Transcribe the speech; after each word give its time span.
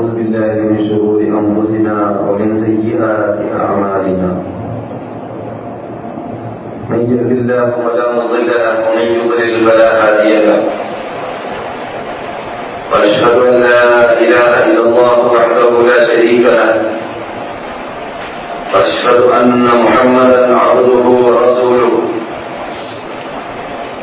ونعوذ 0.00 0.16
بالله 0.16 0.54
من 0.72 0.88
شرور 0.88 1.20
أنفسنا 1.20 1.96
ومن 2.24 2.48
سيئات 2.64 3.36
أعمالنا. 3.60 4.30
من 6.90 7.00
يهد 7.12 7.30
الله 7.38 7.64
فلا 7.84 8.06
مضل 8.16 8.48
له 8.48 8.74
ومن 8.88 9.06
يضلل 9.20 9.52
فلا 9.68 9.88
هادي 10.00 10.32
له. 10.46 10.60
وأشهد 12.92 13.36
أن 13.48 13.54
لا 13.60 13.82
إله 14.24 14.50
إلا 14.66 14.82
الله 14.88 15.16
وحده 15.32 15.70
لا 15.90 15.98
شريك 16.08 16.44
له. 16.48 16.72
وأشهد 18.72 19.20
أن 19.20 19.64
محمدا 19.84 20.56
عبده 20.56 21.06
ورسوله. 21.26 22.09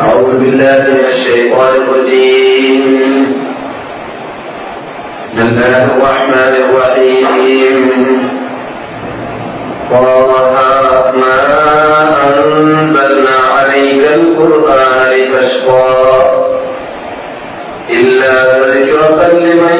أعوذ 0.00 0.28
بالله 0.40 0.78
من 0.92 1.04
الشيطان 1.14 1.72
الرجيم. 1.82 2.82
بسم 5.16 5.38
الله 5.40 5.84
الرحمن 5.84 6.54
الرحيم. 6.64 7.76
طه 9.90 10.28
ما 11.22 11.38
أنزلنا 12.28 13.36
عليك 13.56 14.02
القرآن 14.18 15.00
لتشقى. 15.12 15.96
إلا 17.90 18.34
تذكرة 18.52 19.20
لمن 19.44 19.78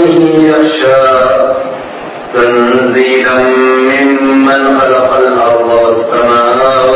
يخشى 0.49 1.05
تنزيلا 2.35 3.35
ممن 3.91 4.61
خلق 4.81 5.11
الأرض 5.27 5.71
والسماوات 5.85 6.96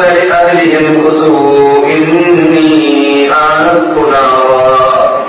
فقال 0.00 0.28
لأهلهم 0.28 1.08
كتبوا 1.08 1.86
إني 1.86 3.30
آنست 3.32 3.96
نارا. 4.12 5.24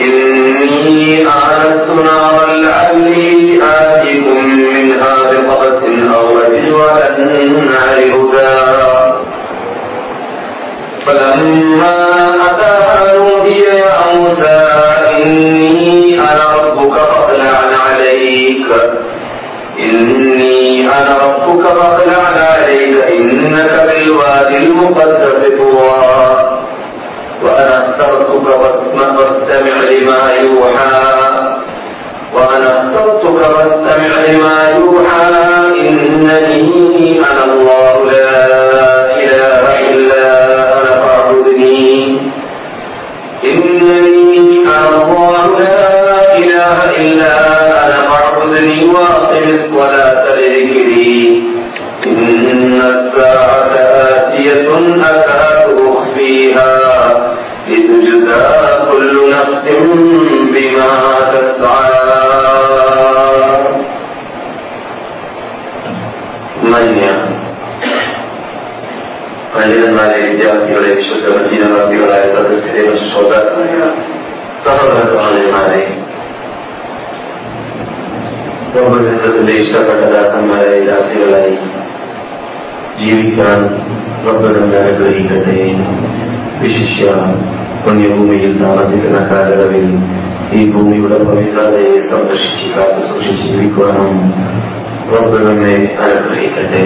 إني 0.00 1.22
آنست 1.22 1.88
نارا 1.90 2.46
لعلي 2.52 3.60
آتيكم 3.62 4.44
منها 4.44 5.14
بقبس 5.30 5.82
أو 6.14 6.38
أجد 6.38 7.18
النار 7.18 7.98
هدى 8.14 8.54
فلما 11.06 11.96
أتاها 12.50 13.18
نودي 13.18 13.58
يا 13.58 13.94
موسى 14.14 14.58
إني 15.10 16.20
أنا 16.20 16.46
ربك 16.56 16.94
فاخلع 16.94 17.58
عليك. 17.86 18.66
إني 19.78 20.88
أنا 20.88 21.14
ربك 21.24 21.68
فاخلع 21.68 22.22
عليك. 22.22 23.03
إنك 23.54 23.74
بالوادي 23.86 24.56
المقدس 24.56 25.58
طوى. 25.58 25.94
وأنا 27.42 27.74
أخترتك 27.78 28.44
واستمع 28.46 29.76
لما 29.90 30.32
يوحى. 30.32 30.98
وأنا 32.34 32.66
أخترتك 32.66 33.38
واستمع 33.56 34.12
لما 34.28 34.58
يوحى. 34.70 35.34
إنني 35.88 37.20
أنا 37.30 37.44
الله 37.44 37.94
لا 38.04 38.36
إله 39.22 39.64
إلا 39.90 40.24
أنا 40.72 40.92
فاعبدني. 40.94 42.20
إنني 43.44 44.62
أنا 44.66 44.88
الله 45.02 45.58
لا 45.58 46.36
إله 46.38 46.76
إلا 47.02 47.32
أنا 47.86 47.98
فاعبدني. 48.08 48.78
وأقم 48.94 49.46
الصلاة. 49.58 50.13
الساعة 52.83 53.73
آتية 53.73 54.69
أكاد 55.01 55.77
أخفيها 55.87 56.73
لتجزى 57.67 58.41
كل 58.91 59.15
نفس 59.29 59.65
بما 60.53 60.91
تسعى 61.31 61.99
മന്യ 66.71 67.05
പണ്ഡിതന്മാരെ 69.53 70.17
വിദ്യാർത്ഥികളെ 70.25 70.89
വിശുദ്ധ 70.97 71.25
മദീനവാസികളായ 71.35 72.23
സദസ്യരെ 72.33 72.83
ശ്രോതാക്കളായ 73.05 73.79
സഹോദര 74.65 74.99
സഹോദരിമാരെ 75.13 75.83
ത്തിന്റെ 78.71 79.53
ഇഷ്ടപ്പെട്ട 79.61 80.01
ദാസന്മാരെ 80.13 80.75
ദാസികളായി 80.89 81.53
ജീവിക്കാൻ 82.99 83.59
റബ്ബനം 84.27 84.71
അനുഗ്രഹിക്കട്ടെ 84.77 85.57
വിശിഷ്യ 86.61 87.05
പുണ്യഭൂമിയിൽ 87.85 88.53
താമസിക്കുന്ന 88.63 89.19
കാലയളവിൽ 89.29 89.85
ഈ 90.53 90.61
ഭൂമിയുടെ 90.71 91.17
പവിത്രതയെ 91.23 91.93
സംരക്ഷിച്ച് 92.09 92.67
കാത്തു 92.75 93.01
സൂക്ഷിച്ച് 93.07 93.45
ജീവിക്കുവാനും 93.45 94.17
റബ്ബനെ 95.13 95.75
അനുഗ്രഹിക്കട്ടെ 96.03 96.83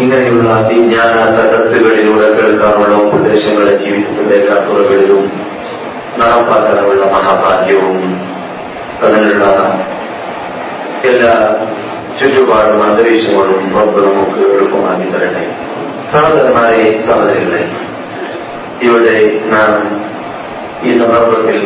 ഇങ്ങനെയുള്ള 0.00 0.48
വിജ്ഞാന 0.68 1.14
സദസ്സുകളിലൂടെ 1.36 2.26
കേൾക്കാനുള്ള 2.34 2.96
ഉപദേശങ്ങളെ 3.02 3.72
ജീവിതത്തിന്റെ 3.76 4.34
എല്ലാ 4.34 4.56
തുറകളിലും 4.66 5.22
നടപ്പാക്കാനുള്ള 6.18 7.04
മഹാഭാഗ്യവും 7.12 7.98
അതിനുള്ള 9.02 9.44
എല്ലാ 11.04 11.34
ചുറ്റുപാടും 12.19 12.83
അന്തരീക്ഷങ്ങളും 12.83 13.75
റബ്ബ് 13.77 14.05
നമുക്ക് 14.05 14.41
എളുപ്പമാക്കി 14.53 15.07
തരട്ടെ. 15.11 15.43
സഹോദരന്മാരെ 16.11 16.83
സഹോദരികളെ 17.07 17.63
ഇവിടെ 18.81 19.15
നാം 19.45 19.71
ഈ 20.83 20.91
സന്ദർഭത്തിൽ 20.99 21.59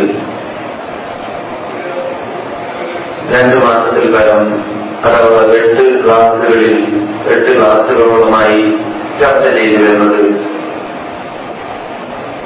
രണ്ടു 3.31 3.55
മാസത്തിൽ 3.55 4.15
പരം 4.15 4.44
അഥവാ 5.03 5.41
എട്ട് 5.55 6.03
ക്ലാസുകളിൽ 6.03 6.75
എട്ട് 7.27 7.57
ക്ലാസുകളുമായി 7.57 8.59
ചർച്ച 9.19 9.45
ചെയ്തു 9.49 9.83
വരുന്നത് 9.83 10.21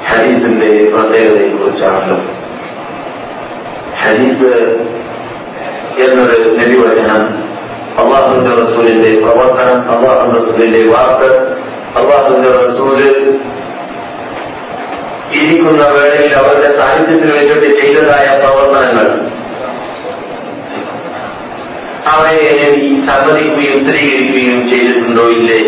ഹരീസിന്റെ 0.06 0.70
പ്രത്യേകതയെ 0.94 1.48
കുറിച്ചാണല്ലോ 1.52 2.18
ഹരീസ് 3.96 4.52
എന്നത് 6.00 6.36
നബിവചനം 6.58 7.22
അള്ളാഹുന്റെ 7.98 8.50
റസൂലിന്റെ 8.54 9.20
പ്രവർത്തനം 9.20 9.90
അള്ളാഹു 9.90 10.30
റസൂലിന്റെ 10.30 10.88
വാക്ക് 10.88 11.32
അള്ളാഹുന്റെ 11.98 12.50
റസൂൽ 12.50 13.02
ഇരിക്കുന്ന 15.32 15.86
വേളയിൽ 15.86 16.34
അവരുടെ 16.36 16.76
സാന്നിധ്യത്തിൽ 16.76 17.38
വെച്ചിട്ട് 17.38 17.82
ചെയ്തതായ 17.82 18.38
പ്രവർത്തനങ്ങൾ. 18.38 19.32
അവയെ 22.06 22.48
സമ്മതിക്കുകയും 23.06 23.90
സ്ഥിരീകരിക്കുകയും 23.90 24.72
ചെയ്തിട്ടുണ്ടോ 24.72 25.22
ഇല്ലേ? 25.22 25.58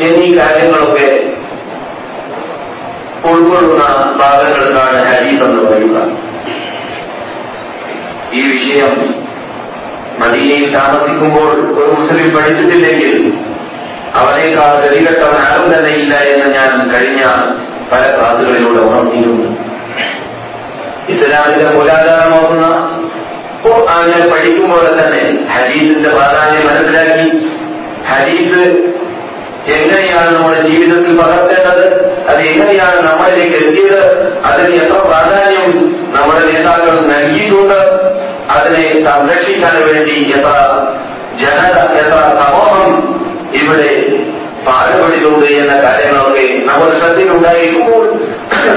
എന്നീ 0.00 0.38
കാര്യങ്ങളൊക്കെ 0.38 1.32
ഉൾക്കൊള്ളുന്ന 3.24 3.84
ഭാഗങ്ങൾക്കാണ് 4.16 5.04
ഹരീഫ് 5.04 5.42
എന്ന് 5.42 5.70
പറയുക. 5.70 6.28
ഈ 8.32 8.40
വിഷയം 8.50 9.27
മദീനയിൽ 10.18 10.72
താമസിക്കുമ്പോൾ 10.72 11.52
ഒരു 11.52 11.90
മുസ്ലിം 11.90 12.30
പഠിച്ചിട്ടില്ലെങ്കിൽ 12.30 13.32
അവനേക്കാൾ 14.14 14.86
ഗതികെട്ടവൻ 14.86 15.36
ആരും 15.36 15.78
തന്നെ 15.78 15.90
ഇല്ല 15.90 16.14
എന്ന് 16.14 16.54
ഞാൻ 16.54 16.90
കഴിഞ്ഞ 16.90 17.22
പല 17.92 18.16
ക്ലാസുകളിലൂടെ 18.16 18.88
ഉണർത്തിയിരുന്നു 18.88 19.68
ഇസ്ലാമിന്റെ 21.08 21.70
മൂലാധാരമാകുന്ന 21.70 22.94
ഞാൻ 24.08 24.30
പഠിക്കുമ്പോൾ 24.30 25.02
തന്നെ 25.02 25.48
ഹദീസിന്റെ 25.50 26.08
പ്രാധാന്യം 26.08 26.66
മനസ്സിലാക്കി. 26.66 27.50
ഹദീസ് 28.06 28.92
എങ്ങനെയാണ് 29.76 30.36
നമ്മുടെ 30.36 30.60
ജീവിതത്തിൽ 30.60 31.16
പകർത്തേണ്ടത്? 31.16 32.16
അത് 32.28 32.40
എങ്ങനെയാണ് 32.40 33.00
നമ്മളിലേക്ക് 33.00 33.66
എത്തിയത്? 33.66 34.32
അതിന് 34.44 34.74
എത്ര 34.74 34.98
പ്രാധാന്യം 34.98 35.96
നമ്മുടെ 36.10 36.46
നേതാക്കൾ 36.46 37.00
നൽകിയിട്ടുണ്ട്? 37.00 38.07
അതിനെ 38.50 38.84
സംരക്ഷിക്കാൻ 39.06 39.76
വേണ്ടി 39.86 40.16
എത്ര 40.30 40.52
ജനത 41.40 41.78
എത്ര 41.98 42.18
സമൂഹം 42.40 42.90
ഇവിടെ 43.54 43.90
പാടുപെടുന്നുണ്ട് 44.66 45.48
എന്ന 45.58 45.74
കാര്യങ്ങളൊക്കെ 45.84 46.44
നമ്മുടെ 46.68 46.94
ശ്രദ്ധയിലുണ്ടായിരിക്കുമ്പോൾ 46.98 48.04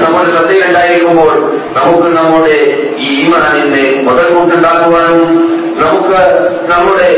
നമ്മുടെ 0.04 0.28
ശ്രദ്ധയിലുണ്ടായിരിക്കുമ്പോൾ 0.30 1.32
നമുക്ക് 1.76 2.08
നമ്മുടെ 2.16 2.58
ഈ 2.98 3.08
ഈമാനിന്റെ 3.16 3.84
മുതൽക്കൂട്ടുണ്ടാക്കുവാനും 4.04 5.22
നമുക്ക് 5.78 6.20
നമ്മുടെ 6.68 7.10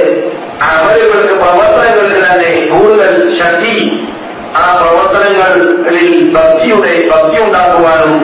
അവരുകൾക്ക് 0.70 1.34
പ്രവർത്തനങ്ങൾക്ക് 1.40 2.20
തന്നെ 2.22 2.52
കൂടുതൽ 2.72 3.12
ശക്തി 3.38 3.74
ആ 4.56 4.66
പ്രവർത്തനങ്ങളിൽ 4.80 6.10
ഭക്തിയുടെ 6.34 6.92
ഭക്തി 7.10 7.38
ഉണ്ടാക്കുവാനും 7.38 8.14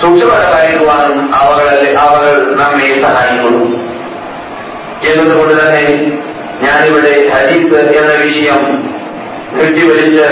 സൂക്ഷ്മതമായിരിക്കുവാനും 0.00 1.34
അവകളെ 1.34 1.94
അവകൾ 1.94 2.56
നമ്മെ 2.56 3.02
സഹായിക്കുന്നു. 3.02 3.86
എന്നതുകൊണ്ട് 5.04 5.54
തന്നെ 5.54 5.82
ഞാനിവിടെ 6.62 7.28
ഹരീസ് 7.28 7.74
എന്ന 7.98 8.12
വിഷയം 8.24 8.62
നീട്ടിവലിച്ച് 9.52 10.28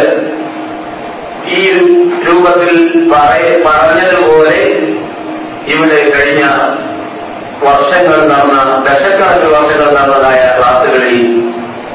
ഈ 1.49 1.73
രൂപത്തിൽ 2.27 2.77
പറഞ്ഞതുപോലെ 3.67 4.61
ഇവിടെ 5.67 6.01
കഴിഞ്ഞ 6.11 6.45
വർഷങ്ങൾ 7.65 8.19
നടന്ന 8.29 8.85
ദശക്കണക്കിന് 8.89 9.51
വർഷങ്ങൾ 9.51 9.89
നടന്നതായ 9.95 10.59
ക്ലാസുകളിൽ 10.59 11.43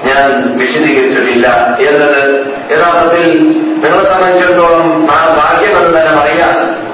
ഞാൻ 0.06 0.58
വിശദീകരിച്ചിട്ടില്ല. 0.58 1.48
എന്നത് 1.88 2.22
യഥാർത്ഥത്തിൽ 2.72 3.40
നിങ്ങളെ 3.40 4.14
സംബന്ധിച്ചിടത്തോളം 4.14 5.08
ആ 5.12 5.20
ഭാഗ്യമെന്ന് 5.34 5.98
തന്നെ 5.98 6.22
പറയാം 6.22 6.90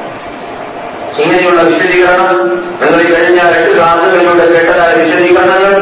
ഇങ്ങനെയുള്ള 1.23 1.62
വിശദീകരണം 1.62 2.39
നിങ്ങൾ 2.79 3.01
കഴിഞ്ഞ 3.12 3.39
രണ്ട് 3.53 3.69
ക്ലാസുകളിലൂടെ 3.77 4.45
കേട്ടതായ 4.53 4.94
വിശദീകരണങ്ങൾ 5.01 5.73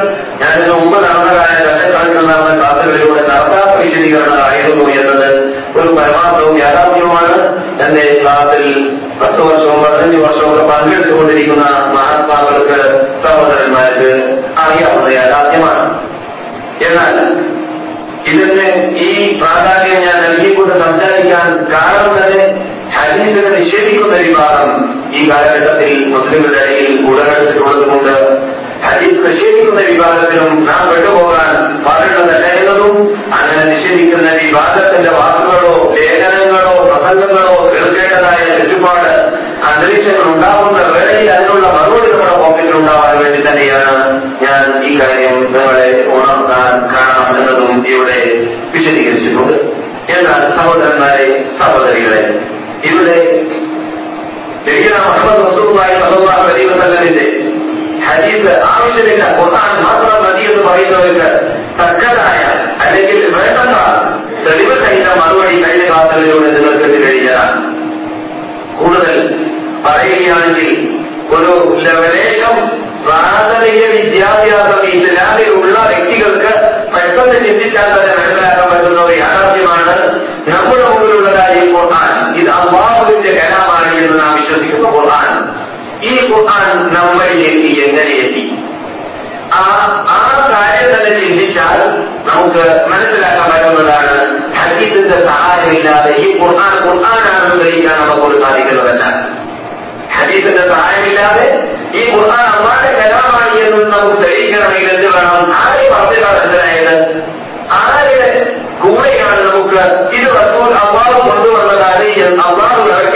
ഞാനിത് 0.41 0.73
മുമ്പ് 0.73 0.97
നടന്നതായ 1.05 1.53
ദശക്കാലത്ത് 1.65 2.21
നടന്ന 2.29 2.51
ക്ലാസുകളിലൂടെ 2.59 3.23
നടത്താത്ത 3.27 3.73
വിശദീകരണങ്ങളായിരുന്നു 3.81 4.85
എന്നത് 4.99 5.29
ഒരു 5.77 5.89
പരമാർത്ഥവും 5.97 6.57
യാഥാർത്ഥ്യവുമാണ്. 6.57 7.33
എന്റെ 7.85 8.03
ക്ലാസ്സിൽ 8.21 8.65
പത്ത് 9.21 9.41
വർഷവും 9.41 9.79
പതിനഞ്ച് 9.83 10.17
വർഷവും 10.17 10.51
ഒക്കെ 10.53 10.65
പങ്കെടുത്തുകൊണ്ടിരിക്കുന്ന 10.71 11.65
മഹാത്മാക്കൾക്ക് 11.95 12.79
സഹോദരന്മാർക്ക് 13.25 14.11
അറിയാവുന്ന 14.63 15.09
യാഥാർത്ഥ്യമാണ്. 15.17 15.85
എന്നാൽ 16.87 17.15
ഇതിന് 18.31 18.67
ഈ 19.07 19.09
പ്രാധാന്യം 19.39 19.99
ഞാൻ 20.05 20.17
നൽകിക്കൊണ്ട് 20.23 20.73
സംസാരിക്കാൻ 20.83 21.47
കാരണം 21.73 22.13
തന്നെ 22.19 22.43
ഹദീസിനെ 22.95 23.49
നിഷേധിക്കുന്ന 23.57 24.15
വിഭാഗം 24.25 24.71
ഈ 25.13 25.21
കാലഘട്ടത്തിൽ 25.29 25.91
മുസ്ലിങ്ങളുടെ 26.13 26.59
ഇടയിൽ 26.65 26.93
ഉടലെടുത്തിട്ടുള്ളതുകൊണ്ട് 27.09 28.13
ഹദീസ് 28.85 29.19
നിഷേധിക്കുന്ന 29.27 29.81
വിഭാഗത്തിലും 29.91 30.65
നാം 30.65 30.83
പെട്ടുപോകാൻ 30.89 31.51
പാടുള്ളതല്ല 31.85 32.45
എന്നതും 32.55 32.95
അങ്ങനെ 33.37 33.63
നിഷേധിക്കുന്ന 33.71 34.29
വിഭാഗത്തിന്റെ 34.41 35.09
വാക്കുകളോ 35.09 35.73
ലേഖനങ്ങളോ 35.95 36.73
പ്രസംഗങ്ങളോ 36.89 37.55
കേൾക്കേണ്ടതായ 37.71 38.43
ചുറ്റുപാട് 38.57 39.13
അന്തരീക്ഷങ്ങൾ 39.69 40.25
ഉണ്ടാവുന്ന 40.33 40.79
വേളയിൽ 40.93 41.29
അതിനുള്ള 41.31 41.67
മറുപടി 41.75 42.07
നമ്മുടെ 42.11 42.33
ഓഫീസിൽ 42.45 42.75
ഉണ്ടാവാൻ 42.75 43.13
വേണ്ടി 43.21 43.39
തന്നെയാണ് 43.47 43.93
ഞാൻ 44.43 44.63
ഈ 44.87 44.91
കാര്യം 44.99 45.35
നിങ്ങളെ 45.43 45.87
ഉണർത്താൻ 46.15 46.73
കാണാം 46.93 47.29
എന്നതും 47.37 47.87
ഇവിടെ 47.87 48.19
വിശദീകരിച്ചിട്ടുണ്ട്. 48.73 49.55
എന്നാൽ 50.15 50.41
സഹോദരന്മാരെ 50.57 51.27
സഹോദരികളെ? 51.61 52.21
ഇവിടെ 52.83 53.17
സ്വല്ലല്ലാഹു 54.65 55.29
അലൈഹി 56.43 56.65
ആവശ്യമില്ല. 58.71 59.23
ഖുർആൻ 59.39 59.73
മാത്രം 59.83 60.23
മതി 60.23 60.43
എന്ന് 60.43 61.27
തക്കതായ 61.79 62.41
അല്ലെങ്കിൽ 62.83 63.19
വേണ്ടത്ര 63.35 63.77
തെളിവ് 64.45 64.75
സഹിത 64.85 65.07
മറുപടി 65.19 65.55
കഴിഞ്ഞ 65.63 65.83
ക്ലാസുകളിലൂടെ 65.89 66.49
നിങ്ങൾ 66.55 66.73
കിട്ടിക്കഴിഞ്ഞതാണ് 66.77 67.55
കൂടുതൽ 68.79 69.15
പറയുകയാണെങ്കിൽ 69.85 70.69
ഒരു 71.35 71.53
ലവലേശം 71.85 72.55
പ്രാഥമിക 73.05 73.81
വിദ്യാഭ്യാസം 73.93 74.81
ഇസ്ലാമിലുള്ള 74.91 75.77
വ്യക്തികൾക്ക് 75.91 76.51
പെട്ടെന്ന് 76.93 77.35
ചിന്തിച്ചാൽ 77.45 77.89
തന്നെ 77.95 78.13
മനസ്സിലാക്കാൻ 78.19 78.67
പറ്റുന്ന 78.71 79.01
ഒരു 79.01 79.15
യാഥാർത്ഥ്യമാണ് 79.19 79.95
നമ്മുടെ 80.47 80.85
മുമ്പിലുള്ളതായ 80.89 81.47
കാര്യം 81.47 81.77
ഖുർആൻ. 81.77 82.13
ഇത് 82.35 82.49
അള്ളാഹുവിന്റെ 82.49 83.29
കലാമാണ് 83.29 83.97
എന്ന് 83.97 84.19
നാം 84.19 84.35
വിശ്വസിക്കുന്ന 84.35 84.89
ഖുർആൻ. 84.89 85.55
ഈ 86.03 86.33
ഖുർആൻ 86.33 86.93
നമ്മളിലേക്ക് 86.93 87.81
എങ്ങനെ 87.81 88.15
എത്തി? 88.15 88.57
ആ 89.53 89.59
ആ 90.09 90.49
കാര്യം 90.51 90.99
തന്നെ 90.99 91.19
ചിന്തിച്ചാൽ 91.19 91.79
നമുക്ക് 92.25 92.87
മനസ്സിലാക്കാൻ 92.89 93.49
പറ്റുന്നതാണ് 93.51 94.43
ഹദീസിന്റെ 94.53 95.25
സഹായമില്ലാതെ 95.25 96.11
ഈ 96.11 96.39
ഖുർആൻ 96.39 96.89
ഖുർആനാണെന്ന് 96.89 97.65
ഗ്രഹിക്കാൻ 97.65 98.09
നമുക്കൊരു 98.09 98.41
സാധിക്കുന്നതല്ല. 98.43 99.03
ഹദീസിന്റെ 100.13 100.69
സഹായമില്ലാതെ 100.69 101.77
ഈ 101.95 102.13
ഖുർആൻ 102.15 102.45
അള്ളാന്റെ 102.45 102.99
കലാമാണ് 102.99 103.57
എന്ന് 103.57 103.97
നമുക്ക് 103.97 104.21
തെളിയിക്കണമെങ്കിൽ 104.21 104.91
എന്ത് 104.91 105.07
വേണം? 105.07 105.53
ആരെ 105.55 105.89
പറഞ്ഞിട്ടാണ് 105.93 106.39
മനസ്സിലായത്? 106.39 107.23
ആരുടെ 107.71 108.55
കൂടെയാണ് 108.83 109.51
നമുക്ക് 109.51 109.81
ഇത് 110.15 110.29
റസൂൽ 110.29 110.73
അള്ളാഹു 110.73 111.32
هذه 112.03 112.23
الأضرار 112.23 112.83
لوگ 112.87 113.13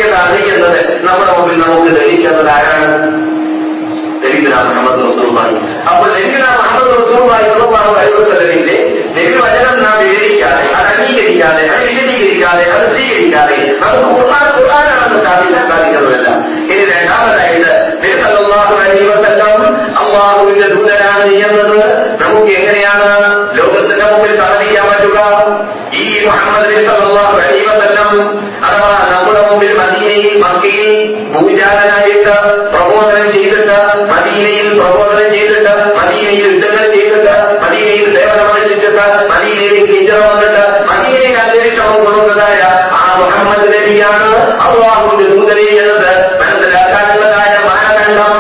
سے 27.82 27.94
نہ 27.94 28.37
അഥവാ 28.77 28.98
നമ്മുടെ 29.41 29.72
മദീനയിൽ 29.79 30.34
മക്കയിൽ 30.43 30.89
ഭൂജാലനായിട്ട് 31.34 32.34
പ്രബോധനം 32.74 33.27
ചെയ്തിട്ട് 33.36 33.77
മദീനയിൽ 34.12 34.67
പ്രബോധനം 34.79 35.27
ചെയ്തിട്ട് 35.34 35.74
മദീനയിൽ 35.98 36.39
യുദ്ധങ്ങൾ 36.46 36.86
ചെയ്തിട്ട് 36.96 37.34
മദീനയിൽ 37.63 38.05
സേവനമനുഷ്ഠിച്ചിട്ട് 38.15 39.05
മദീനയിലേക്ക് 39.31 39.93
ഹിജറ 39.93 40.19
വന്നിട്ട് 40.27 40.63
മദീനയിൽ 40.91 41.38
അന്തരീക്ഷം 41.43 41.89
കൊടുക്കുന്നതായ 41.96 42.62
ആ 42.98 43.05
മുഹമ്മദ് 43.19 43.67
നബിയാണ് 43.74 44.29
അള്ളാഹുവിന്റെ 44.65 45.27
ദൂതനെ 45.31 45.67
എന്നത് 45.75 46.10
മനസ്സിലാക്കാനുള്ളതായ 46.41 47.53
മാനദണ്ഡം 47.67 48.36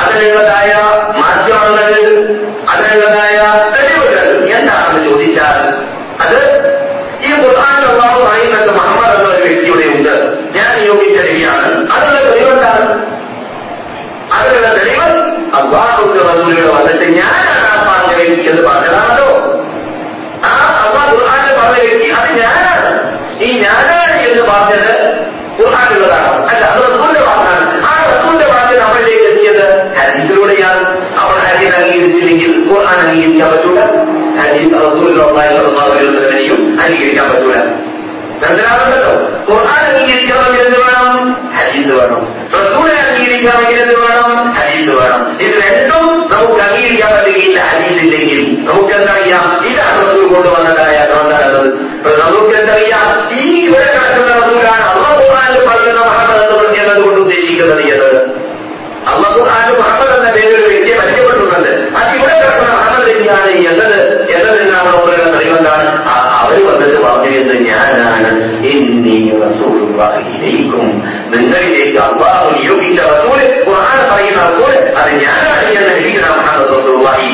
അതിനുള്ളതായ 0.00 0.70
മാധ്യമങ്ങൾ 1.18 1.90
അതിനുള്ളതായ 2.72 3.36
ഇതാണ് 50.32 50.44
റസൂൽ 50.44 50.44
കൊണ്ടുവന്നതായ 50.44 50.98
ഗ്രന്ഥാണത് 51.10 51.68
നമുക്ക് 52.22 52.52
എന്തറിയാം 52.60 53.08
ഈ 53.38 53.42
ഇവിടെ 53.66 53.86
കിടക്കുന്ന 53.94 54.30
റസൂലാണ് 54.40 54.84
അള്ളാഹ് 54.90 55.16
ഖുർആനിൽ 55.22 55.60
പറയുന്ന 55.68 56.00
മുഹമ്മദ് 56.08 56.44
എന്ന് 56.82 57.02
കൊണ്ട് 57.02 57.20
ഉദ്ദേശിക്കുന്നത് 57.24 57.82
എന്നത് 57.92 58.18
അള്ളാഹ് 59.12 59.34
ഖുർആനിൽ 59.38 59.74
മുഹമ്മദ് 59.80 60.12
എന്ന 60.18 60.28
പേരിൽ 60.36 60.54
ഒരു 60.58 60.68
വ്യക്തിയെ 60.72 60.96
പരിചയപ്പെടുത്തുന്നുണ്ട്. 61.00 61.70
അത് 61.98 62.10
ഇവിടെ 62.16 62.34
കിടക്കുന്ന 62.40 62.72
മുഹമ്മദ് 62.76 63.04
വ്യക്തിയാണ് 63.08 63.50
എന്നത് 63.70 63.96
എന്നതിന് 64.34 64.70
നമ്മൾ 64.76 64.94
പറയുന്ന 65.04 65.28
തെളിവെന്താണ് 65.36 65.86
അവർ 66.40 66.58
വന്നിട്ട് 66.68 66.98
പറഞ്ഞത് 67.06 67.54
ഞാനാണ്. 67.68 68.30
എന്നീ 68.72 69.18
റസൂലുള്ളാഹിയിലേക്കും 69.44 70.86
നിങ്ങളിലേക്ക് 71.32 71.98
അള്ളാഹു 72.08 72.46
നിയോഗിച്ച 72.56 73.00
റസൂൽ 73.14 73.38
ഖുർആൻ 73.66 74.00
പറയുന്ന 74.10 74.40
റസൂൽ 74.48 74.72
അത് 75.00 75.10
ഞാനാണ് 75.24 75.68
എന്ന് 75.76 75.90
നബിഗുന 75.90 76.26
മുഹമ്മദ് 76.38 76.70
റസൂലുള്ളാഹി 76.76 77.28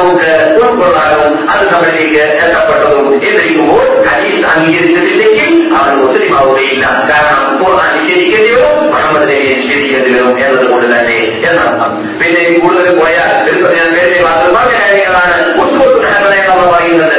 നമുക്ക് 0.00 0.30
ഉൾക്കൊള്ളാനും 0.62 1.32
അത് 1.50 1.64
നമ്മളിലേക്ക് 1.72 2.22
എത്തപ്പെട്ടതും 2.44 3.08
എന്നിരിക്കുമ്പോൾ 3.28 3.82
ഹദീസ് 4.08 4.44
അംഗീകരിച്ചിട്ടില്ലെങ്കിൽ 4.52 5.50
അവൻ 5.78 5.92
മുസ്ലിം 6.02 6.32
ആവുകയില്ല 6.38 6.84
കാരണം 7.10 7.42
ഖുർആൻ 7.60 7.90
നിഷേധിക്കേണ്ടി 7.96 8.50
വരും 8.56 8.76
മുഹമ്മദ് 8.92 9.22
നബിയെ 9.22 9.54
നിഷേധിക്കേണ്ടി 9.56 10.10
വരും 10.12 10.38
എന്നതുകൊണ്ട് 10.44 10.86
തന്നെ 10.94 11.18
എന്നർത്ഥം. 11.48 11.92
പിന്നെ 12.20 12.42
കൂടുതൽ 12.58 12.88
പോയാൽ 13.00 13.30
ഞാൻ 13.78 13.88
മാത്രം 14.26 14.50
പറഞ്ഞ 14.56 14.74
കാര്യങ്ങളാണ് 14.82 15.34
എന്ന് 15.38 16.68
പറയുന്നത്. 16.74 17.16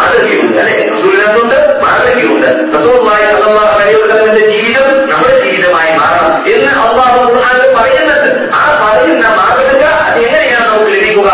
അല്ലെ 0.00 0.76
റസൂലിനെന്തുണ്ട് 0.90 1.56
മാതൃകയുണ്ട് 1.82 2.50
സ്വല്ലല്ലാഹു 2.72 3.68
അലൈഹി 3.76 3.96
ജീവിതം 4.52 4.90
നമ്മുടെ 5.10 5.36
ജീവിതമായി 5.44 5.92
മാറണം 6.00 6.34
എന്ന് 6.54 6.70
അള്ളാഹു 6.84 7.20
ഖുർആനിൽ 7.32 7.68
പറയുന്നത് 7.78 8.28
ആ 8.60 8.64
പറയുന്ന 8.82 9.26
മാതൃക 9.38 9.82
എങ്ങനെയാണ് 10.22 10.66
നമുക്ക് 10.70 10.92
ലഭിക്കുക? 10.94 11.30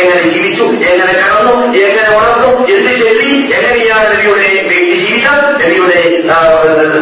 എങ്ങനെ 0.00 0.22
ജീവിച്ചു 0.32 0.64
എങ്ങനെ 0.90 1.12
കടന്നു 1.20 1.54
എങ്ങനെ 1.84 2.08
ഉണർന്നു 2.16 2.50
എന്ത് 2.74 2.92
ചെല്ലി 3.02 3.30
എങ്ങനെയാണ് 3.56 4.08
നബിയുടെ 4.12 4.48
വ്യക്തി 4.54 4.78
ജീവിതം 5.02 5.38
നബിയുടെ 5.60 6.00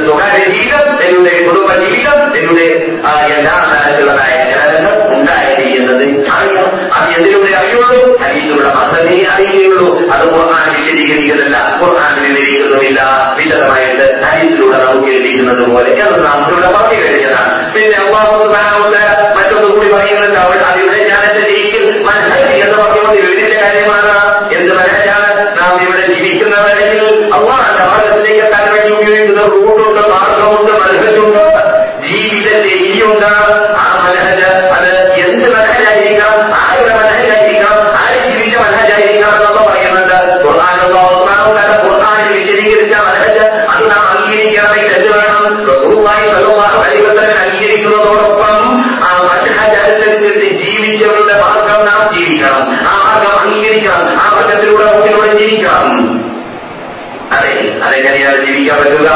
സ്വകാര്യ 0.06 0.44
ജീവിതം 0.54 0.84
നബിയുടെ 1.00 1.34
കുടുംബ 1.46 1.70
ജീവിതം 1.84 2.18
നബിയുടെ 2.28 2.66
എല്ലാ 3.36 3.54
തരത്തിലുള്ളതായ 3.72 4.38
ഉണ്ടായത് 5.14 5.64
എന്നത് 5.78 6.04
അറിയാം 6.36 6.70
അത് 6.96 7.08
എന്തിലൂടെ 7.16 7.52
അറിയുള്ളൂ? 7.60 8.00
ഹരീതിലുള്ള 8.22 8.68
മാത്രമേ 8.78 9.18
അറിയുകയുള്ളൂ. 9.34 9.88
അത് 9.98 10.32
ഖുർആൻ 10.32 10.82
വിശദീകരിക്കുന്നില്ല. 10.82 11.78
ഖുർആൻ 11.82 12.22
വിവരിക്കുന്നുമില്ല 12.22 13.00
വിശദമായിട്ട് 13.38 14.24
ഹരിസിലൂടെ 14.24 14.84
നമുക്ക് 14.84 15.08
എഴുതിക്കുന്നത് 15.08 15.70
പോലെ 15.70 15.90
എന്ന് 15.90 16.26
നാം 16.26 16.50
ഇവിടെ 16.50 16.66
പറഞ്ഞു 16.66 17.02
കഴിഞ്ഞതാണ്. 17.02 17.74
പിന്നെ 17.74 17.98
അള്ളാഹു 17.98 18.44
മറ്റൊന്നും 19.36 19.76
കൂടി 19.76 19.92
പറയുന്നുണ്ട് 19.92 20.38
അവൾ 20.38 20.56
അതിവിടെ 20.56 20.94
എന്റെ 20.94 21.50
ജീവിതത്തിൽ 21.50 22.02
മനസ്സിലാക്കി 22.02 22.68
എന്ന് 22.68 22.82
പറഞ്ഞുകൊണ്ട് 22.82 23.22
വിവരിച്ച 23.22 23.54
കാര്യമാണ്. 23.54 24.48
എന്ത് 24.52 24.74
മനസ്സിലാണ്? 24.74 25.60
നാം 25.60 25.82
ഇവിടെ 25.82 26.06
ജീവിക്കുന്നവരെങ്കിൽ 26.06 27.30
അള്ളാഹന്റെ 27.34 27.84
മാർഗത്തിലേക്ക് 27.84 28.44
എത്താൻ 28.44 28.74
വേണ്ടി 28.74 28.92
ഉപയോഗിക്കുന്ന 28.92 29.42
റൂട്ടുണ്ട് 29.42 30.00
മാർഗമുണ്ട് 30.00 30.72
മനസ്സിലുണ്ട് 30.72 31.44
ജീവിത 32.08 32.52
ശൈലിയുണ്ട് 32.62 33.26
ആ 33.76 34.06
മനഹജ് 34.08 34.73
ജീവിക്കാം 52.44 52.88
ആ 52.88 53.14
ആഗ്രഹം 53.16 53.40
അംഗീകരിക്കാം 53.40 54.20
ആ 54.20 54.36
പറ്റത്തിലൂടെ 54.36 54.84
അവനിലൂടെ 54.84 55.36
ജീവിക്കാം 55.36 55.86
അതെ 57.32 57.78
അതെങ്ങനെയാണ് 57.82 58.46
ജീവിക്കാൻ 58.46 58.78
പറ്റുക 58.78 59.10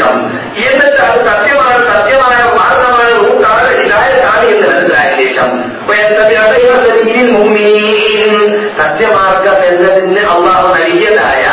ാണ് 0.00 0.37
എന്നിട്ട് 0.65 0.99
അത് 1.05 1.19
സത്യമായ 1.27 1.73
സത്യമായ 1.89 2.37
മാർഗമായ 2.57 3.09
റൂട്ടാണ് 3.21 3.69
ഹിദായത്താണ് 3.77 4.45
എന്ന് 4.51 4.67
മനസ്സിലായ 4.69 5.09
ശേഷം 5.19 5.49
ഈ 7.13 7.23
മുഅ്മിനീൻ 7.31 8.33
സത്യമാർഗം 8.79 9.57
എന്നതിന് 9.69 10.23
അള്ളാഹു 10.31 10.67
നൽകിയതായ 10.75 11.45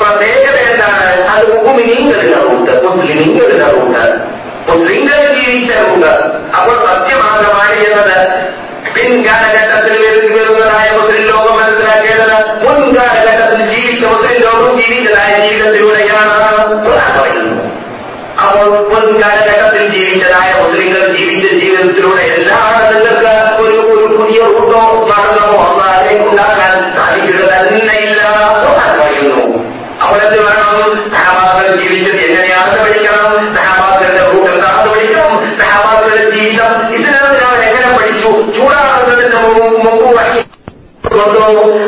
പ്രത്യേകത 0.00 0.56
എന്താണ് 0.68 1.02
അത് 1.32 1.44
മുഅ്മിനീങ്ങളുടെ 1.56 2.38
റൂട്ട് 2.42 2.72
മുസ്ലിമീങ്ങളുടെ 2.86 3.68
റൂട്ട് 3.70 4.04
മുസ്ലിങ്ങൾ 4.68 5.18
ജീവിച്ച 5.36 5.72
റൂട്ട് 5.82 6.12
അപ്പോൾ 6.56 6.76
സത്യമാർഗമാണ് 6.86 7.76
എന്നത് 7.82 8.16
പിൻകാലഘട്ടത്തിൽ 8.94 9.94
വരുന്ന- 10.02 10.32
വരുന്നതായ 10.34 10.88
മുസ്ലിം 10.96 11.22
ലോകം 11.30 11.54
മനസ്സിലാക്കേണ്ടത് 11.58 12.34
മുൻകാലഘട്ടത്തിൽ 12.64 13.62
ജീവിച്ച 13.72 14.04
മുസ്ലിം 14.06 14.36
ലോകം 14.44 14.70
ജീവിച്ചതായ 14.80 15.32
ജീവിതത്തിലൂടെയാണ് 15.42 16.32
ഖുർആൻ 16.84 17.38
പറയുന്നത് 18.41 18.69
മുപ്പത് 18.73 19.09
കാലഘട്ടത്തിൽ 19.21 19.83
ജീവിച്ചതായ 19.95 20.49
മുസ്ലിങ്ങൾ 20.59 21.01
ജീവിച്ച 21.15 21.47
ജീവിതത്തിലൂടെ 21.61 22.23
എല്ലാ 22.37 22.59
നിങ്ങൾക്ക് 22.91 23.33
ഒരു 23.61 23.77
ഒരു 23.93 24.07
പുതിയ 24.15 24.39
റൂട്ടോ 24.45 24.81
മാർഗമോ 25.11 25.59
അല്ലാതെ 25.69 26.13
ഉണ്ടാക്കാൻ 26.27 26.73
സാധിക്കുക 26.97 27.41
തന്നെയില്ല 27.51 28.21
പറയുന്നു. 28.99 29.41
എന്ത് 30.19 30.37
വേണം 30.43 30.75
സഹാബാക്കൾ 31.15 31.67
ജീവിച്ചത് 31.79 32.19
എങ്ങനെയാണ് 32.25 32.75
പഠിക്കണം. 32.81 33.31
സഹാബാക്കളുടെ 33.55 34.23
റൂട്ട് 34.29 34.49
എന്താണെന്ന് 34.51 34.91
പഠിക്കണം 34.93 35.31
സഹാബാക്കളുടെ 35.61 36.23
ജീവിതം 36.31 36.73
ഇതിനകത്ത് 36.95 37.39
ഞാൻ 37.41 37.55
എങ്ങനെ 37.69 37.89
പഠിച്ചു? 37.97 38.29
ചൂടാകുന്നതിന് 38.55 39.39
മുമ്പ് 39.85 40.09
വഴി 40.17 40.39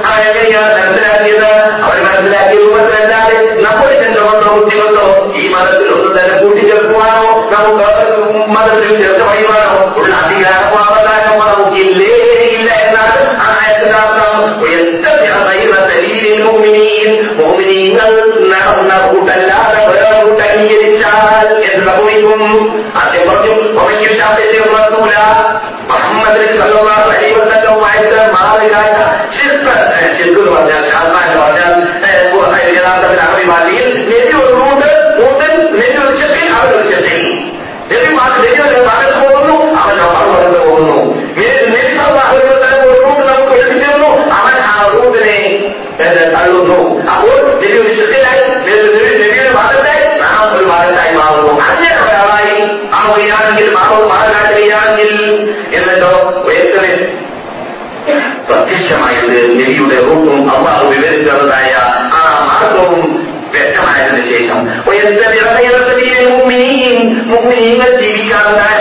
ആ 0.05 0.11
എങ്ങനെയാണ് 0.27 0.75
മനസ്സിലാക്കിയത്? 0.81 1.49
അവർ 1.83 1.97
മനസ്സിലാക്കിയ 2.07 2.57
രൂപത്തിലല്ലാതെ 2.61 3.35
നമ്മുടെ 3.65 3.95
ചെന്തകൊണ്ടോ 3.99 4.40
ബുദ്ധി 4.50 4.76
കൊണ്ടോ 4.76 5.04
ഈ 5.34 5.44
മതത്തിൽ 5.52 5.88
ഒന്നും 5.94 6.12
തന്നെ 6.16 6.34
കൂട്ടിച്ചേർക്കുവാനോ 6.40 7.24
നമുക്ക് 7.52 7.88
മതത്തിൽ 8.54 8.90
ചേർത്ത് 9.00 9.24
പറയുവാനോ 9.24 9.70
ഉള്ള 9.98 10.12
അധികാരമോ 10.22 10.78
അവകാശമോ 10.86 11.44
നമുക്കില്ലേ 11.46 12.12
ഇല്ല 12.50 12.70
എന്നാണ് 12.82 13.14
ആ 13.38 13.48
ആയത്തിനർത്ഥം 13.54 14.34
മോമിനീങ്ങൾ 17.38 18.10
നടന്ന 18.52 18.92
കൂട്ടല്ലാതെ 19.06 19.80
വേറെ 19.88 20.18
കൂട്ട് 20.20 20.42
അംഗീകരിച്ചാൽ 20.48 21.46
എന്ന് 21.68 21.84
സംഭവിക്കും 21.88 22.42
ആദ്യം 23.00 23.24
പറഞ്ഞു 23.28 23.54
റസൂല 24.76 25.14
മുഹമ്മദ് 25.90 26.38
സല്ലല്ലാഹു 26.52 27.02
അലൈഹി 27.06 27.34
വസല്ലവുമായിട്ട് 27.36 28.16
മാറുകാട്ട 28.34 28.96
ശിർക്ക് 29.34 29.74
ശിർക്ക് 30.16 30.40
എന്ന് 30.40 30.52
പറഞ്ഞാൽ 30.54 30.82
ഷാത്താൻ 30.90 31.22
എന്ന് 31.26 31.40
പറഞ്ഞാൽ 31.42 31.72
ഏഹ്, 32.06 32.24
യഥാർത്ഥത്തിൽ 32.72 33.20
അറബി 33.22 33.44
ഭാഷയിൽ 33.50 33.86
നബി 33.86 33.89
ഒരു 33.89 33.89
പ്രത്യക്ഷമായത് 58.47 59.35
നെവിയുടെ 59.59 59.97
റൂട്ടും 60.01 60.51
അള്ളാഹു 60.51 60.85
വിവരിച്ചതായ 60.89 61.71
ആ 62.13 62.23
മാർഗവും 62.47 63.03
ഒരു 63.53 63.65
ശേഷം 64.29 64.57
നബി 65.23 65.39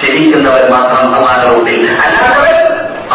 ചരിക്കുന്നവർ 0.00 0.64
മാത്രം 0.70 1.14
അള്ളാഹ് 1.16 1.42
റൂട്ടിൽ 1.48 1.82
അല്ലാത്തവർ 2.04 2.56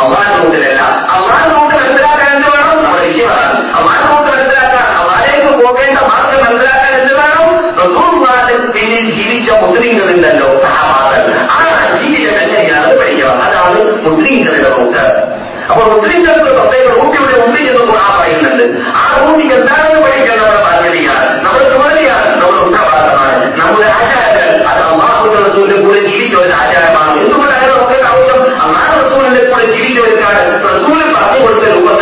അള്ളാഹ് 0.02 0.34
റൂട്ടിലല്ല 0.38 0.82
അള്ളാഹ് 1.16 1.48
റൂട്ട് 1.52 1.74
മനസ്സിലാക്കാൻ 1.76 2.30
എന്ത് 2.36 2.50
വേണം 2.50 2.76
നമ്മുടെ 2.78 3.06
വിഷയമാണ് 3.08 3.48
അള്ളാഹ് 3.80 4.04
റൂട്ട് 4.08 4.30
മനസ്സിലാക്കാൻ 4.32 4.86
അള്ളാഹിലേക്ക് 5.00 5.52
പോകേണ്ട 5.62 5.98
മാർഗം 6.10 6.40
മനസ്സിലാക്കാൻ 6.46 6.94
എന്ത് 7.02 7.14
വേണം 7.16 7.50
റസൂർമാരുടെ 7.82 8.56
പിന്നിൽ 8.76 9.08
ജീവിച്ച 9.18 9.50
മുസ്ലിങ്ങളുണ്ടല്ലോ 9.64 10.50
സഹമാകൾ 10.66 11.26
ആ 11.56 11.60
ജീവിതം 11.98 12.38
എങ്ങനെയാണ് 12.44 12.94
പഠിക്കണം 13.02 13.42
അതാണ് 13.48 13.78
മുസ്ലിങ്ങളുടെ 14.08 14.70
റൂട്ട് 14.72 15.04
അപ്പോൾ 15.70 15.86
മുസ്ലിങ്ങൾക്ക് 15.94 16.52
പ്രത്യേക 16.52 16.86
റൂട്ടിയുടെ 16.94 17.36
മുമ്പിൽ 17.42 17.66
നിന്ന് 17.66 17.82
ഖുർആൻ 17.90 18.14
പറയുന്നുണ്ട് 18.14 18.64
ആ 18.96 19.04
റൂട്ടിൽ 19.18 19.50
എന്താണെന്ന് 19.58 19.93
بولتے 31.45 31.71
ہوئے 31.71 31.94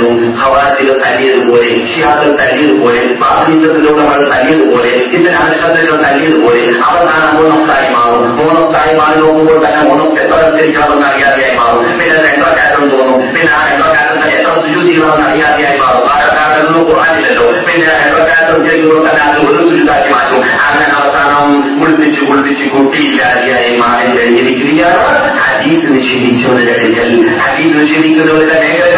വരും 0.00 0.16
ഹവാസികൾ 0.38 0.94
തല്ലിയതുപോലെ 1.02 1.68
ഷിയാക്കൾ 1.88 2.28
തല്ലിയതുപോലെ 2.40 3.00
പ്രാതിനിധ്യത്തിലൂടെ 3.20 4.00
നമ്മൾ 4.00 4.22
തല്ലിയതുപോലെ 4.32 4.90
ഇത്തരം 5.08 5.36
അനശ്രദ്ധകൾ 5.40 5.96
തല്ലിയതുപോലെ 6.04 6.62
അവസാനം 6.88 7.30
മൂന്നൊക്കായി 7.36 7.88
മാറും 7.96 8.24
മൂന്നൊക്കായി 8.38 8.94
മാറി 9.00 9.18
നോക്കുമ്പോൾ 9.20 9.58
തന്നെ 9.64 9.82
മൂന്നും 9.88 10.08
എത്ര 10.22 10.38
അനുസരിക്കണമെന്ന് 10.40 11.06
അറിയാതെയായി 11.10 11.54
മാറും 11.60 11.84
പിന്നെ 11.98 12.16
എത്ര 12.32 12.48
കാറ്റം 12.58 12.84
തോന്നും 12.92 13.20
പിന്നെ 13.28 13.52
ആ 13.52 13.62
എത്ര 13.72 13.86
കാറ്റം 13.94 14.32
എത്ര 14.32 14.54
സുജു 14.58 14.80
ചെയ്യണമെന്ന് 14.82 15.26
അറിയാതെയായി 15.30 15.78
മാറും 15.82 16.02
കാരണമൊന്നും 16.38 16.84
കുറഞ്ഞില്ലല്ലോ 16.88 17.46
പിന്നെ 17.66 17.92
എത്ര 18.00 18.20
കാറ്റം 18.30 18.58
ചെയ്യുമ്പോൾ 18.66 18.98
തന്നെ 19.06 19.22
അത് 19.26 19.38
ഒരു 19.44 19.60
സുജുതാക്കി 19.62 20.08
മാറ്റും 20.14 20.42
അങ്ങനെ 20.64 20.86
അവസാനം 20.96 21.48
കുളിപ്പിച്ച് 21.78 22.20
കുളിപ്പിച്ച് 22.28 22.66
കുട്ടിയില്ലാതെയായി 22.74 23.72
മാറി 23.82 24.06
കഴിഞ്ഞിരിക്കുകയാണ് 24.16 25.04
ഹദീസ് 25.40 25.86
നിഷേധിച്ചവരുടെ 25.94 26.72
അടുക്കൽ 26.76 27.10
ഹദീസ് 27.40 27.74
നിഷേധിക്കുന്നവരുടെ 27.80 28.56
മേഖലകൾ 28.62 28.89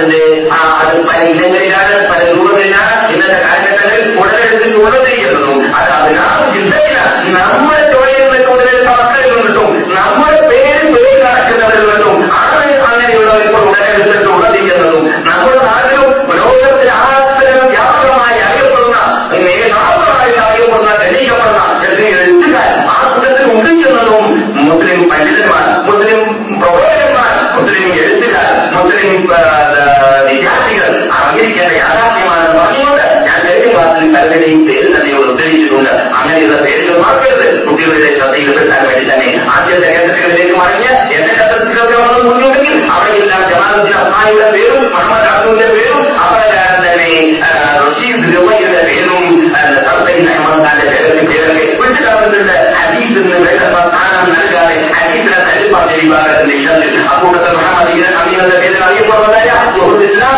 അതിന്റെ 0.00 0.22
ആ 0.52 0.60
അത് 0.80 0.96
പല 1.08 1.20
ഇനങ്ങളിലാണ് 1.24 1.94
പല 2.08 2.20
രൂപങ്ങളിലാണ് 2.30 2.94
ഇന്നത്തെ 3.12 3.38
കാലഘട്ടങ്ങളിൽ 3.42 4.08
ഉടലെടുത്ത് 4.18 4.68
ഉള്ളത് 4.76 5.08
ചെയ്യുന്നതും 5.08 5.60
അത് 5.76 5.90
അതിനാറ് 5.92 6.44
ചിന്തയിലാണ് 6.54 7.14
നമ്മുടെ 7.32 7.84
ചോരയിൽ 7.92 8.24
നിന്നൊക്കെ 8.24 8.52
ഉടലെടുത്ത 8.54 8.90
മക്കളിൽ 8.94 9.34
കിട്ടും 9.42 9.70
നമ്മുടെ 9.90 10.40
പേര് 10.50 10.82
پہلے 34.13 34.45
ہی 34.45 34.55
بھیج 34.63 34.85
نہ 34.87 35.03
دیو 35.03 35.30
ഉദ്ധരിച്ചിട്ടുണ്ട് 35.40 35.90
അങ്ങനെയുള്ള 36.18 36.56
പേരുകൾ 36.64 36.96
മറക്കരുത് 37.02 37.46
കുട്ടികളുടെ 37.66 38.10
ശ്രദ്ധയിൽപ്പെടുത്താൻ 38.18 38.82
വേണ്ടി 38.88 39.04
തന്നെ 39.10 39.28
ആദ്യത്തെ 39.54 39.88
കേന്ദ്രങ്ങളിലേക്ക് 39.94 40.56
മറിഞ്ഞ് 40.60 40.90
എന്റെ 41.16 41.32
ശബ്ദത്തിലൊക്കെ 41.40 41.96
വന്ന് 42.00 42.18
മുന്നിട്ടുണ്ടെങ്കിൽ 42.26 42.76
അവിടെയെല്ലാം 42.94 43.42
ജമാലുദ്ദീൻ 43.50 43.96
അബ്ബായുടെ 44.00 44.48
പേരും 44.54 44.82
മുഹമ്മദ് 44.86 45.28
അബ്ദുവിന്റെ 45.32 45.68
പേരും 45.74 46.02
അപ്രകാരം 46.22 46.80
തന്നെ 46.86 47.10
റഷീദ് 47.80 48.28
രൂപയുടെ 48.34 48.82
പേരും 48.88 49.24
സർസൈൻ 49.86 50.26
അഹമ്മദ് 50.30 50.62
ഖാന്റെ 50.64 50.86
പേരൊക്കെ 50.90 51.24
പേരൊക്കെ 51.30 51.64
വിട്ടുകളഞ്ഞിട്ടുണ്ട് 51.72 52.54
ഹദീസിന് 52.78 53.36
വേണ്ട 53.36 53.60
സ്ഥാനം 53.86 54.26
നൽകാതെ 54.32 54.76
ഹദീസിനെ 54.94 55.38
തല്ലി 55.40 55.68
പറഞ്ഞ 55.74 55.94
വിഭാഗത്തിന്റെ 56.00 56.54
ഇഷ്ടത്തിൽ 56.58 57.06
അക്കൂട്ടത്തിൽ 57.08 57.54
മുഹമ്മദ് 57.58 57.92
ഇബ്ൻ 57.94 58.14
അമീറിന്റെ 58.20 58.58
പേരിൽ 58.62 58.82
അറിയപ്പെടുന്നതായ 58.86 59.50
സുഹൃത്ത് 59.70 60.06
ഇസ്ലാം 60.08 60.36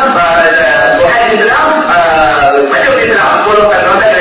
സുഹൈബ് 0.98 1.32
ഇസ്ലാം 1.38 1.66
മറ്റൊരു 2.72 3.00
ഇസ്ലാം 3.06 3.32
പോലൊക്കെ 3.46 3.78
ഗ്രന്ഥങ്ങൾ 3.84 4.20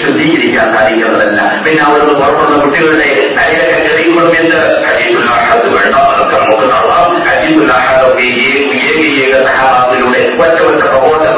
ശുദ്ധീകരിക്കാൻ 0.00 0.66
സാധിക്കുന്നതല്ല 0.74 1.40
പിന്നെ 1.64 1.82
അവിടുന്ന് 1.84 2.14
പുറപ്പെടുന്ന 2.14 2.58
കുട്ടികളുടെ 2.64 3.08
തലയൊക്കെ 3.38 3.76
കയറിക്കൊള്ളും 3.78 4.34
എന്ന് 4.40 4.60
ഹദീസുല്ലാഹത്ത് 4.86 5.68
വേണ്ട 5.76 5.94
അതൊക്കെ 6.06 6.36
നമുക്ക് 6.42 6.66
തള്ളാം 6.72 7.10
ഹദീസുല്ലാഹത്തൊക്കെ 7.28 8.26
ഏക 8.84 9.02
ഏക 9.18 9.34
സഹാബാത്തിലൂടെ 9.48 10.22
ഒറ്റ 10.38 10.58
ഒറ്റ 10.68 10.82
പ്രബോധക 10.86 11.36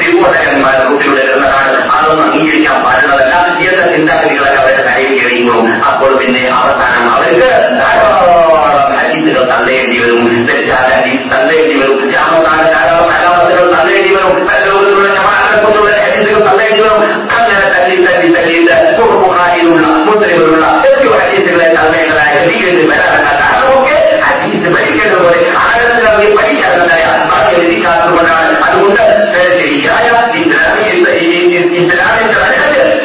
വിമോചകന്മാർ 0.00 0.76
കുട്ടികളുടെ 0.88 1.22
എന്നതാണ് 1.26 1.78
അതൊന്നും 1.94 2.24
അംഗീകരിക്കാൻ 2.26 2.78
പാടുള്ളതല്ല 2.84 3.34
എന്ന 3.66 3.84
ചിന്താഗതികളൊക്കെ 3.94 4.58
അവരുടെ 4.60 4.84
തലയിൽ 4.88 5.12
കയറിക്കൊള്ളും 5.16 5.68
അപ്പോൾ 5.90 6.12
പിന്നെ 6.20 6.44
അവസാനം 6.56 7.06
അവർക്ക് 7.12 7.50
ധാരാളം 7.80 8.22
ഹദീസുകൾ 8.98 9.42
തള്ളേണ്ടി 9.52 9.96
വരും 10.02 10.22
തെറ്റായ 10.48 10.90
ഹദീസ് 10.92 11.26
തള്ളേണ്ടി 11.32 11.76
വരും 11.82 12.00
രാമനാട് 12.14 12.66
ധാരാളം 12.76 13.10
അലാമത്തുകൾ 13.16 13.68
തള്ളേണ്ടി 13.76 14.10
വരും 14.10 14.38
ലോകത്തിലുള്ള 14.66 15.10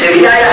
ശരിയായ 0.00 0.44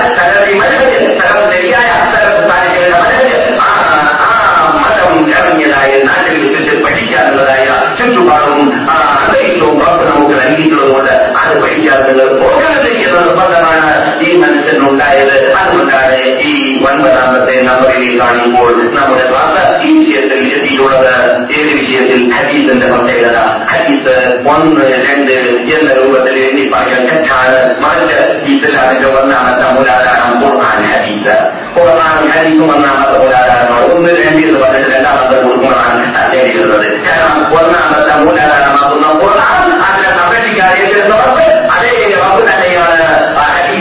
நம்பர் 17.03 17.21
ஐம்பத்தி 17.21 17.53
நம்பரிலே 17.67 18.09
காணும் 18.17 18.55
போல் 18.55 18.79
நம்முடைய 18.95 19.27
வாசாத்தி 19.31 19.87
விஷயத்தில் 19.95 20.43
எதிரோட 20.57 21.05
ஏழு 21.55 21.71
விஷயத்தில் 21.79 22.25
ஹதீஸ் 22.33 22.69
என்ற 22.73 22.87
வகையிலா 22.91 23.45
ஹதீஸ் 23.71 24.09
ஒன்று 24.51 24.85
ரெண்டு 25.05 25.35
எந்த 25.75 25.89
ரூபத்தில் 25.99 26.39
எண்ணிப்பார்கள் 26.43 27.07
கற்றாத 27.09 27.53
மறைச்ச 27.81 28.11
இஸ்லாமிக 28.51 29.07
வர்ணாமத்த 29.15 29.71
மூலாதாரம் 29.75 30.37
குர்ஆன் 30.43 30.85
ஹதீஸ் 30.91 31.31
குர்ஆன் 31.77 32.29
ஹதீஸும் 32.33 32.71
வர்ணாமத்த 32.71 33.15
மூலாதாரம் 33.17 33.73
ஒன்று 33.87 34.13
ரெண்டு 34.21 34.43
இது 34.45 34.59
வந்து 34.65 34.93
ரெண்டாமத்த 34.93 35.41
குர்ஆன் 35.63 36.05
அதே 36.21 36.43
இருக்கிறது 36.45 36.89
காரணம் 37.07 37.49
வர்ணாமத்த 37.55 38.19
மூலாதாரம் 38.23 39.19
குர்ஆன் 39.23 39.73
அந்த 39.87 40.05
நபரிக்காரியில் 40.19 41.01
அதே 41.75 41.95
வந்து 42.23 42.43
நல்லையான 42.49 42.93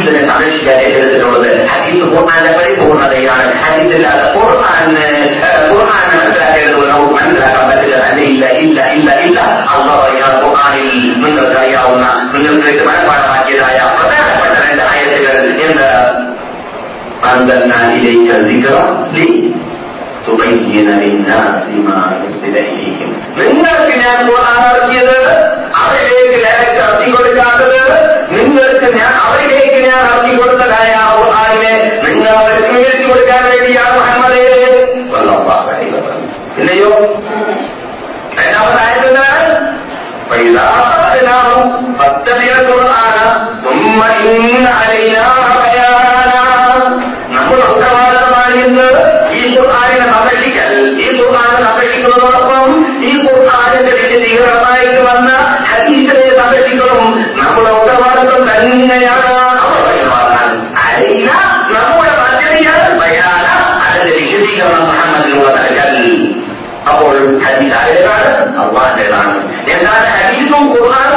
الحديث 0.00 0.20
اللي 0.20 0.32
اتعملش 0.32 0.64
ده 0.64 1.62
الحديث 1.64 2.02
القرآن 2.02 2.42
ده 2.44 2.58
فريق 2.58 2.80
قرآن 2.80 3.12
يعني 3.12 3.52
الحديث 3.52 3.96
اللي 3.96 4.06
على 4.06 4.22
قرآن 4.22 4.94
قرآن 5.70 6.10
فاكر 6.10 6.76
ولو 6.78 7.06
من 7.06 7.34
لا 7.34 7.64
بدل 7.68 7.92
إلا 7.94 8.58
إلا 8.58 8.92
إلا 8.94 9.24
إلا 9.24 9.42
الله 9.76 10.08
يا 10.18 10.24
قرآن 10.24 10.78
من 11.22 11.38
الداية 11.38 11.76
أو 11.76 11.94
ما 11.94 12.24
من 12.34 12.46
الداية 12.46 12.84
ما 12.86 12.92
يفعل 13.02 13.34
حاجة 13.34 13.50
داية 13.52 13.84
فلا 13.98 14.16
فلا 14.40 14.66
عند 14.66 14.80
آية 14.80 15.70
إن 15.70 15.78
أنزلنا 17.34 17.88
إليك 17.88 18.30
الذكر 18.36 19.06
ليه 19.12 19.50
تبين 20.26 20.90
للناس 20.90 21.62
ما 21.86 22.20
يرسل 22.24 22.56
إليهم 22.58 23.12
من 23.36 23.66
الكنيا 23.66 24.20
القرآن 24.20 24.62
أركيده 24.74 25.50
عليك 25.74 26.42
لا 26.42 26.62
تأتي 26.78 27.12
ولكاتب 27.12 27.72
من 28.30 28.58
الكنيا 28.58 29.06
عليك 29.06 29.79
ഞാൻ 29.90 30.02
ഇറക്കി 30.04 30.32
കൊടുത്തതായ 30.36 30.92
നിങ്ങൾ 32.04 32.30
അവർക്ക് 32.36 32.68
വിവരിച്ചു 32.68 33.06
കൊടുക്കാൻ 33.08 33.42
വേണ്ടിയാണ് 33.50 33.94
മുഹമ്മദ് 33.98 34.40
ഇല്ലയോ? 36.60 36.90
രണ്ടാമതായത് 38.38 39.10
ഈ 49.32 49.42
ഖുർആാനിനെ 49.54 50.06
സംരക്ഷിക്കൽ. 50.12 50.72
ഈ 51.00 51.08
ഖുർആാനെ 51.18 51.58
സംരക്ഷിക്കുന്നതോടൊപ്പം 51.64 52.66
ഈ 53.04 53.12
ഖുർആാനിന്റെ 53.24 53.92
വിശദീകരണമായിട്ട് 53.92 55.00
വന്ന 55.08 55.30
ഹദീസിനെ 55.70 56.38
സംരക്ഷിക്കണം 56.38 57.02
നമ്മുടെ 57.38 57.70
ഉത്തരവാദിത്വം 57.70 58.42
തന്നെയാണ്. 58.50 59.29
سماوت 67.30 68.98
لوگ 70.50 70.76
آ 70.76 71.10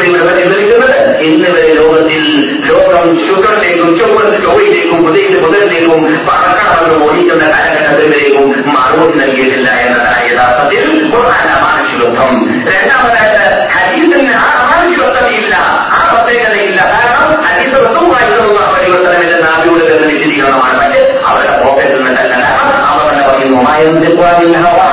میم 0.00 0.16
آئی 0.28 0.64
بر 0.70 0.78
وقت 0.78 1.07
إنما 1.20 1.58
للغة 1.68 2.06
الجواب 2.06 3.08
الشكر 3.12 3.54
لانهم 3.60 3.98
شوفوا 3.98 4.22
الكويت 4.22 4.76
لانهم 4.76 5.06
بديت 5.10 5.30
بديت 5.42 5.64
لانهم 5.72 6.26
فحركها 6.26 6.86
الموليد 6.92 7.32
من 7.32 7.42
العالم 7.42 7.94
بديت 7.96 8.34
لانهم 8.34 8.74
معروف 8.74 9.16
نجيب 9.16 9.52
الله 9.52 9.70
يا 9.80 9.90
ملاعي 9.90 10.34
لا 10.34 10.64
تطير 10.64 11.10
قرآن 11.12 11.48
أمان 11.58 11.84
شلوتهم 11.92 12.64
لأنه 12.64 13.12
هذا 13.12 13.68
حديث 13.68 14.06
من 14.06 14.28
أمان 14.30 14.94
شلوتهم 14.96 15.28
إلا 15.38 15.56
عرب 15.96 16.26
بينا 16.26 16.52
إلا 16.64 16.82
أعرف 16.94 17.44
حديث 17.46 17.74
رسول 17.74 18.04
الله 18.04 18.20
صلى 18.20 18.50
الله 18.50 18.66
عليه 18.76 18.88
وسلم 18.88 19.28
إذا 19.28 19.40
نابي 19.40 19.70
ولد 19.70 20.00
من 20.00 20.10
الجديد 20.10 20.38
يوم 20.38 20.60
على 20.60 20.78
مجد 20.88 21.06
أولا 21.28 21.64
فوقت 21.64 21.86
المثل 21.90 22.26
لنا 22.26 22.48
أمرنا 22.94 23.26
وإنه 23.28 23.62
ما 23.62 23.78
ينطق 23.78 24.24
عن 24.26 24.42
الهوى 24.42 24.88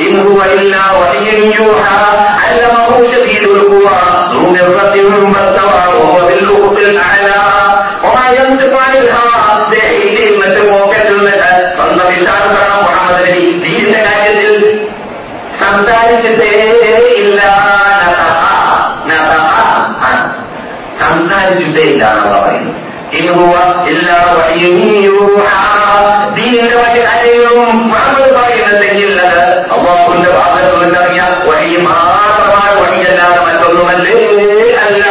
إن 0.00 0.26
هو 0.26 0.42
إلا 0.42 0.92
وحي 0.98 1.46
يوحى. 1.58 2.23
ഇന്നുവ 23.93 23.93
എല്ലാ 23.93 24.17
വഴിയും 24.31 24.77
ദീനിന്റെ 26.35 26.75
മറ്റ് 26.77 27.01
കാര്യങ്ങളും 27.05 27.59
മുഹമ്മദ് 27.83 28.29
പറയുന്നുണ്ടെങ്കിൽ 28.37 29.11
അത് 29.21 29.41
അള്ളാഹുവിന്റെ 29.75 30.29
ഭാഗത്ത് 30.37 30.71
നിന്നറിയ 30.77 31.21
വഴി 31.45 31.75
മാത്രമാണ് 31.87 32.71
വഴിയല്ലാതെ 32.81 33.39
മറ്റൊന്നുമല്ലേ 33.47 34.17
അല്ല 34.83 35.03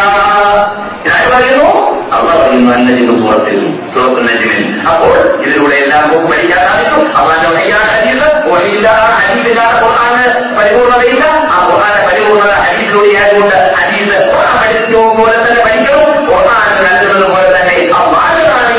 ഞാൻ 1.07 1.23
പറയുന്നു 1.29 1.69
അള്ള 2.15 2.29
പറയുന്നു 2.33 2.71
അന്നജിന് 2.75 3.15
സുഹൃത്തിൽ 3.15 3.59
സുഹൃത്ത് 3.95 4.23
നജിമിൽ 4.29 4.63
അപ്പോൾ 4.91 5.15
ഇതിലൂടെ 5.39 5.77
എല്ലാം 5.83 6.03
നമുക്ക് 6.05 6.29
പഠിക്കാൻ 6.31 6.61
സാധിക്കും 6.67 7.05
അള്ളാന്റെ 7.19 7.51
വഴിയാണ് 7.55 7.89
ഹരീസ് 7.95 8.25
വഴിയില്ല 8.49 8.89
ഹരീസില്ലാത്ത 9.19 9.77
ഖുർആാന് 9.85 10.25
പരിപൂർണതയില്ല 10.59 11.25
ആ 11.49 11.59
ഖുർആാന്റെ 11.69 12.03
പരിപൂർണത 12.09 12.55
ഹരീസിലൂടെ 12.63 13.13
ആയതുകൊണ്ട് 13.21 13.57
ഹരീസ് 13.79 14.17
ഖുർആൻ 14.29 14.57
പഠിക്കുന്നത് 14.61 15.15
പോലെ 15.19 15.37
തന്നെ 15.39 15.61
പഠിക്കണം 15.67 16.03
ഖുർആൻ 16.29 16.67
നൽകുന്നത് 16.87 17.29
പോലെ 17.33 17.42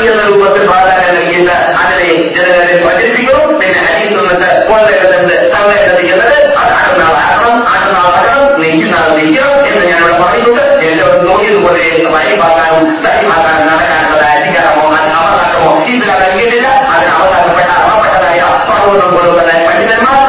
എന്ന 0.07 0.23
രൂപത്തിൽ 0.29 0.63
പ്രാധാന്യം 0.69 1.15
നൽകിയിട്ട് 1.17 1.55
അതിനെ 1.79 2.07
ജനങ്ങളെ 2.35 2.75
പഠിപ്പിക്കും 2.85 3.41
പിന്നെ 3.61 3.83
എന്നിട്ട് 4.01 4.49
കൊല്ലരുതെന്ന് 4.69 5.35
സമയത്ത് 5.53 5.91
ചെയ്യുന്നത് 5.97 6.33
അത് 6.55 6.73
അടുന്നാളാകണം 6.79 7.55
അടുന്നാളാകണം 7.73 8.31
നെയ്യുന്നാൾ 8.61 9.07
നെയ്യണം 9.17 9.55
എന്ന് 9.69 9.83
ഞാനിവിടെ 9.91 10.17
പറയുന്നുണ്ട് 10.21 10.63
എല്ലാവരും 10.87 11.23
നോക്കിയതുപോലെ 11.29 11.83
വഴിപാക്കാനും 12.15 12.85
സഹിമാക്കാനും 13.05 13.65
നടക്കാനുള്ള 13.71 14.23
അധികാരമോ 14.35 14.85
അവകാശമോ 15.19 15.71
ഇതിൽ 15.87 16.09
നൽകിയിട്ടില്ല 16.13 16.67
അതിന് 16.93 17.11
അവതാരപ്പെട്ട 17.17 17.69
അർഹപ്പെട്ടതായ 17.79 18.39
പർവതം 18.69 19.09
കൊണ്ടുവന്ന 19.15 19.51
പണ്ഡിതന്മാർ 19.67 20.21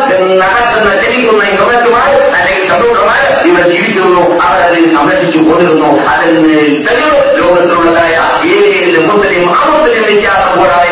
നടക്കുന്ന 0.42 0.90
ജനിക്കുന്ന 1.02 1.42
യുവത്തുമാർ 1.54 2.08
അല്ലെങ്കിൽ 2.36 2.64
സമൂഹമാർ 2.72 3.20
ഇവർ 3.48 3.62
ജീവിച്ചിരുന്നു. 3.70 4.22
അവരതിൽ 4.46 4.84
സംരക്ഷിച്ചു 4.96 5.40
കൊണ്ടിരുന്നു 5.42 5.90
അതിൽ 6.12 6.32
തെളിവ് 6.86 7.12
ലോകത്തിലുള്ളതായ 7.37 8.15
ഏത് 8.53 8.99
മുസ്ലിം 9.09 9.45
അമുസ്ലിം 9.55 10.03
വ്യത്യാസം 10.03 10.53
കൂടാതെ 10.57 10.91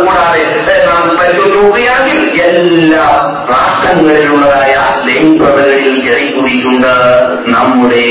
കൂടാതെ 0.00 0.44
നാം 0.88 1.04
പരിശോധിച്ച് 1.18 1.56
നോക്കുകയാണെങ്കിൽ 1.56 2.20
എല്ലാ 2.42 3.06
രാഷ്ട്രങ്ങളിലുള്ളതായ 3.52 4.74
ലൈംഗികളിൽ 5.08 5.88
ജനിക്കുകയുണ്ട് 6.06 6.92
നമ്മുടെ 7.46 8.04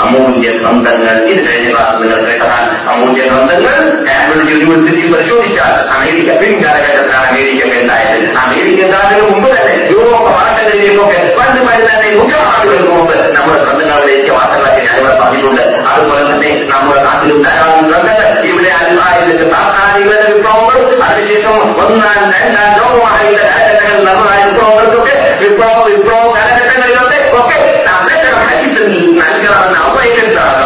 അമൂല്യ 0.00 0.50
ഗ്രന്ഥങ്ങൾ 0.52 1.16
ഇത് 1.24 1.40
കഴിഞ്ഞ 1.46 1.68
ക്ലാസ് 1.70 1.96
നിങ്ങൾ 2.02 2.20
കേട്ടതാണ് 2.26 2.74
അമൂല്യ 2.92 3.22
ഗ്രന്ഥങ്ങൾ 3.22 3.76
കാംബ്രിഡ്ജ് 4.08 4.54
യൂണിവേഴ്സിറ്റിയിൽ 4.54 5.10
പരിശോധിച്ചാൽ 5.14 5.74
അമേരിക്ക 5.96 6.38
പിൻകാലഘട്ടത്തിലാണ് 6.40 7.26
അമേരിക്ക 7.26 7.62
ഉണ്ടായത് 7.82 8.18
അമേരിക്ക 8.44 8.80
ഉണ്ടാകുന്നതിന് 8.84 9.28
മുമ്പ് 9.30 9.48
തന്നെ 9.56 9.74
യൂറോപ്പ് 9.92 10.30
ഭാഗങ്ങളിലേക്കൊക്കെ 10.32 11.20
പണ്ട് 11.38 11.60
മരുന്നെ 11.60 11.94
നൂറ്റാണ്ടുകൾക്ക് 12.14 12.90
മുമ്പ് 12.90 13.14
നമ്മുടെ 13.36 13.58
ഗ്രന്ഥങ്ങളിലേക്ക് 13.64 14.30
വാർത്തകളൊക്കെ 14.30 14.80
ഞാനിവിടെ 14.80 15.16
പറഞ്ഞിട്ടുണ്ട് 15.20 15.62
അതുപോലെ 15.86 16.22
തന്നെ 16.30 16.50
നമ്മുടെ 16.68 17.00
നാട്ടിലും 17.28 17.38
ധാരാളം 17.42 17.84
ഗ്രന്ഥങ്ങൾ 17.88 18.28
ഇവിടെ 18.48 18.70
അൽമായതിന്റെ 18.78 19.46
താത്കാലിക 19.52 20.12
വിപ്ലവങ്ങൾ 20.26 20.78
അതിനുശേഷം 21.04 21.56
ഒന്നാം 21.84 22.20
രണ്ടാം 22.34 22.70
ലോകമായിട്ട് 22.78 23.42
കാലഘട്ടങ്ങളിൽ 23.44 24.04
നടന്നതായ 24.04 24.42
വിപ്ലവങ്ങൾക്കൊക്കെ 24.48 25.14
വിപ്ലവ 25.42 25.76
വിപ്ലവ 25.88 26.22
കാലഘട്ടങ്ങളിലൊക്കെ 26.36 27.20
ഒക്കെ 27.38 27.58
സംരക്ഷണം 27.86 28.42
ഹരിത്തിൽ 28.46 28.86
നൽകണമെന്ന് 29.20 29.80
അവയക്കെടുത്താണ് 29.84 30.62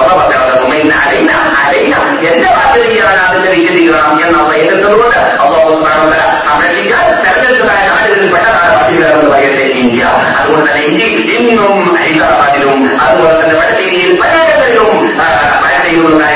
അലൈന 1.00 1.32
അലൈന 1.60 1.94
എന്റെ 2.28 2.48
ബാധ്യതയാണ് 2.48 3.20
അതിന്റെ 3.26 3.50
വിശദീകരണം 3.52 4.14
എന്ന് 4.22 4.38
അവ 4.38 4.52
എതിർത്തതുകൊണ്ട് 4.56 5.18
അള്ളാഹുസ്മാനോട് 5.42 6.18
സംരക്ഷിക്കാൻ 6.46 7.04
തെരഞ്ഞെടുത്തതായ 7.24 7.86
നാടുകളിൽ 8.12 8.28
പെട്ടതാണ് 8.32 8.70
ബാധ്യതകളെന്ന് 8.74 9.30
പറയട്ടെ 9.32 9.66
ഇന്ത്യ 9.80 10.02
അതുകൊണ്ട് 10.38 10.66
തന്നെ 10.66 10.82
ഇന്ത്യയിൽ 10.88 11.22
ഇന്നും 11.38 11.78
ഹൈദരാബാദിലും 11.98 12.78
അതുപോലെ 13.00 13.34
തന്നെ 13.40 13.56
വടക്കേരിയിൽ 13.60 14.12
പലയിടങ്ങളിലും 14.22 14.92
വടക്കയിലുള്ളതായ 15.62 16.34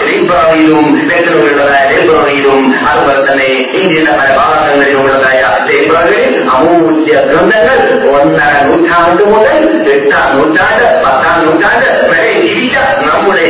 ലൈബ്രറിയിലും 0.00 0.86
ബംഗളൂരുള്ളതായ 1.08 1.84
ലൈബ്രറിയിലും 1.90 2.60
അതുപോലെ 2.88 3.20
തന്നെ 3.26 3.48
ഇന്ത്യയിലെ 3.74 4.12
പല 4.12 4.28
ഭാഗങ്ങളിലുള്ളതായ 4.38 5.40
ലൈബ്രറികളിൽ 5.68 6.34
അമൂല്യ 6.50 7.14
ഗ്രന്ഥങ്ങൾ 7.28 7.78
ഒന്നര 8.12 8.52
നൂറ്റാണ്ട് 8.66 9.22
മുതൽ 9.32 9.56
എട്ടാം 9.94 10.28
നൂറ്റാണ്ട് 10.36 10.84
പത്താം 11.04 11.38
നൂറ്റാണ്ട് 11.46 11.88
വരെ 12.10 12.32
ജീവിച്ച 12.44 12.76
നമ്മുടെ 13.04 13.46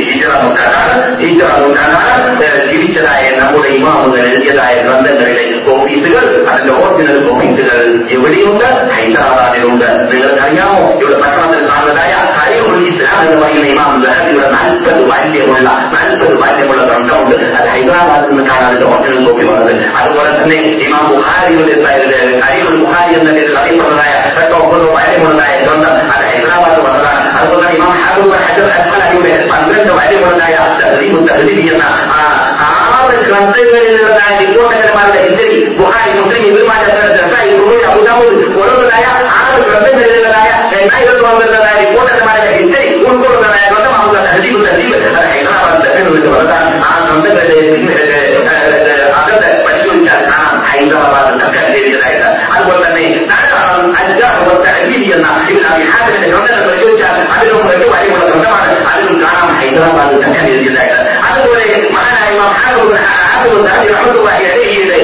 ഹിജറ 0.00 0.32
നൂറ്റാണ്ടാണ് 0.42 0.96
ഹിജറ 1.22 1.50
നൂറ്റാണ്ടാണ് 1.58 2.24
ജീവിച്ചതായ 2.72 3.24
നമ്മുടെ 3.38 3.68
ഇമാമുകൾ 3.76 4.20
എഴുതിയതായ 4.24 4.74
ഗ്രന്ഥങ്ങളിലെ 4.84 5.44
കോപ്പീസുകൾ 5.66 6.24
അതിന്റെ 6.48 6.74
ഒറിജിനൽ 6.78 7.18
കോപ്പീസുകൾ 7.26 7.78
എവിടെയുണ്ട് 8.16 8.66
ഹൈദരാബാദിലുണ്ട് 8.92 9.88
നിങ്ങൾക്കറിയാമോ 10.10 10.80
ഇവിടെ 10.94 11.16
പട്ടണത്തിൽ 11.22 11.62
കാണുന്നതായ 11.70 12.12
ഹരിമുൽ 12.38 12.82
ഇസ്ലാം 12.90 13.20
എന്ന് 13.24 13.38
പറയുന്ന 13.42 13.68
ഇമാം 13.68 13.92
ഇവിടെ 14.28 14.48
നാൽപ്പത് 14.56 15.02
വാല്യമുള്ള 15.10 15.68
നാൽപ്പത് 15.94 16.34
വാല്യമുള്ള 16.42 16.82
ഗ്രന്ഥമുണ്ട് 16.84 17.36
അത് 17.52 17.68
ഹൈദരാബാദിൽ 17.68 18.30
നിന്ന് 18.30 18.44
കാണാൻ 18.50 18.68
അതിന്റെ 18.68 18.86
ഒറിജിനൽ 18.90 19.24
കോപ്പി 19.28 19.46
വന്നത് 19.50 19.72
അതുപോലെ 19.98 20.30
തന്നെ 20.38 20.58
ഇമാം 20.86 21.04
ബുഹാരിയുടെ 21.12 21.74
ഹരിമുൽ 22.42 22.78
ബുഹാരി 22.82 23.12
എന്ന 23.18 23.30
പേരിൽ 23.30 23.56
അറിയപ്പെടുന്നതായ 23.58 24.12
എട്ടോ 24.40 24.56
ഒമ്പതോ 24.60 24.88
വാല്യമുള്ളതായ 24.96 25.54
ഗ്രന്ഥം 25.64 25.96
അത് 26.08 26.24
ഹൈദരാബാദ് 26.28 26.80
വന്നതാണ് 26.86 27.28
അതുപോലെ 27.38 27.62
തന്നെ 27.62 27.76
ഇമാം 27.78 27.94
ഹാബൂബ് 28.02 28.36
ഹജർ 28.42 28.68
അസ്ഹലയുടെ 28.76 29.32
പന്ത്രണ്ട് 29.50 29.92
വാല്യമുള്ളതായ 29.98 30.54
തഹ്ദീബു 30.80 31.20
തഹ്ദീബി 31.28 31.64
എന്ന 31.72 31.84
wannan 33.03 33.23
rantsan 33.31 33.67
ne 33.73 33.79
na 33.99 34.09
tsari 34.15 34.45
ko 34.55 34.61
kada 34.71 34.89
ma 34.95 35.03
da 35.13 35.19
izini 35.27 35.59
buhari 35.77 36.11
mun 36.17 36.27
kai 36.31 36.41
bin 36.55 36.65
ma 36.69 36.75
da 36.87 36.89
da 37.15 37.23
sai 37.33 37.47
ko 37.59 37.71
ya 37.83 37.89
buda 37.95 38.13
mu 38.19 38.25
wannan 38.59 38.87
da 38.91 38.95
ya 39.03 39.09
akan 39.19 39.61
rantsan 39.71 39.93
ne 39.99 40.05
na 40.23 40.41
ya 40.49 40.55
kai 40.71 40.83
ai 40.95 41.03
da 41.07 41.11
wannan 41.25 41.49
da 41.53 41.59
ya 41.79 41.83
ko 41.93 41.99
kada 42.09 42.23
ma 42.27 42.33
da 42.43 42.49
izini 42.59 42.81
kun 43.03 43.15
ko 43.23 43.27
da 43.43 43.49
ya 43.59 43.67
wata 43.75 43.89
ma 43.93 43.99
da 44.15 44.19
hadisi 44.31 44.59
da 44.63 44.69
hadisi 44.71 44.95
ai 45.03 45.41
na 45.47 45.51
ba 45.63 45.69
da 45.83 45.87
kan 45.95 46.05
da 46.23 46.29
wata 46.35 46.55
an 46.63 46.71
san 46.79 47.19
da 47.23 47.43
da 47.43 47.55
akan 49.19 49.35
da 49.43 49.47
bacin 49.65 49.97
ta 50.07 50.15
an 50.15 50.55
ai 50.71 50.81
da 50.91 50.99
ba 51.13 51.19
da 51.39 51.45
kan 51.55 51.65
da 51.73 51.79
ya 51.83 52.11
da 52.23 52.29
an 52.55 52.61
wannan 52.69 52.91
ne 52.97 53.05
an 53.27 53.45
an 53.99 54.07
da 54.19 54.27
wata 54.47 54.69
hadisi 54.77 55.05
yana 55.11 55.31
ibn 55.51 55.65
abi 55.71 55.83
hadan 55.91 56.17
da 56.23 56.27
wannan 56.35 56.53
da 56.57 56.61
bacin 56.69 56.93
ta 57.01 57.07
an 57.35 57.39
da 57.43 57.53
mu 57.53 57.63
da 57.81 57.85
wani 57.93 58.09
wannan 58.15 58.39
da 58.43 58.49
an 58.63 59.49
ai 59.59 59.69
da 59.77 59.85
ba 59.97 60.03
da 60.11 60.15
kan 60.23 60.31
da 60.33 60.39
ya 60.39 60.83
da 60.87 61.12
أخذ 62.55 62.95
أخذ 63.35 63.67
هذه 63.67 63.89
العضو 63.89 64.27
يديه 64.29 64.95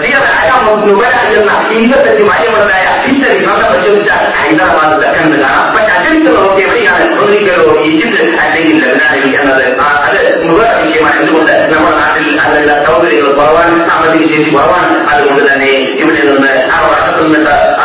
زيادة 0.00 0.24
أحكام 0.24 0.78
مبالغة 0.78 1.30
للمحسين 1.30 1.94
التي 1.94 2.24
معي 2.24 2.48
ولا 2.48 2.76
يحسين 2.82 3.22
لي 3.24 3.46
ماذا 3.46 3.68
بشمت 3.68 4.10
حينما 4.34 4.98
أكمل 5.10 5.44
فشعتمت 5.74 6.28
وكيفية 6.30 6.90
أريد 7.22 7.48
روحي 7.48 7.96
جدا 7.96 8.34
أتيني 8.48 8.72
لبنائي 8.72 9.42
أنا 9.42 9.56
هذا 9.56 10.44
مبالغة 10.44 10.98
كما 10.98 11.10
عندما 11.12 11.66
نمر 11.66 11.94
على 12.38 12.78
التوضل 12.78 13.06
إلى 13.06 13.20
البروان 13.30 13.88
أعمل 13.90 14.18
في 14.18 14.24
جيش 14.24 14.48
بروان 14.48 15.06
على 15.08 15.22
المدلني 15.22 16.00
يمكن 16.00 16.28
أن 16.28 16.44
أرى 16.70 16.96
أقل 17.08 17.28
متى 17.28 17.76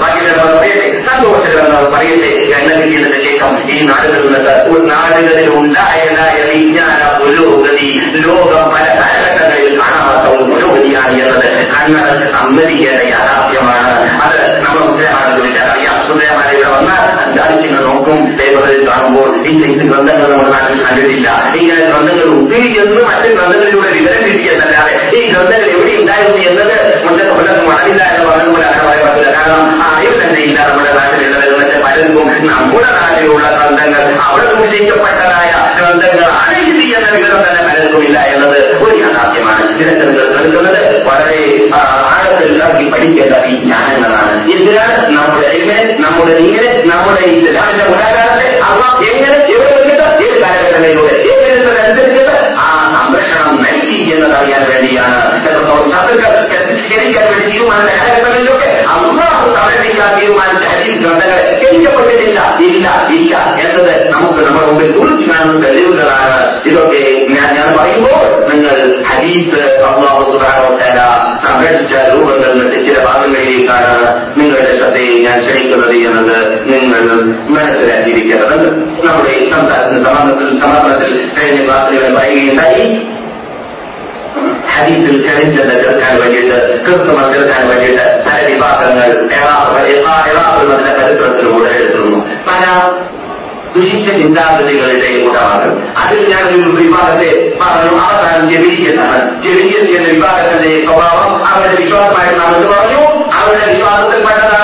باقي 0.00 0.20
لنا 0.20 0.44
الطريق 0.44 1.06
سألوا 1.06 1.36
وسلنا 1.36 1.80
الطريق 1.80 2.48
كأنك 2.50 2.84
جيدة 2.84 3.12
شيء 3.18 3.40
كم 3.40 3.56
إن 3.56 3.90
عدد 3.90 4.14
المساء 4.14 4.70
وإن 4.72 4.90
عدد 4.90 5.46
لهم 5.46 5.66
لا 5.72 6.04
يلا 6.04 6.32
يلي 6.34 6.80
പുരോഗതി 7.25 7.87
ലോകം 8.17 8.63
പല 8.71 8.85
കാലഘട്ടങ്ങളിൽ 8.99 9.73
കാണാത്ത 9.79 10.25
ഒരു 10.33 10.43
പുരോഗതിയാണ് 10.43 11.15
എന്നത് 11.21 11.47
കണ്ണടച്ച് 11.73 12.27
സമ്മതിക്കേണ്ട 12.33 13.01
യാഥാർത്ഥ്യമാണ് 13.11 13.91
അത് 14.21 14.39
നമ്മൾ 14.63 14.83
മുസ്ലിമാണ് 14.87 15.31
ചോദിച്ചാൽ 16.15 16.39
അറിയാം 16.41 16.41
മുസ്ലിമാരെ 16.41 16.53
ഇവിടെ 16.53 16.69
വന്നാൽ 16.75 17.03
അധ്വാനിച്ചിങ്ങനെ 17.23 17.81
നോക്കും 17.87 18.19
പേപ്പറിൽ 18.37 18.81
കാണുമ്പോൾ 18.87 19.29
ഇന്ന 19.49 19.63
ഇത് 19.67 19.83
ഗ്രന്ഥങ്ങൾ 19.89 20.27
നമ്മുടെ 20.31 20.51
നാട്ടിൽ 20.55 20.79
കണ്ടിട്ടില്ല 20.83 21.27
ഇങ്ങനെ 21.59 21.81
ഗ്രന്ഥങ്ങൾ 21.83 22.27
ഉണ്ട് 22.33 22.55
എന്ന് 22.81 23.01
മറ്റ് 23.09 23.27
ഗ്രന്ഥങ്ങളിലൂടെ 23.33 23.89
വിവരം 23.97 24.23
കിട്ടിയെന്നല്ലാതെ 24.27 24.93
ഈ 25.13 25.23
ഗ്രന്ഥങ്ങൾ 25.31 25.69
എവിടെ 25.71 25.93
ഉണ്ടായിരുന്നു 26.01 26.41
എന്നത് 26.49 26.75
മുന്നത്തെ 27.05 27.31
കൊല്ലത്ത് 27.31 27.63
വളരില്ല 27.69 28.03
എന്ന് 28.11 28.25
പറഞ്ഞുപോലെ 28.29 28.65
അങ്ങനെ 28.65 28.85
പറയാൻ 28.87 29.03
പറ്റില്ല 29.07 29.31
കാരണം 29.37 29.63
ആ 29.81 29.89
അറിവ് 29.91 30.17
തന്നെ 30.21 30.39
ഇല്ല 30.47 30.57
നമ്മുടെ 30.69 30.93
നാട്ടിലുള്ളത് 30.99 31.45
എന്നിട്ട് 31.49 31.77
പലർക്കും 31.85 32.27
നമ്മുടെ 32.51 32.91
നാട്ടിലുള്ള 32.99 33.47
ഗ്രന്ഥങ്ങൾ 33.57 34.03
അവിടെ 34.25 34.45
സൂക്ഷിക്കപ്പെട്ടതായ 34.53 35.51
ഗ്രന്ഥങ്ങളാണ് 35.79 36.55
ഇത് 36.63 36.83
എന്ന 36.97 37.07
വിവരം 37.15 37.41
തന്നെ 37.47 37.61
പലർക്കും 37.67 38.03
ഇല്ല 38.07 38.19
എന്നത് 38.33 38.57
ഒരു 38.83 38.95
യാഥാർത്ഥ്യമാണ് 39.01 39.63
ഇതൊക്കെ 39.73 40.03
നിങ്ങൾ 40.03 40.25
കേൾക്കുന്നത് 40.31 40.79
വളരെ 41.07 41.39
ആഴത്തിൽ 42.11 42.49
ഇറങ്ങി 42.57 42.85
പഠിക്കേണ്ട 42.91 43.35
വിജ്ഞാനങ്ങളാണ് 43.45 44.24
نام 44.48 45.40
نمجھے 50.90 51.65
പറയുകയുണ്ടായി 82.36 82.86
ഹദീസിൽ 84.70 85.16
ക്ഷണിച്ചത് 85.22 85.74
തീർക്കാൻ 85.74 86.14
വേണ്ടിയിട്ട് 86.20 86.56
കൃത്രിമം 86.84 87.28
തീർക്കാൻ 87.32 87.62
വേണ്ടിയിട്ട് 87.68 88.04
പല 88.26 88.38
വിഭാഗങ്ങൾ 88.46 89.08
വന്ന 90.70 90.88
പരിസരത്തിലൂടെ 90.98 91.68
എടുത്തിരുന്നു 91.70 92.18
പല 92.48 92.64
ദുഷിച്ച 93.74 94.08
ചിന്താഗതികളുടെ 94.18 95.08
കൂട്ടമാണ് 95.16 95.70
അതിൽ 96.02 96.20
ഞാൻ 96.30 96.44
ഒരു 96.50 96.68
വിഭാഗത്തെ 96.76 97.30
പറഞ്ഞു 97.60 97.94
അവസാനം 98.04 98.44
ജബിരിയെന്നാണ് 98.52 99.18
ജബിരിയൻ 99.44 99.84
എന്ന 99.96 100.08
വിഭാഗത്തിന്റെ 100.08 100.70
സ്വഭാവം 100.86 101.32
അവരുടെ 101.48 101.74
വിശ്വാസമായിരുന്നാണെന്ന് 101.82 102.68
പറഞ്ഞു 102.68 103.02
അവരുടെ 103.36 103.66
വിശ്വാസത്തിൽപ്പെട്ടതാണ് 103.72 104.55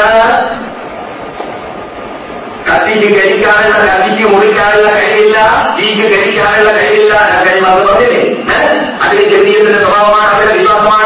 കത്തിക്ക് 2.67 3.07
കഴിക്കാനുള്ള 3.15 3.75
കത്തിക്ക് 3.85 4.23
മുറിക്കാനുള്ള 4.31 4.87
കഴിയില്ല 4.97 5.37
തീക്ക് 5.77 6.05
കഴിക്കാനുള്ള 6.13 6.69
കഴിയില്ല 6.79 7.13
കഴിയും 7.39 7.63
അത് 7.67 7.77
പറഞ്ഞില്ലേ 7.83 8.19
അതിന് 9.01 9.21
ജബിരിയത്തിന്റെ 9.31 9.77
സ്വഭാവമാണ് 9.79 10.25
അവരുടെ 10.31 10.53
വിശ്വാസമാണ് 10.57 11.05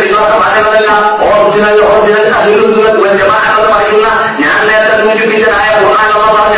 വിശ്വാസം 0.00 0.36
പറഞ്ഞതല്ല 0.42 0.90
ഓറിജിനൽ 1.26 1.76
ഓറിജിനൽ 1.88 2.24
അതിരുന്നത് 2.36 2.96
ജമാഅത്ത് 3.18 3.66
പറയുന്ന 3.68 4.06
ഞാൻ 4.42 4.56
നേരത്തെ 4.68 4.94
സൂചിപ്പിച്ചതായ 5.02 5.66
ഖുർആാനുള്ള 5.78 6.24
പറഞ്ഞ 6.32 6.56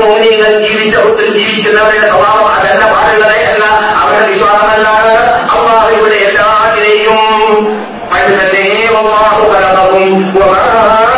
മോനികൾ 0.00 0.50
ജീവിച്ച 0.62 0.94
ഒത്തിരി 1.06 1.30
ജീവിക്കുന്നവരുടെ 1.38 2.00
സ്വഭാവം 2.06 2.46
അതല്ല 2.54 2.82
പാടുള്ളതേ 2.92 3.38
അല്ല 3.46 3.62
അവരുടെ 3.96 4.22
വിശ്വാസമല്ലാണ് 4.28 5.10
അള്ളാഹുയുടെ 5.48 6.16
എല്ലാത്തിനെയും 6.26 7.18
الله 9.01 9.53
خلقكم 9.53 10.35
وما 10.37 10.65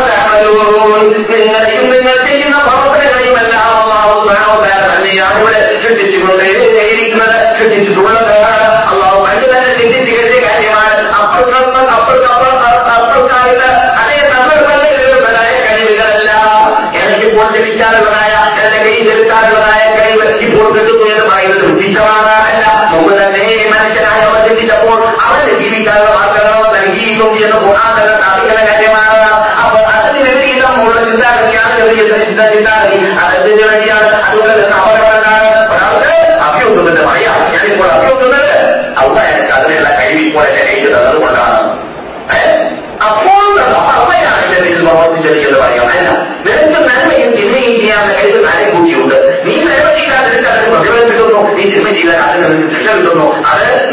تعملون 0.07 1.25
إن 1.73 1.89
من 1.89 1.99
نفسهم 1.99 2.53
خلق 2.67 2.97
لما 2.97 3.49
جعل 3.51 3.73
الله 3.83 4.05
سبحانه 4.23 4.53
وتعالى 4.57 5.11
أن 5.11 5.17
يعمل 5.17 5.55
شدة 5.83 6.23
من 6.23 6.31
غير 6.31 6.61
حكمة 6.61 7.59
شدة 7.59 7.93
دولتها 7.93 8.91
اللهم 8.93 9.25
عندنا 9.25 9.77
شدة 9.79 9.99
كذلك 9.99 10.43
أجمال 10.43 11.09
أفضل 11.09 11.53
أفضل 11.53 11.87
أفضل 11.89 12.23
أفضل 12.25 13.29
أفضل 13.29 13.61
أن 14.01 14.11
يتفرق 14.19 14.67
بين 14.83 14.99
الملائكة 15.17 15.85
بإذن 15.85 16.01
الله 16.19 16.79
يعني 16.93 17.13
في 17.13 17.31
قوة 17.31 17.49
الإشارة 17.55 17.99
بغاية 18.05 18.61
كذلك 18.61 18.91
إذا 18.91 19.13
الإشارة 19.15 19.49
بغاية 19.55 19.89
كريمة 19.99 20.37
في 20.39 20.55
قوة 20.57 20.77
الدنيا 20.81 21.23
بغاية 21.23 21.49
تبتي 21.49 21.95
سواء 21.95 22.19
الله 22.19 22.99
مولانا 23.01 23.29
نهي 23.37 23.69
ما 23.69 23.89
نشأ 23.89 24.07
على 24.07 24.25
وجه 24.33 24.67
تقول 24.71 25.01
عمل 25.19 25.51
في 25.63 25.69
بيتها 25.69 26.01
وعمل 26.11 26.62
الإنجيل 26.83 27.19
توجد 27.19 27.43
القرآن 27.43 27.95
لا 28.07 28.19
تعطيك 28.19 28.53
لك 28.53 28.85
كما 28.85 28.99
أعتقد 28.99 30.15
الذي 30.15 30.57
يتم 30.57 30.79
ولا 30.87 31.01
تزداد 31.01 31.49
في 31.49 31.57
عدد 31.57 31.83
الذي 31.83 31.99
يزداد 31.99 32.91
في 32.91 33.19
عدد 33.19 33.45
الذي 33.45 33.91
أدوك 33.93 34.45
لك 34.45 34.69
تعطيك 34.69 34.99
لك 34.99 36.13
أبيو 36.49 36.75
تبدا 36.75 37.05
معي 37.05 37.21
يعني 37.23 37.81
ولا 37.81 37.97
أبيو 37.97 38.15
تبدا 38.15 38.43
الله 39.03 39.23
يعني 39.23 39.47
كذا 39.47 39.79
لا 39.79 39.99
كيمي 40.07 40.35
ولا 40.35 40.49
كيمي 40.59 40.81
تبدا 40.85 41.17
ولا 41.17 41.73
أقول 43.01 43.59
الله 43.59 44.13
يعني 44.15 44.57
الذي 44.57 44.73
المرض 44.73 45.19
جل 45.23 45.43
جلاله 45.43 45.69
يعني 45.69 46.17
لأن 46.45 46.71
ما 46.85 47.13
يمكنني 47.13 47.67
دي 47.67 47.93
أنا 47.93 48.21
كذب 48.21 48.45
عليك 48.47 48.73
وجوده 48.75 49.43
مين 49.45 49.65
ما 49.65 49.71
يمكن 49.71 50.11
كذا 50.17 50.29
تبدا 50.29 50.65
تبدا 50.65 50.83
تبدا 50.83 51.03
تبدا 51.03 51.27
تبدا 51.27 51.71
تبدا 51.71 52.17
تبدا 52.87 53.09
تبدا 53.09 53.72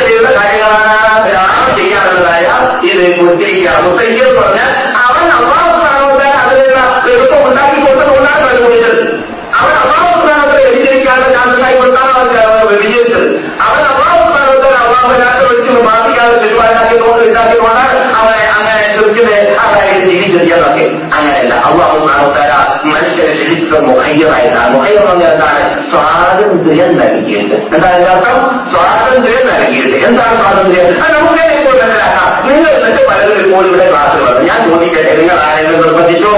செய்தது 0.00 0.32
தகையானாம் 0.36 1.28
செய்யாததாயா 1.78 2.54
இது 2.90 3.06
முத்திரியா 3.18 3.74
முத்திரிக்கை 3.80 4.28
சொன்ன 4.38 4.66
அவன் 5.02 5.32
அம்மாவுக்கான 5.38 5.96
அதுல 6.42 6.76
விருப்பம் 7.06 7.46
உண்டாக்கி 7.46 7.78
கொடுத்தது 7.78 8.16
ஒன்றாக 8.16 8.40
கண்டுபிடிச்சது 8.42 9.00
அவன் 9.58 9.78
அம்மாவுக்கான 9.82 10.38
எதிர்க்காத 10.72 11.24
காரணத்தாய் 11.30 11.78
கொடுத்தால் 11.78 12.14
அவன் 12.14 12.70
விஜயிச்சது 12.74 13.28
அவன் 13.64 13.88
அம்மாவுக்கான 13.90 14.48
அம்மாவுக்காக 14.82 15.46
வச்சு 15.50 15.72
மாத்திக்காத 15.88 16.32
செல்வாயாக 16.42 16.92
தோன்று 16.94 17.26
இதாக 17.28 17.56
அவன் 18.20 18.40
அங்க 18.50 18.70
അങ്ങനെ 19.00 19.18
ചുറ്റിനെ 19.18 19.56
അതായത് 19.60 20.06
ജീവിച്ചതൊക്കെ 20.06 20.84
അങ്ങനെയല്ല. 21.16 21.54
അള്ളാഹു 21.54 21.98
സ്ഥാനത്താര 21.98 22.52
മനുഷ്യനെ 22.84 23.32
ശരിക്കും 23.40 23.88
മുഖയ്യറായിട്ടാണ് 23.88 24.76
മുഖയ്യം 24.76 25.12
എന്താണ്? 25.12 25.90
സ്വാതന്ത്ര്യം 25.90 26.98
നൽകിയിട്ട്. 26.98 27.54
എന്താണ് 27.54 28.06
അർത്ഥം? 28.06 28.36
സ്വാതന്ത്ര്യം 28.72 29.46
നൽകിയിട്ട്. 29.46 30.06
എന്താണ് 30.08 30.32
സ്വാതന്ത്ര്യം? 30.32 30.86
നമുക്ക് 30.86 31.52
ഇപ്പോൾ 31.52 31.70
മനസ്സിലാക്കാം. 31.70 32.48
നിങ്ങൾ 32.48 32.70
എന്നിട്ട് 32.70 33.08
പലരും 33.08 33.46
ഇപ്പോൾ 33.46 33.66
ഇവിടെ 33.66 33.90
ക്ലാസ്സിൽ 33.90 34.22
വന്നു. 34.22 34.40
ഞാൻ 34.40 34.72
ചോദിക്കട്ടെ 34.72 35.14
നിങ്ങൾ 35.14 35.34
ആരെങ്കിലും 35.34 35.80
നിർബന്ധിച്ചോ? 35.82 36.34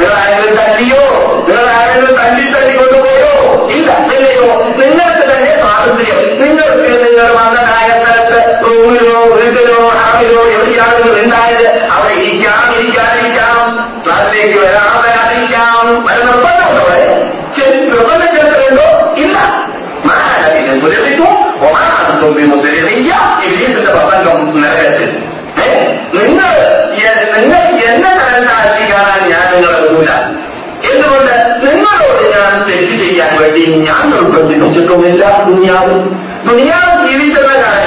നിങ്ങൾ 0.00 0.14
ആരെങ്കിലും 0.14 0.56
തല്ലിയോ? 0.56 1.02
നിങ്ങൾ 1.48 1.64
ആരെങ്കിലും 1.66 2.22
തല്ലി 2.22 2.44
തല്ലി 2.52 2.76
കൊണ്ടുപോയോ? 2.76 3.32
ഇല്ല 3.66 3.90
ഇല്ലയോ 4.16 4.64
നിങ്ങൾക്ക് 4.64 5.36
തന്നെ 5.36 5.52
സ്വാതന്ത്ര്യം. 5.60 6.42
നിങ്ങൾക്ക് 6.42 7.08
നിങ്ങൾ 7.08 7.26
മകനായ 7.34 8.04
സ്ഥലത്ത് 8.04 8.38
റൂമിലോ 8.66 9.20
വീട്ടിലോ 9.36 9.88
ഹാമിലോ 9.88 10.42
എവിടെയാണ് 10.42 11.02
നിങ്ങൾ 11.02 11.20
ഉണ്ടായത്? 11.24 11.92
അവിടെ 12.01 12.13
ഇരിക്കാം 12.19 12.61
ഇരിക്കാതിരിക്കാം 12.75 13.59
ക്ലാസ്സിലേക്ക് 14.05 14.59
വരാം 14.59 14.93
വരാതിരിക്കാം 15.03 15.85
വരെ 16.07 16.21
നിർബന്ധമുണ്ടോ 16.25 16.83
അവിടെ 16.83 17.05
ശരി 17.57 17.77
നിർബന്ധം 17.89 18.29
ചേർത്തിട്ടുണ്ടോ 18.35 18.87
ഇല്ല 19.17 19.37
മാനവിനെ 20.05 20.73
സുരക്ഷിക്കും 20.81 21.31
ഒമാനത്തും 21.67 22.35
മുസ്ലിമില്ല 22.51 23.13
ഇവീസിന്റെ 23.45 23.93
പ്രസംഗം 23.97 24.39
നരകത്തിൽ 24.61 25.09
നിങ്ങൾ 26.17 26.51
നിങ്ങൾ 27.35 27.61
എന്നെ 27.87 28.11
തരണ്ടാക്കി 28.19 28.83
കാണാൻ 28.91 29.21
ഞാൻ 29.31 29.45
നിങ്ങളെ 29.53 29.79
വിടൂല 29.81 30.11
എന്തുകൊണ്ട് 30.87 31.33
നിങ്ങളോട് 31.63 32.21
ഞാൻ 32.33 32.51
തെറ്റ് 32.67 32.95
ചെയ്യാൻ 32.99 33.31
വേണ്ടി 33.37 33.63
ഞാൻ 33.87 34.01
നിർബന്ധിച്ചിട്ടുമില്ല 34.11 35.23
ദുനിയാവ് 35.47 35.95
ദുനിയാവ് 36.47 36.93
ജീവിക്കുന്ന 37.05 37.51
കാലഘട്ടത്തിൽ 37.55 37.80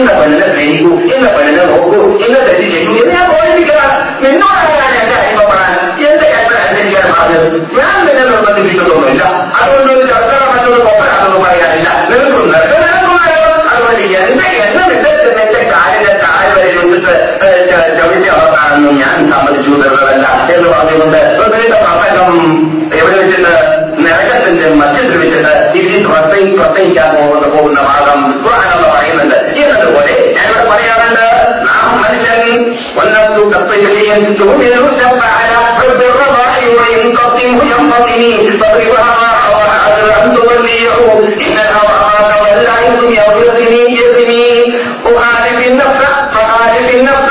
ഇന്ന 0.00 0.10
പെണ്ണിനെ 0.18 0.46
സ്നേഹിക്കൂ 0.48 0.92
ഇന്ന 1.10 1.26
പെണ്ണിനെ 1.28 1.64
നോക്കൂ 1.66 2.00
ഇന്ന 2.24 2.36
തെറ്റ് 2.46 2.66
ചെയ്യൂ 2.72 2.92
എന്ന് 2.94 3.12
ഞാൻ 3.12 3.26
ഓർമ്മിപ്പിക്കണം 3.30 3.92
നിന്നോടാണ് 4.24 4.74
ഞാൻ 4.76 4.92
എന്റെ 5.00 5.16
അനുഭവപ്പെടാൻ 5.20 5.72
എന്റെ 6.06 6.26
കൽപ്പന 6.34 6.58
അനുസരിക്കാൻ 6.62 7.06
പറഞ്ഞത് 7.12 7.48
ഞാൻ 7.78 7.94
നിന്നെ 8.00 8.24
നിർബന്ധിപ്പിച്ചിട്ടൊന്നുമില്ല 8.26 9.22
അതുകൊണ്ട് 9.58 9.90
ഒരു 9.94 10.06
ചർച്ച 10.12 10.34
മറ്റൊരു 10.46 10.80
കൊപ്പനാണെന്ന് 10.80 11.40
പറയാനില്ല 11.44 11.88
നിനക്കും 12.10 12.46
നിനക്കും 12.74 13.14
അതുകൊണ്ട് 13.68 14.02
എന്റെ 14.20 14.48
എന്നെ 14.64 14.84
വിധത്തിൽ 14.92 15.32
എന്റെ 15.44 15.62
കാലിന്റെ 15.72 16.14
താഴെ 16.24 16.50
വരെ 16.56 16.72
നിന്നിട്ട് 16.78 17.14
ചവിട്ടി 17.98 18.28
അവർക്കാണെന്നും 18.28 18.96
ഞാൻ 18.98 19.16
സമ്മതിച്ചു 19.32 19.72
തരുന്നതല്ല 19.74 20.26
എന്ന് 20.56 20.68
പറഞ്ഞുകൊണ്ട് 20.68 21.20
പ്രത്യേക 21.38 21.74
പ്രസംഗം 21.84 22.32
എവിടെ 22.92 23.16
വെച്ചിട്ട് 23.16 23.52
നരകത്തിന്റെ 24.04 24.66
മധ്യത്തിൽ 24.76 25.16
വെച്ചിട്ട് 25.18 25.52
ഇതിൽ 25.78 26.04
പ്രസംഗിക്കാൻ 26.56 27.08
പോകുന്ന 27.16 27.46
പോകുന്ന 27.48 27.80
ഭാഗം 27.82 28.20
ينتهون 34.17 34.61
المسافة 34.61 35.21
على 35.39 35.55
حب 35.55 36.01
الرضاع 36.01 36.57
وينقطم 36.59 37.59
ينقطم. 37.71 38.37
فكيف 38.59 38.99
أراح 38.99 39.49
وأحد 39.55 40.23
أن 40.23 40.35
توليه 40.35 40.91
إن 41.23 41.57
الأوعاد 41.65 42.31
واللعب 42.41 43.03
يظلمي 43.03 43.97
يظلمي 43.99 44.75
أعرف 45.17 45.67
النفع 45.67 46.31
فأعرف 46.33 46.89
النفع 46.95 47.30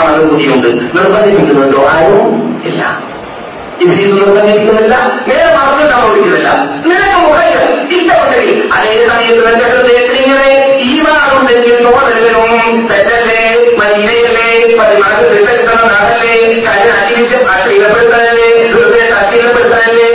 അനുഭൂതിയുണ്ട് 0.21 0.67
നിർബന്ധിപ്പിക്കുന്നുണ്ടോ 0.97 1.81
ആരും 1.93 2.27
ഇല്ല. 2.69 2.81
ഇബ്രീസ് 3.83 4.15
നിർബന്ധിക്കുന്നില്ല 4.17 4.95
നേരെ 5.27 5.45
മറന്നു 5.53 5.85
സംഭവിക്കുന്നില്ല 5.91 6.49
നിനക്ക് 6.83 7.19
മുഖങ്ങൾ 7.23 7.61
ഇഷ്ടപ്പെട്ടെങ്കിൽ 7.95 8.57
അതേ 8.75 8.91
സമയത്ത് 9.07 9.45
എന്റെ 9.51 9.65
ഹൃദയത്തിൽ 9.71 10.17
ഇങ്ങനെ 10.21 10.49
ഈമാറുണ്ടെങ്കിൽ 10.89 11.77
തെറ്റല്ലേ? 12.89 13.39
മലിനയല്ലേ 13.79 14.45
പതിമാർക്ക് 14.79 15.25
തിരഞ്ഞെടുക്കുന്ന 15.25 15.81
നാടല്ലേ? 15.89 16.35
കാര്യം 16.65 16.93
അധികരിച്ച് 16.97 17.37
അശ്ലീലപ്പെടുത്താനല്ലേ? 17.53 18.49
ഹൃദയത്തെ 18.73 19.15
അശ്ലീലപ്പെടുത്താനല്ലേ? 19.21 20.07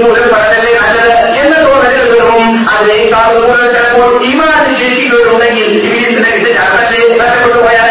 കൂടുതൽ 0.00 0.26
പറയാനല്ലേ 0.34 0.72
നല്ലത് 0.80 1.12
എന്ന 1.42 1.54
തോന്നലുകൾ 1.66 2.08
വരും 2.14 2.42
അതിനേക്കാൾ 2.72 3.26
കൂടുതൽ 3.36 3.68
ചിലപ്പോൾ 3.76 4.10
ഈമാൻ 4.30 4.50
ശേഷിക്കുന്നുണ്ടെങ്കിൽ 4.80 5.68
ഇബ്രീസിനെ 5.78 6.30
വിട്ട് 6.36 6.50
നഷ്ടപ്പെട്ടു 7.20 7.58
പോയാൽ 7.60 7.90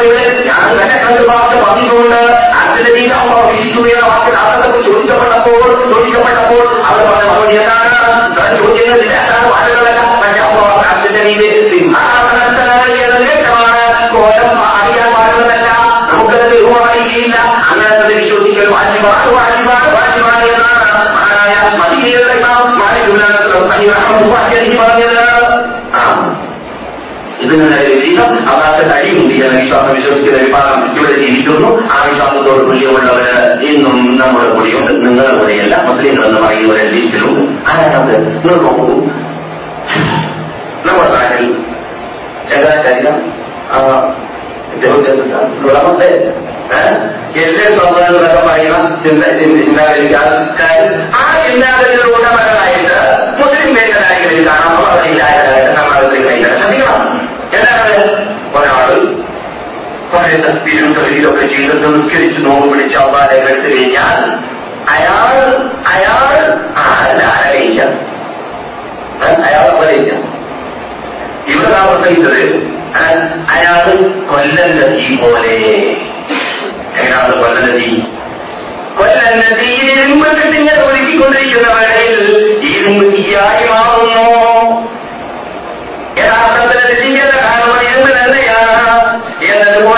ഇവിടെ 0.00 0.24
ഞാൻ 0.46 0.68
തന്നെ 0.70 0.96
കണ്ട് 0.96 1.22
വാക്ക് 1.28 1.56
പറഞ്ഞിട്ടുണ്ട് 1.62 2.20
അതിന്റെ 2.60 2.92
വിരിക്കുകയുടെ 3.50 4.04
വാക്കിൽ 4.04 4.36
അർത്ഥത്തെ 4.42 4.80
ചോദിക്കപ്പെട്ടപ്പോൾ 4.86 5.60
ചോദിക്കപ്പെട്ടപ്പോൾ 5.90 6.64
അവർ 6.84 7.00
പറഞ്ഞ 7.06 7.24
മറുപടി 7.30 7.56
എന്താണ് 7.56 7.90
താൻ 8.36 8.50
ചോദ്യങ്ങളില്ല 8.58 9.14
അതാണ് 9.22 9.48
വാക്കുകളല്ല 9.50 10.02
പക്ഷേ 10.14 10.42
അപ്പോൾ 10.46 10.66
അച്ഛന്റെ 10.84 11.22
സിംഹാസനസ്ഥനായി 11.70 12.96
എന്ന 13.04 13.18
നേട്ടമാണ് 13.24 13.82
കോലം 14.14 14.52
അറിയാൻ 14.72 15.10
പാടുന്നതല്ല 15.14 15.68
നമുക്കത് 16.10 16.46
രൂപം 16.54 16.80
അറിയുകയില്ല 16.82 17.36
അങ്ങനെ 17.62 17.90
വിശ്വസിക്കൽ 18.12 18.68
വാജിബാണ് 18.74 19.30
വാജിബാണ് 19.38 19.88
വാജിബാണ് 19.96 20.46
എന്നാണ് 20.52 20.86
മഹാനായ 21.10 21.54
മദീനയുടെ 21.80 22.34
ഇമാം 22.34 22.78
മാലിക് 22.78 23.10
പറഞ്ഞത് 24.80 25.20
ആ 27.35 27.43
ഇതിനുള്ള 27.43 27.75
വിധം 27.75 28.49
അതാത് 28.49 28.83
കഴിയുണ്ട് 28.91 29.33
എന്ന 29.45 29.59
വിശ്വാസം 29.59 29.95
വിശ്വസിക്കുന്ന 29.95 30.37
വിഭാഗം 30.41 30.97
ഇവിടെ 30.97 31.21
ജീവിക്കുന്നു. 31.21 31.69
ആ 31.91 31.97
വിശ്വാസത്തോട് 32.09 32.61
തുല്യമുള്ളവര് 32.67 33.65
ഇന്നും 33.65 34.15
നമ്മുടെ 34.19 34.49
കൂടെയുണ്ട്. 34.49 34.91
നിങ്ങളുടെ 34.91 35.37
കൂടെയല്ല 35.37 35.75
മുസ്ലിങ്ങൾ 35.87 36.25
എന്ന് 36.27 36.41
പറയുന്നവരെ 36.41 36.83
ലിസ്റ്റിലുണ്ട് 36.89 37.69
ആരാണത് 37.69 38.15
നിങ്ങൾ 38.27 38.55
നോക്കൂ. 38.61 38.95
നമ്മുടെ 40.85 41.09
നാട്ടിൽ 41.09 41.45
ശങ്കരാചാര്യ 42.49 43.09
ആ 51.13 51.21
ചിന്താഗതികളുടെ 51.35 52.29
മകളായിട്ട് 52.37 52.97
മുസ്ലിം 53.39 53.73
മേഖലകളിൽ 53.73 54.47
കാണാൻ 54.47 54.85
അവരില്ലായതായിട്ട് 54.85 55.71
സമാജത്തിൽ 55.79 56.27
കൈകാര്യം 56.27 56.59
ശ്രദ്ധിക്കണം 56.59 57.03
എന്താണ് 57.53 57.95
ഒരാൾ 58.55 58.89
കുറെ 60.15 60.35
തസ്ബീരും 60.43 60.91
തൊഴിലൊക്കെ 60.97 61.45
ചെയ്ത് 61.53 61.87
നിസ്കരിച്ച് 61.95 62.41
നോമ്പ് 62.45 62.67
പിടിച്ച് 62.71 62.97
അവതാരം 62.97 63.47
എടുത്തു 63.49 63.69
കഴിഞ്ഞാൽ 63.73 64.19
അയാൾ 64.93 65.35
അയാൾ 65.93 66.33
ആരായില്ല. 66.83 67.81
അയാൾ 69.45 69.65
അവരയില്ല 69.75 70.11
ഇവിടെ 71.51 71.69
താമസിച്ചത് 71.71 72.41
അയാൾ 73.55 73.87
കൊല്ലല്ലതി 74.31 75.07
പോലെ. 75.23 75.55
എങ്ങനെയാണ് 76.97 77.33
കൊല്ലല്ലതി 77.41 77.79
തീ 77.79 77.91
കൊല്ലന്റെ 78.99 79.49
തീയിൽ 79.59 79.87
ഇരുമ്പ് 79.93 80.27
കിട്ടിങ്ങനെ 80.37 80.81
ഒരുക്കിക്കൊണ്ടിരിക്കുന്ന 80.87 81.67
വേളയിൽ 81.77 82.21
ഇരുമ്പ് 82.71 83.05
തീയായി 83.15 83.63
മാറുന്നു. 83.71 84.27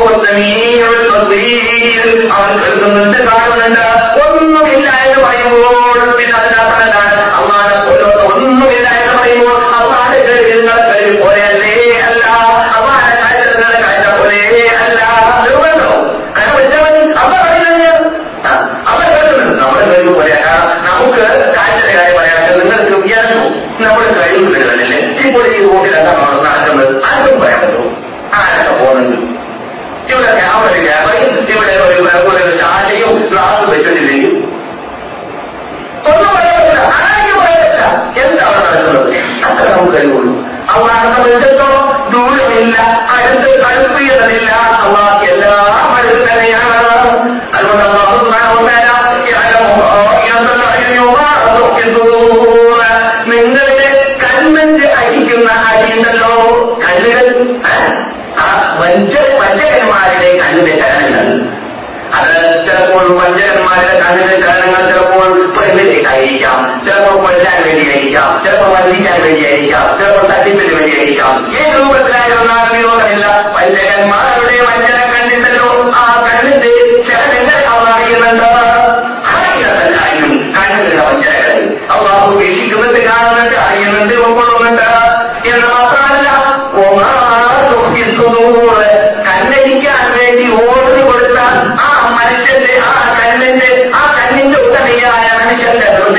والسميع 0.00 0.86
البصير 0.88 2.32
عن 2.32 2.60
كنت 2.60 3.30
تعلم 3.30 3.76
ومن 4.20 4.54
بالله 4.64 5.04
ويقول 5.24 6.00
بالله 6.16 6.49
സംബന്ധിച്ചിടത്തോളം 41.02 41.84
ദൂരമില്ല 42.10 42.76
അടുത്ത് 43.14 43.50
കടുപ്പിയതല്ല 43.62 44.50
അള്ളാഹ് 44.80 45.24
എല്ലാം 45.26 45.88
അടുത്ത് 45.94 46.26
അതുകൊണ്ട് 47.54 47.86
നിങ്ങളുടെ 53.30 53.88
കണ്ണിന്റെ 54.22 54.86
അടിക്കുന്ന 54.94 55.50
അടിയുണ്ടല്ലോ? 55.68 56.32
വഞ്ച 58.80 59.12
വഞ്ചകന്മാരുടെ 59.40 60.30
കണ്ണിന് 60.38 60.72
ചലനങ്ങൾ 60.76 61.26
അത് 62.12 62.34
ചിലപ്പോൾ 62.66 63.04
വഞ്ചകന്മാരുടെ 63.18 63.94
കണ്ണിന് 64.00 64.36
ചിലപ്പോൾ 64.42 64.59
جب 66.84 67.22
میں 67.22 67.38
جا 67.38 67.50
میں 67.58 67.72
جی 67.72 68.10
جا 68.10 69.86
میں 69.88 70.82
جی 70.82 71.14
جام 71.14 71.46
یہ 71.50 71.70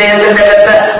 لا 0.01 0.13
يتكلف 0.13 0.90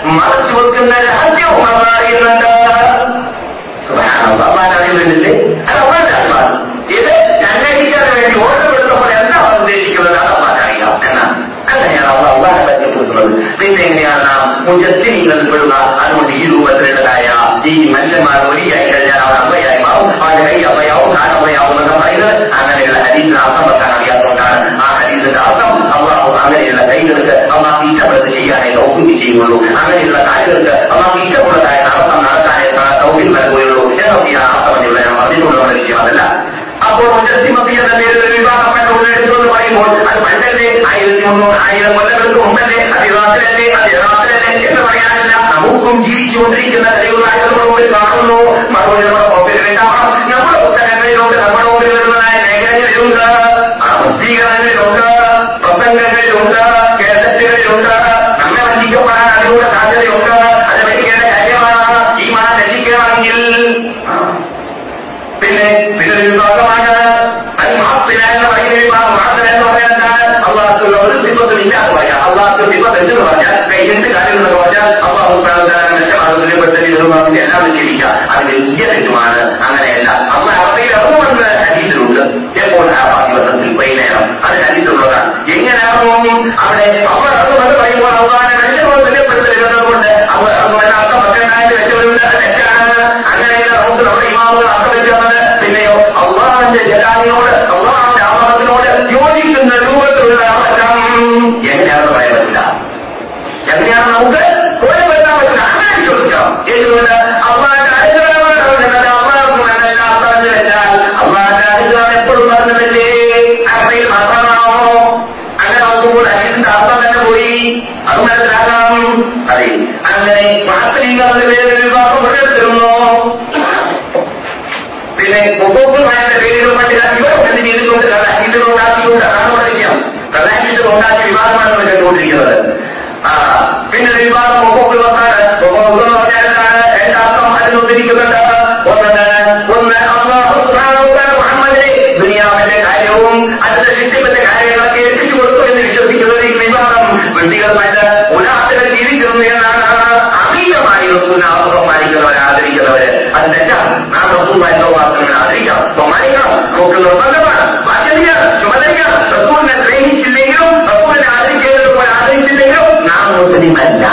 അമിതമായി 151.41 151.41
റസൂലിനെ 151.41 151.49
ബഹുമാനിക്കുന്നവർ 151.69 152.35
ആദരിക്കുന്നവര് 152.43 153.09
അത് 153.37 153.47
തെറ്റാണ് 153.53 153.91
നാം 154.15 154.27
റസൂലുമായിട്ട് 154.35 154.87
വാസനങ്ങൾ 154.95 155.35
ആദരിക്കണം 155.41 155.85
ബഹുമാനിക്കണം 155.97 156.53
നമുക്ക് 156.73 156.99
നിർബന്ധമാണ് 156.99 157.65
ബാധ്യതയാണ് 157.87 158.47
ചുമതലയാണ് 158.61 159.19
റസൂലിനെ 159.35 159.77
സ്നേഹിച്ചില്ലെങ്കിലും 159.81 160.71
റസൂലിനെ 160.91 161.29
ആദരിക്കുന്നത് 161.35 161.91
പോലെ 161.91 162.11
ആദരിച്ചില്ലെങ്കിലും 162.17 162.89
നാം 163.09 163.27
മുസ്ലിം 163.39 163.77
അല്ല 163.85 164.05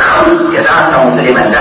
നാം 0.00 0.22
യഥാർത്ഥ 0.56 0.94
മുസ്ലിം 1.06 1.38
അല്ല 1.42 1.56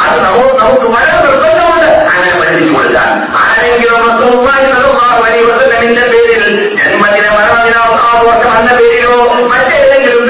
അത് 0.00 0.16
നമുക്ക് 0.24 0.48
നമുക്ക് 0.60 0.88
വളരെ 0.94 1.12
നിർബന്ധമുണ്ട് 1.24 1.86
അങ്ങനെ 2.08 2.32
പഠിപ്പിച്ചു 2.40 2.72
കൊടുക്കാൻ 2.74 3.08
ആരെങ്കിലും 3.42 4.00
റസൂലുള്ളാഹി 4.08 4.64
സ്വല്ലല്ലാഹു 4.66 5.20
അലൈഹി 5.22 5.46
വസല്ലമിന്റെ 5.50 6.04
പേരിൽ 6.12 6.42
ജന്മദിന 6.80 7.26
മരണദിന 7.36 7.76
ആറ് 8.08 8.24
വർഷം 8.28 8.52
എന്ന 8.58 8.72
പേരിലോ 8.80 9.14
മറ്റേതെങ്കിലും 9.52 10.21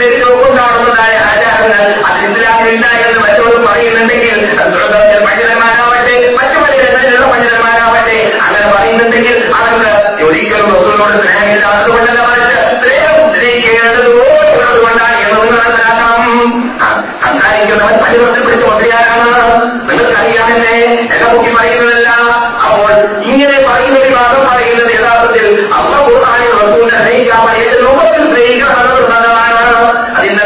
ആചാരങ്ങൾ 1.65 2.03
അത് 2.07 2.21
ഇസ്ലാമിലില്ല 2.29 2.85
എന്ന് 3.01 3.19
മറ്റോട് 3.19 3.57
പറയുന്നുണ്ടെങ്കിൽ 3.65 4.35
സ്വർഗത്തിൽ 4.73 5.19
പണ്ഡിതന്മാരാവട്ടെ 5.25 6.15
മറ്റു 6.37 6.57
പലയിടങ്ങളിലുള്ള 6.63 7.27
പണ്ഡിതന്മാരാവട്ടെ 7.33 8.17
അങ്ങനെ 8.43 8.67
പറയുന്നുണ്ടെങ്കിൽ 8.73 9.37
അവർക്ക് 9.57 9.91
ഒരിക്കലും 10.25 10.69
റസൂലിനോട് 10.73 11.15
സ്നേഹമില്ലാത്തത് 11.21 11.89
കൊണ്ടല്ല 11.89 12.19
മറിച്ച് 12.27 12.57
സ്നേഹം 12.83 13.15
സ്നേഹിക്കേണ്ടതുപോലുള്ളത് 13.33 14.79
കൊണ്ടാണ് 14.79 15.17
എന്നൊന്ന് 15.23 15.55
മനസ്സിലാക്കണം 15.55 16.25
സംസാരിക്കുന്നവൻ 17.23 17.95
പള്ളിവർത്തിൽ 18.03 18.43
പിടിച്ച് 18.43 18.65
മുദ്രയാരാണ് 18.65 19.29
നിങ്ങൾക്കറിയാമെന്നേ 19.89 20.77
എന്നെ 21.05 21.25
മുക്കി 21.27 21.51
പറയുന്നതല്ല 21.55 22.09
അപ്പോൾ 22.65 22.91
ഇങ്ങനെ 23.23 23.57
പറയുന്ന 23.67 23.97
ഒരു 23.99 24.11
ഭാഗം 24.17 24.43
പറയുന്നത് 24.47 24.91
യഥാർത്ഥത്തിൽ 24.97 25.47
അമ്മ 25.73 25.93
ഖുർആാനിൽ 26.07 26.53
റസൂലിനെ 26.61 26.99
സ്നേഹിക്കാൻ 26.99 27.41
രൂപത്തിൽ 27.83 28.23
സ്നേഹിക്കണമെന്നത് 28.31 29.01
പ്രധാനമാണ് 29.01 29.75
അതിന്റെ 30.17 30.45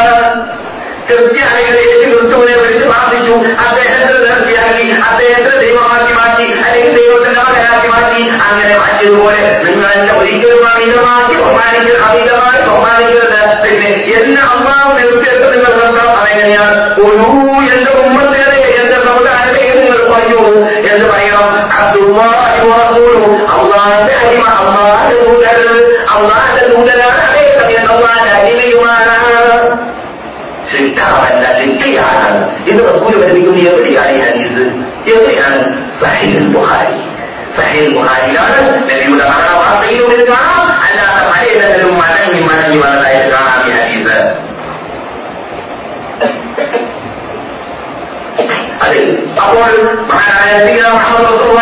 ക്രിസ്ത്യാനികൾ 1.08 1.74
യേശു 1.82 2.06
ക്രിസ്തുവിനെ 2.12 2.54
വിളിച്ച് 2.60 2.84
പ്രാർത്ഥിച്ചു 2.84 3.34
അദ്ദേഹത്തെ 3.64 4.14
നേർച്ചയാക്കി 4.24 4.86
അദ്ദേഹത്തെ 5.08 5.52
ദൈവമാക്കി 5.60 6.12
മാറ്റി 6.18 6.46
അല്ലെങ്കിൽ 6.62 6.94
ദൈവത്തിന്റെ 6.98 7.40
മകനാക്കി 7.40 7.88
മാറ്റി 7.88 8.22
അങ്ങനെ 8.46 8.74
മാറ്റിയതുപോലെ 8.78 9.42
നിങ്ങൾ 9.64 9.86
എന്നെ 9.92 10.12
ഒരിക്കലും 10.18 10.64
അമിതമാക്കി 10.72 11.34
ബഹുമാനിക്കരുത് 11.38 12.02
അമിതമായി 12.08 12.60
ബഹുമാനിക്കരുത് 12.62 13.40
പിന്നെ 13.64 13.90
എന്നെ 14.18 14.42
അമ്മാവ് 14.48 14.90
നിർത്തിയിട്ട് 14.98 15.46
നിങ്ങൾ 15.54 15.72
നോക്കാം 15.80 16.10
അതെങ്ങനെയാണ് 16.18 16.76
ഒരു 17.04 17.28
എന്റെ 17.70 17.92
ഉമ്മത്തിനെ 18.02 18.48
എന്റെ 18.74 18.98
സമുദായത്തെ 19.06 19.62
നിങ്ങൾ 19.78 20.00
പറഞ്ഞു 20.10 20.42
എന്ന് 20.90 21.06
പറയണം 21.06 21.48
അള്ളാന്റെ 23.56 24.14
അടിമ 24.16 24.44
അള്ളാന്റെ 24.58 25.16
ദൂതർ 25.22 25.58
അള്ളാന്റെ 26.14 26.64
ദൂതരാണ് 26.70 27.20
അതേ 27.28 27.46
സമയം 27.58 27.86
അള്ളാന്റെ 27.94 28.30
അടിമയുമാണ് 28.36 29.14
سنتعرف 30.71 31.31
أنها 31.31 31.65
تنتهي 31.65 31.99
عنها 31.99 32.49
إذا 32.67 32.85
رسول 32.85 33.13
الله 33.13 33.27
يقول 33.27 33.59
يبري 33.59 33.97
عن 33.99 34.21
حديث 34.21 34.51
يبري 35.05 35.39
عن 35.39 35.85
صحيح 36.01 36.35
البخاري 36.35 37.01
صحيح 37.57 37.81
البخاري 37.83 38.33
يعلم 38.33 38.83
نبينا 38.83 39.29
معنا 39.29 39.59
وعطيه 39.59 40.07
من 40.07 40.21
الدعاء 40.21 40.65
ألا 40.93 41.15
تفعلنا 41.15 41.77
لهم 41.77 41.97
معناه 41.97 42.31
مما 42.31 42.67
نبي 42.67 42.79
ولا 42.79 43.01
لا 43.01 43.11
يدعى 43.11 43.63
في 43.63 43.73
حديثه 43.73 44.35
أقول 49.37 49.95
مع 50.09 50.21
نبينا 50.63 50.93
محمد 50.93 51.25
صلى 51.25 51.45
الله 51.45 51.61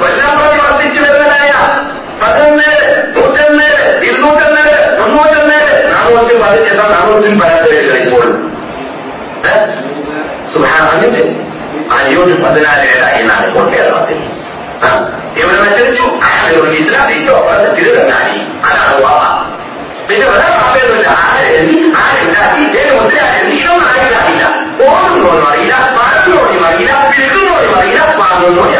കൊല്ലം 0.00 0.30
പ്രതി 0.38 0.58
വർദ്ധിച്ചു 0.62 1.00
വരുന്നതായ 1.04 1.50
പതിനൊന്നേഴ് 2.20 2.82
നൂറ്റൊന്നേഴ് 3.16 3.78
ഇരുന്നൂറ്റൊന്നേഴ് 4.02 4.76
മുന്നൂറ്റൊന്നേഴ് 5.00 5.70
നാനൂറ്റി 5.90 6.36
പതിനെട്ട് 6.42 6.84
നാനൂറ്റി 6.92 7.32
പതിനെട്ട് 7.42 7.98
ഇപ്പോൾ 8.02 8.26
സുഖാണിന്റെ 10.52 11.22
അഞ്ഞൂറ്റി 11.96 12.34
പതിനാലേഴായി 12.42 13.18
എന്നാണ് 13.20 13.44
ഇപ്പോൾ 13.48 13.66
കേരളത്തിൽ 13.72 14.20
അയാൾ 16.26 16.46
ഇസ്ലാമിക്കോ 16.76 17.36
തിരുവങ്ങാടി 17.76 18.36
അതാണ് 18.66 18.96
വാവ 19.04 19.22
പിന്നെ 20.08 20.26
വേറെ 20.26 20.48
വാപ്പയൊന്നുമില്ല 20.52 21.08
ആരെഴുതി 21.22 21.76
ആരുണ്ടാക്കി 22.00 22.60
ഏത് 22.80 22.92
മുദ്രയാരെഴുതി 22.96 23.54
ഇതൊന്നും 23.56 23.86
ആരില്ല 23.88 24.44
ഓടുന്നോന്നും 24.86 25.46
അറിയില്ല. 25.48 25.74
മാറുന്നോടും 25.96 26.62
അറിയില്ല. 26.66 26.92
വിൽക്കുന്നോടും 27.12 27.72
അറിയില്ല 27.78 28.02
വാങ്ങുന്നോടും 28.20 28.74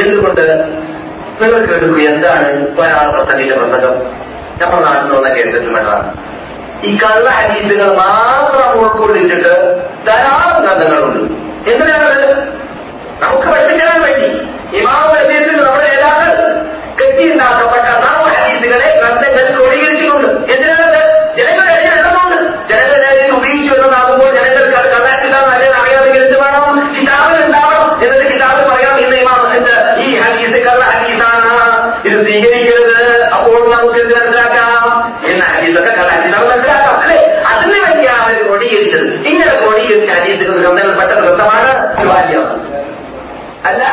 എന്തുകൊണ്ട്? 0.00 0.44
നിങ്ങൾ 1.40 1.66
കേൾക്കൂ 1.66 1.98
എന്താണ് 2.00 2.48
പ്രസംഗിച്ച 2.76 3.52
പ്രസംഗം? 3.52 3.94
നമ്മുടെ 4.60 4.82
നാട്ടിൽ 4.82 5.12
നിന്ന് 5.12 5.30
കേട്ടിട്ടുള്ളതാണ് 5.36 6.08
ഈ 6.84 6.98
കള്ള 6.98 7.30
ഹരീസുകൾ 7.30 7.94
മാത്രം 7.94 8.80
ഉൾക്കൊള്ളിച്ചിട്ട് 8.80 9.52
ധാരാളം 10.08 10.62
ഗ്രന്ഥങ്ങളുണ്ട് 10.62 11.20
എന്തിനാണത്? 11.70 12.26
നമുക്ക് 13.22 13.48
പഠിപ്പിക്കാൻ 13.48 14.02
വേണ്ടി. 14.02 14.28
ഇമാമ 14.78 15.12
ഹദീസിൽ 15.12 15.64
നമ്മുടെ 15.64 15.88
നേതാക്കൾ 15.94 16.30
കെട്ടിയുണ്ടാക്കപ്പെട്ട 17.00 17.84
നാമ 18.04 18.24
ഹദീസുകളെ 18.34 19.00
ഗ്രന്ഥങ്ങൾ 19.00 19.56
ക്രോഡീകരിച്ചിട്ടുണ്ട്. 19.56 20.28
എന്തിനാണത് 20.54 21.02
ജനങ്ങൾ 21.38 21.72
എഴുതുന്നുണ്ട് 21.72 22.38
ജനങ്ങൾ 22.72 23.06
അതിനെ 23.06 23.36
ഉപയോഗിച്ചു 23.36 23.74
എന്നതാകുമ്പോൾ 23.74 24.34
ജനങ്ങൾക്ക് 24.34 24.76
അത് 24.76 24.88
കഥാക്കില്ല 24.94 25.36
നല്ലത് 25.50 25.74
അറിയാമെങ്കിൽ 25.80 26.22
എന്ത് 26.24 26.38
വേണം 26.42 26.64
കിതാബിൽ 26.96 27.44
ഉണ്ടാവണം 27.46 28.04
എന്നിട്ട് 28.04 28.34
കിതാബ് 28.34 28.68
പറയാം 28.70 29.00
ഇന്ന് 29.00 29.16
ഇമാം 29.16 29.56
എന്ത് 29.56 29.74
ഈ 30.00 30.18
ഹദീസ് 30.18 30.66
കള്ള 30.66 30.84
ഹദീസാണ് 30.84 31.52
ഇത് 32.04 32.24
സ്വീകരിക്കരുത്. 32.24 33.24
അപ്പോൾ 33.24 33.76
നമുക്ക് 33.76 33.98
എന്ത് 33.98 34.14
മനസ്സിലാക്കാം? 34.14 35.20
എന്ന 35.26 35.44
ഹദീസൊക്കെ 35.44 35.90
കള്ള 35.90 36.08
ഹദീസാണ് 36.08 36.50
മനസ്സിലാക്കാം 36.50 36.96
അല്ലെ? 37.00 37.42
അതിന് 37.48 37.72
വേണ്ടിയാണ് 37.72 38.22
അവർ 38.22 38.48
കൊടിയിരിച്ചത് 38.48 39.26
ഇങ്ങനെ 39.26 39.58
ക്രോഡീകരിച്ച 39.60 40.10
ഹദീസുകൾ 40.10 40.58
ഗ്രന്ഥങ്ങളിൽപ്പെട്ട 40.58 41.18
വൃത്തമാണ് 41.18 41.96
ബാല്യം 42.06 42.72
അല്ല 43.64 43.84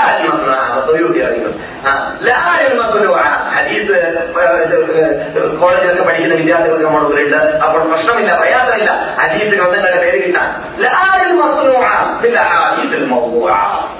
കോളേജിലൊക്കെ 5.59 6.01
പഠിക്കുന്ന 6.01 6.35
വിദ്യാർത്ഥികൾക്ക് 6.35 6.85
നമ്മുടെ 6.85 7.03
മുമ്പിലുണ്ട് 7.03 7.35
അപ്പോൾ 7.35 7.89
പ്രശ്നമില്ല 7.89 8.39
പ്രയാസമില്ല. 8.39 8.91
ഹദീസ് 9.21 9.53
ഗ്രന്ഥങ്ങളുടെ 9.55 10.01
പേര് 10.01 10.27
കിട്ടാൻ. 10.27 10.49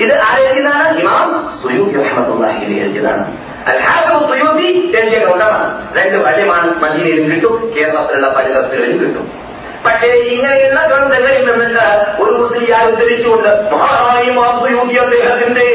ഇത് 0.00 0.18
ആരെഴുതിയതാണ് 0.18 0.98
ഇമാം 0.98 1.58
സുയൂബി 1.62 2.02
റഹ്മത്തുള്ളാഹി 2.02 2.64
എഴുതിയതാണ്. 2.74 3.36
അൽഹാഫിദ് 3.66 4.28
സുയൂബി 4.28 4.92
എഴുതിയ 4.96 5.18
ഗ്രന്ഥമാണ്. 5.18 5.98
രണ്ട് 5.98 6.16
വള്ളിമാണ് 6.16 6.80
മദീനയിലും 6.80 7.30
കിട്ടും 7.30 7.72
കേരളത്തിലുള്ള 7.76 8.34
പലതരത്തിലും 8.34 8.98
കിട്ടും. 8.98 9.47
പക്ഷേ 9.84 10.06
ഇങ്ങനെയുള്ള 10.06 10.80
ഗ്രന്ഥങ്ങളിൽ 10.86 11.42
നിന്നിട്ട് 11.50 11.86
ഒരു 12.22 12.30
മുസ്ലിയാർ 12.30 12.84
ഉദ്ധരിച്ചുകൊണ്ട് 12.90 13.50
മഹാറായി 13.72 14.30
സുയൂബി 14.62 14.96
അദ്ദേഹത്തിന്റെ 14.98 15.66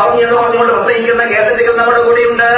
പറഞ്ഞെന്ന് 0.00 0.36
പറഞ്ഞുകൊണ്ട് 0.36 0.72
പ്രസംഗിക്കുന്ന 0.72 1.24
കേസറ്റുകൾ 1.24 1.76
നമ്മുടെ 1.76 2.02
കൂടെയുണ്ട്. 2.02 2.48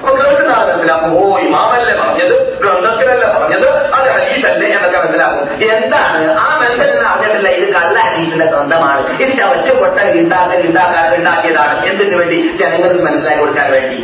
അപ്പൊ 0.00 0.12
കേൾക്കുന്ന 0.16 0.52
മനസ്സിലാക്കും 0.58 1.40
ഇമാമല്ലേ 1.46 1.94
പറഞ്ഞത് 2.02 2.34
ഗ്രന്ഥത്തിലല്ല 2.60 3.24
പറഞ്ഞത് 3.32 3.66
അത് 3.96 4.06
ഹരീഫല്ലേ 4.10 4.68
എന്നൊക്കെ 4.76 4.98
മനസ്സിലാക്കും. 4.98 5.64
എന്താണ് 5.72 6.20
ആ 6.44 6.46
മനുഷ്യൻ 6.62 7.02
അറിഞ്ഞിട്ടില്ല 7.10 7.48
ഇത് 7.48 7.66
കള്ള 7.74 7.98
ഹരീഫിന്റെ 7.98 8.46
ഗ്രന്ഥമാണ്. 8.46 9.02
ഇത് 9.22 9.32
ചവച്ച് 9.38 9.72
പൊട്ട 9.80 9.98
ഉണ്ടാക്കാൻ 10.22 10.60
ഉണ്ടാക്കാൻ 10.68 11.14
ഉണ്ടാക്കിയതാണ് 11.14 11.86
എന്തിനു 11.90 12.16
വേണ്ടി? 12.16 12.38
ജനങ്ങൾക്ക് 12.60 13.02
മനസ്സിലാക്കി 13.04 13.40
കൊടുക്കാൻ 13.40 13.72
വേണ്ടി. 13.72 13.98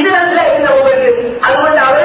ഇത് 0.00 0.08
മനസ്സിലായിട്ടില്ല 0.08 0.68
അതുകൊണ്ട് 1.44 1.80
അവർ 1.80 2.04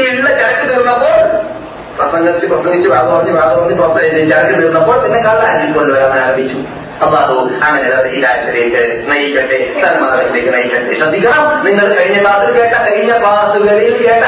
ഉള്ള 0.00 0.30
ചരക്ക് 0.30 0.70
തീർന്നപ്പോൾ 0.70 1.54
പ്രസംഗിച്ച് 1.98 2.46
പ്രസംഗിച്ച് 2.46 2.88
വാദം 2.88 3.16
പറഞ്ഞ് 3.16 3.32
വാദം 3.32 3.62
പറഞ്ഞ് 3.62 3.74
പ്രസംഗിച്ച് 3.74 4.30
ചരക്ക് 4.30 4.62
തീർന്നപ്പോൾ 4.62 5.02
പിന്നെ 5.02 5.20
കള്ള 5.20 5.44
ഹദീസ് 5.44 5.76
കൊണ്ടുവരാൻ 5.76 6.20
ആരംഭിച്ചു. 6.20 6.58
അള്ളാഹു 7.04 7.50
അങ്ങനെ 7.62 8.08
ഹിദായത്തിലേക്ക് 8.08 9.10
നയിക്കട്ടെ 9.10 9.74
സന്മാർഗത്തിലേക്ക് 9.74 10.54
നയിക്കട്ടെ. 10.54 10.98
ശ്രദ്ധിക്കണം. 10.98 11.64
നിങ്ങൾ 11.64 11.94
കഴിഞ്ഞ 11.94 12.20
ക്ലാസ്സിൽ 12.20 12.60
കേട്ട 12.60 12.90
കഴിഞ്ഞ 12.90 13.18
ക്ലാസ്സുകളിൽ 13.18 14.06
കേട്ട 14.06 14.24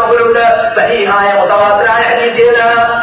മുമ്പിലുണ്ട് 0.00 0.74
സഹിഹായ 0.76 1.40
മുതവാത്തരായ 1.40 2.02
ഹരീതിയത് 2.02 2.96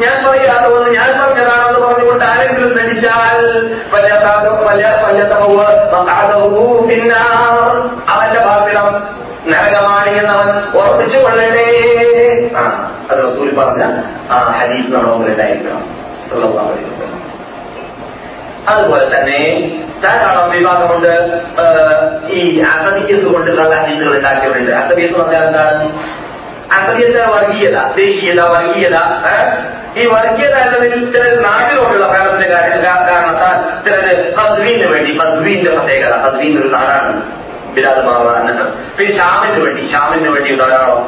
ഞാൻ 0.00 0.24
പറയാതെ 0.24 0.66
ഒന്ന് 0.66 0.90
ഞാൻ 0.90 1.08
പറഞ്ഞുകൊണ്ട് 1.08 1.33
ആരെങ്കിലും 2.44 2.78
നടിച്ചാൽ 2.78 3.40
അവന്റെ 8.08 8.40
പാർപ്പിടം 8.40 8.88
നരകമാണ് 9.46 10.10
എന്നവൻ 10.10 10.78
ഉറപ്പിച്ചു 10.78 11.18
കൊള്ളണേ 11.18 11.68
ആ 12.56 12.62
അത് 13.10 13.18
റസൂൽ 13.18 13.54
പറഞ്ഞ 13.54 13.82
ആ 14.30 14.38
ഹരീഫ് 14.60 14.92
വസല്ലം. 16.86 17.24
അതുപോലെ 18.68 19.20
തന്നെ 19.20 19.40
ധാരാളം 20.04 20.50
വിഭാഗമുണ്ട്. 20.50 21.12
ഈ 22.30 22.60
അസബിയത്ത് 22.60 23.26
കൊണ്ടുള്ള 23.26 23.62
ഹരീസുകൾ 23.62 23.76
ഹദീസുകൾ 23.76 24.16
ഉണ്ടാക്കിയവരുണ്ട് 24.16 24.70
അസബിയത്ത് 24.70 25.14
പറഞ്ഞാൽ 25.14 25.44
എന്താണ്? 25.46 25.92
അസബിയത്ത് 26.70 27.22
വർഗീയത 27.32 27.78
ദേശീയത 27.96 28.40
വർഗീയത? 28.52 28.96
ഈ 29.96 30.04
വർഗീയത 30.12 30.54
എന്നതിൽ 30.64 30.92
ചില 31.12 31.24
നാട്ടിലോട്ടുള്ള 31.44 32.06
പ്രേമത്തിന്റെ 32.06 32.48
കാരണത്താൽ 32.50 33.56
ചിലത് 33.84 34.10
ഹസ്ബീന് 34.38 34.86
വേണ്ടി 34.92 35.12
ഹസ്ബീന്റെ 35.20 35.70
പ്രത്യേകത 35.70 36.14
ഹസ്ബീൻ 36.24 36.54
ഒരു 36.60 36.70
നാടാണ് 36.74 37.14
ബിലാൽ 37.74 37.96
മാറാൻ 38.06 38.48
പിന്നെ 38.96 39.12
ഷാമിന് 39.16 39.58
വേണ്ടി 39.62 39.82
ഷാമിന് 39.92 40.28
വേണ്ടി 40.28 40.50
ധാരാളം 40.58 40.98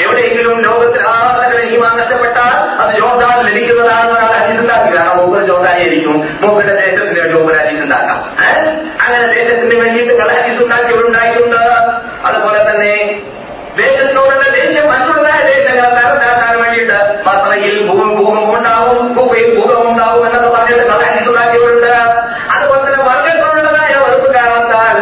എവിടെയെങ്കിലും 0.00 0.58
ലോകത്തിൽ 0.66 1.02
ആരാധകരെ 1.12 1.62
ഈമാൻ 1.70 1.94
നഷ്ടപ്പെട്ടാൽ 2.00 2.52
അത് 2.80 2.90
ജോർദാൻ 2.98 3.38
ലഭിക്കുന്നതാണ് 3.46 4.10
ഒരാൾ 4.10 4.32
അരിച്ചുണ്ടാക്കി 4.38 4.90
കാരണം 4.96 5.16
മൂപ്പർ 5.20 5.42
ജോർദാനായിരിക്കും 5.48 6.16
മൂപ്പരുടെ 6.42 6.74
ദേശത്തിന് 6.82 7.20
വേണ്ടി 7.20 7.34
മൂപ്പർ 7.36 7.56
അരിച്ചുണ്ടാക്കാം 7.62 8.18
അങ്ങനെ 9.00 9.26
ദേശത്തിന് 9.34 9.76
വേണ്ടിയിട്ട് 9.80 10.14
കള 10.14 10.30
അരിച്ചുണ്ടാക്കിയവരുണ്ടായിട്ടുണ്ട് 10.40 11.60
തന്നെ 12.79 12.95
ദേശത്തോടുള്ള 13.77 14.45
ദേശം 14.51 14.85
മറ്റുള്ളതായ 14.87 15.39
ദേശങ്ങൾ 15.47 15.87
തരത്താക്കാൻ 15.95 16.53
വേണ്ടിയിട്ട് 16.61 16.99
മത്രയിൽ 17.25 17.75
ഭൂമി 17.87 18.07
ഭൂകമ്പം 18.15 18.51
ഉണ്ടാവും 18.57 19.01
ഭൂമിയിൽ 19.15 19.49
ഭൂകമ്പം 19.55 19.89
ഉണ്ടാവും 19.89 20.21
എന്നൊക്കെ 20.27 20.49
പറഞ്ഞിട്ട് 20.49 20.85
കള 20.85 21.01
അരിച്ചുണ്ടാക്കിയവരുണ്ട് 21.05 21.93
അതുപോലെ 22.53 22.81
തന്നെ 22.83 23.01
വർഗങ്ങളുള്ളതായ 23.03 23.93
വെറുപ്പ് 24.03 24.29
കാരണത്താൽ 24.33 24.95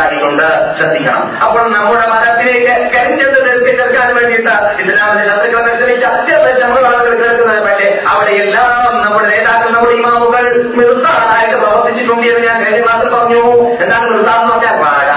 ഹദീസ് 0.00 0.48
ശ്രദ്ധിക്കണം. 0.78 1.38
അപ്പോൾ 1.44 1.62
നമ്മുടെ 1.72 2.06
മതത്തിലേക്ക് 2.12 2.74
കരിഞ്ഞത് 2.94 3.38
നിർത്തി 3.46 3.72
തീർക്കാൻ 3.78 4.14
വേണ്ടിയിട്ട് 4.14 4.54
ഇസ്ലാമിന്റെ 4.82 5.24
ശത്രുക്കളെ 5.30 5.62
പരിശ്രമിച്ച 5.68 6.04
അത്യാവശ്യം 6.04 6.86
ആളുകൾ 6.86 7.14
കേൾക്കുന്നത് 7.22 7.62
പക്ഷേ 7.68 7.88
അവിടെയെല്ലാം 8.12 9.02
നമ്മുടെ 9.04 9.28
നേതാക്കൾ 9.28 9.70
നമ്മുടെ 9.70 9.94
ഇമാമുകൾ 9.94 10.44
മൃതാളായിട്ട് 10.78 11.56
പ്രവർത്തിച്ചിട്ടുണ്ട് 11.56 12.26
എന്ന് 12.26 12.48
ഞാൻ 12.48 12.64
കഴിഞ്ഞ 12.64 12.86
മാസം 12.86 13.10
പറഞ്ഞു. 13.16 13.42
എന്താണ് 13.84 14.06
മൃതാന്ന് 14.10 14.52
പറഞ്ഞാൽ 14.52 14.76
പാഴ 14.84 15.08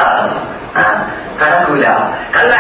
കടക്കൂല. 1.42 1.86
കള്ള 2.36 2.52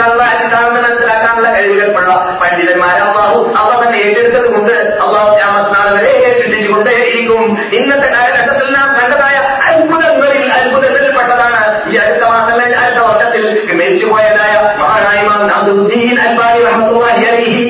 കള്ളാക്കിട്ടാണ് 0.00 0.68
കള്ള 0.68 0.80
മനസ്സിലാക്കാനുള്ള 0.82 1.48
കഴിവുകൾക്കുള്ള 1.54 2.12
പണ്ഡിതന്മാരെ 2.42 3.00
അള്ളാഹു 3.08 3.54
അവർ 3.60 3.84
തന്നെ 3.84 3.98
ഏറ്റെടുത്തത് 3.98 4.48
കൊണ്ട് 4.54 4.72
അള്ളാഹു 5.04 5.30
ഞാമത്തിനാൾ 5.38 5.88
വരെ 5.96 6.12
സൃഷ്ടിച്ചുകൊണ്ടേയിരിക്കും 6.38 7.42
ഇന്നത്തെ 7.72 8.08
കാലഘട്ടത്തിൽ 8.14 8.68
നാം 8.76 8.88
കണ്ടതായ 9.00 9.36
അത്ഭുതങ്ങളിൽ 9.68 10.52
അത്ഭുതങ്ങളിൽ 10.52 11.18
പെട്ടതാണ് 11.18 11.60
ഈ 11.90 11.96
അടുത്ത 11.96 12.24
മാസങ്ങളിൽ 12.24 12.76
അടുത്ത 12.76 12.98
വർഷത്തിൽ 12.98 13.44
മരിച്ചുപോയതായ 13.92 14.54
മഹാനായ 14.80 15.20
നാദുദ്ദീൻ 15.22 16.20
അൽബാനി 16.20 16.60
റഹ്മത്തുള്ളാഹി 16.64 17.24
അലൈഹി. 17.24 17.66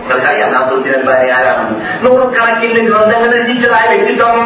നിങ്ങൾക്കറിയാം 0.00 0.52
നാദുദ്ദീൻ 0.52 0.94
അൽബാനി 0.94 1.28
ആരാണ്? 1.30 1.64
നൂറുകണക്കിന് 2.04 2.80
ഗ്രന്ഥങ്ങൾ 2.88 3.30
രചിച്ചതായ 3.38 3.86
വ്യക്തിത്വം 3.92 4.36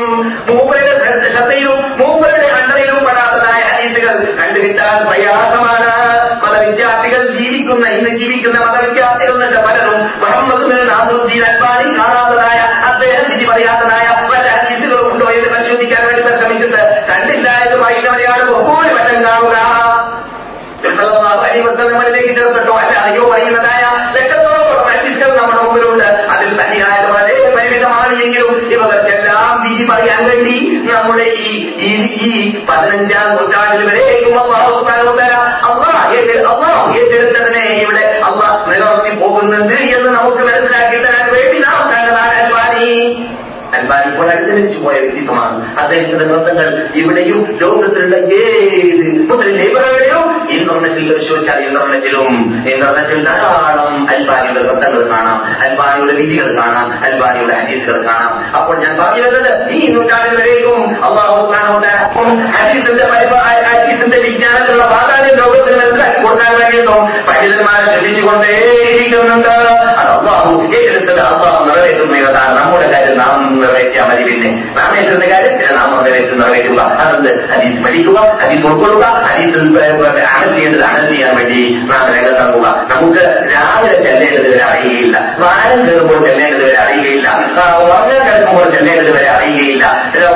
മൂപ്പരുടെ 0.48 0.94
ശ്രദ്ധയിലും 1.34 1.80
മൂപ്പരുടെ 2.00 2.46
അണ്ടയിലും 2.58 2.98
പെടാത്തതായ 3.04 3.60
ഹദീസുകൾ 3.70 4.14
കണ്ടുകിട്ടാൻ 4.40 5.06
പ്രയാസമാണ്. 5.06 5.90
പല 6.44 6.66
വിദ്യാർത്ഥികൾ 6.66 7.36
ജീവിക്കുന്ന 7.38 7.88
ഇന്ന് 7.88 8.10
ജീവിക്കുന്ന 8.18 8.58
പല 8.66 8.86
വിദ്യാർത്ഥികളുടെ 8.86 9.60
പലരും 9.66 10.00
മുഹമ്മദ് 10.22 10.90
നാദുദ്ദീൻ 10.90 11.42
അൽബാനി 11.50 11.90
കാണാത്തതായ 11.98 12.58
അദ്ദേഹം 12.90 13.24
വിധി 13.30 13.44
പറയാത്തതായ 13.44 14.06
പല 14.30 14.44
ഹദീസുകളും 14.56 15.12
ഉണ്ടോ 15.12 15.26
എന്ന് 15.30 15.48
പരിശോധിക്കാൻ 15.54 16.06
വേണ്ടി 16.06 16.22
പരിശ്രമിച്ചിട്ട് 16.22 16.82
കണ്ടില്ല 17.10 17.48
എന്ന് 17.64 17.78
പറയുന്നവരെയാണ് 17.84 18.44
ബഹുഭൂരിപക്ഷം 18.50 19.20
കാണുക 19.28 19.56
ിലേക്ക് 21.50 22.36
ചേർത്തിട്ടോ 22.36 22.74
അല്ല 22.74 22.98
അയ്യോ 22.98 23.30
പറയുന്നതായ 23.30 23.82
ലക്ഷത്തോളം 24.14 24.88
ഹദീസുകൾ 24.88 25.38
നമ്മുടെ 25.38 25.62
മുമ്പിലുണ്ട്. 25.62 26.30
അതിൽ 26.30 26.60
തന്നെയായ 26.60 27.06
വളരെ 27.06 27.56
പരിമിതമാണ് 27.56 28.22
എങ്കിലും 28.22 28.72
ഇവർക്കെല്ലാം 28.72 29.62
വിധി 29.62 29.90
പറയാൻ 29.90 30.28
വേണ്ടി 30.28 30.86
നമ്മുടെ 30.90 31.30
ഈ 31.40 31.70
ഈ 32.20 32.64
പതിനഞ്ചാം 32.68 33.30
നൂറ്റാണ്ടിൽ 33.30 33.88
വരെ 33.88 34.30
അള്ളാഹു 34.30 34.80
ഇവിടെ 37.80 38.20
അള്ളാഹ് 38.24 38.70
നിലനിർത്തി 38.70 39.20
പോകുന്നുണ്ട് 39.20 39.96
എന്ന് 39.96 40.10
നമുക്ക് 40.10 40.42
മനസ്സിലാക്കി 40.42 40.98
തരാൻ 40.98 41.32
വേണ്ടി 41.32 41.58
നാം 41.58 41.90
അൽബാനി 41.90 42.36
അൽബാനി 42.36 43.20
ഇപ്പോൾ 43.80 44.28
അനുസരിച്ചു 44.30 44.78
പോയ 44.78 44.96
വ്യക്തിത്വമാണ് 44.98 45.56
അദ്ദേഹത്തിന്റെ 45.78 46.24
ഗ്രന്ഥങ്ങൾ 46.24 46.68
ഇവിടെയും 46.94 47.40
ലോകത്തിലുള്ള 47.60 48.16
ഏത് 48.38 49.08
മുസ്ലിം 49.30 49.54
ലൈബ്രറികളിലും 49.56 50.26
ഇന്റർനെറ്റിൽ 50.50 51.04
പരിശോധിച്ചാൽ 51.10 51.60
ഇന്റർനെറ്റിലും 51.64 52.32
ഇന്റർനെറ്റിൽ 52.66 53.20
ധാരാളം 53.24 53.92
അൽബാനിയുടെ 54.10 54.62
ഗ്രന്ഥങ്ങൾ 54.62 55.02
കാണാം 55.10 55.40
അൽബാനിയുടെ 55.62 56.12
വിധികൾ 56.12 56.48
കാണാം 56.56 56.88
അൽബാനിയുടെ 57.04 57.54
ഹദീസുകൾ 57.54 58.00
കാണാം 58.04 58.32
അപ്പോൾ 58.56 58.76
ഞാൻ 58.76 58.94
പറഞ്ഞു 58.98 59.26
ഈ 59.72 59.80
നൂറ്റാണ്ടിൽ 59.92 60.36
വരേക്കും 60.36 60.80
അള്ളാഹു 61.04 61.36
ഹദീസിന്റെ 62.56 63.06
ഹദീസിന്റെ 63.64 64.18
വിജ്ഞാനത്തിലുള്ള 64.18 64.84
പ്രാധാന്യം 64.84 65.36
ലോകത്തിന് 65.36 65.76
മനസ്സിലാക്കി 65.76 66.18
കൊടുക്കാൻ 66.22 66.52
കഴിയുന്നു 66.60 66.96
പണ്ഡിതന്മാരെ 67.28 67.86
ശ്രമിച്ചുകൊണ്ടേയിരിക്കുന്നുണ്ട് 67.92 69.54
അത് 69.96 70.10
അള്ളാഹു 70.10 70.52
ഏറ്റെടുത്തത് 70.72 71.22
അള്ളാഹു 71.26 71.60
നിറവേറ്റുന്നതാണ് 71.64 72.60
നമ്മുടെ 73.20 73.40
കാര്യം 73.40 73.40
നാം 73.40 73.60
നിറവേറ്റിയാൽ 73.60 74.04
മതി 74.08 74.22
പിന്നെ 74.30 74.50
നാം 74.76 74.90
ഏറ്റെടുത്ത 74.96 75.26
കാര്യം 75.32 75.52
പിന്നെ 75.58 75.72
നാം 75.76 75.90
നിറവേറ്റി 75.96 76.34
നിറവേറ്റുക 76.34 76.80
അതുകൊണ്ട് 77.00 77.30
ഹദീസ് 77.52 77.84
പഠിക്കുക 77.84 78.18
ഹദീസ് 78.42 78.66
ഉൾക്കൊള്ളുക 78.66 79.04
ഹദീസിൽ 79.26 79.60
അമൽ 80.34 80.54
ചെയ്യേണ്ടത് 80.54 80.84
അമൽ 80.88 81.04
ചെയ്യാൻ 81.12 81.36
വേണ്ടി 81.36 81.60
നാം 81.90 82.04
രംഗത്താക്കുക 82.14 82.66
നമുക്ക് 82.90 83.22
രാവിലെ 83.54 83.96
ചെല്ലേണ്ടത് 84.04 84.48
വരെ 84.52 84.64
അറിയുകയില്ല. 84.70 85.16
വാരം 85.38 85.80
കയറുമ്പോൾ 85.86 86.18
ചെല്ലേണ്ടത് 86.26 86.64
വരെ 86.64 86.78
അറിയുകയില്ല 86.84 87.28
ഉറങ്ങാൻ 87.84 88.20
കിടക്കുമ്പോൾ 88.26 88.66
ചെല്ലേണ്ടത് 88.70 89.12
വരെ 89.16 89.28
അറിയുകയില്ല. 89.36 89.84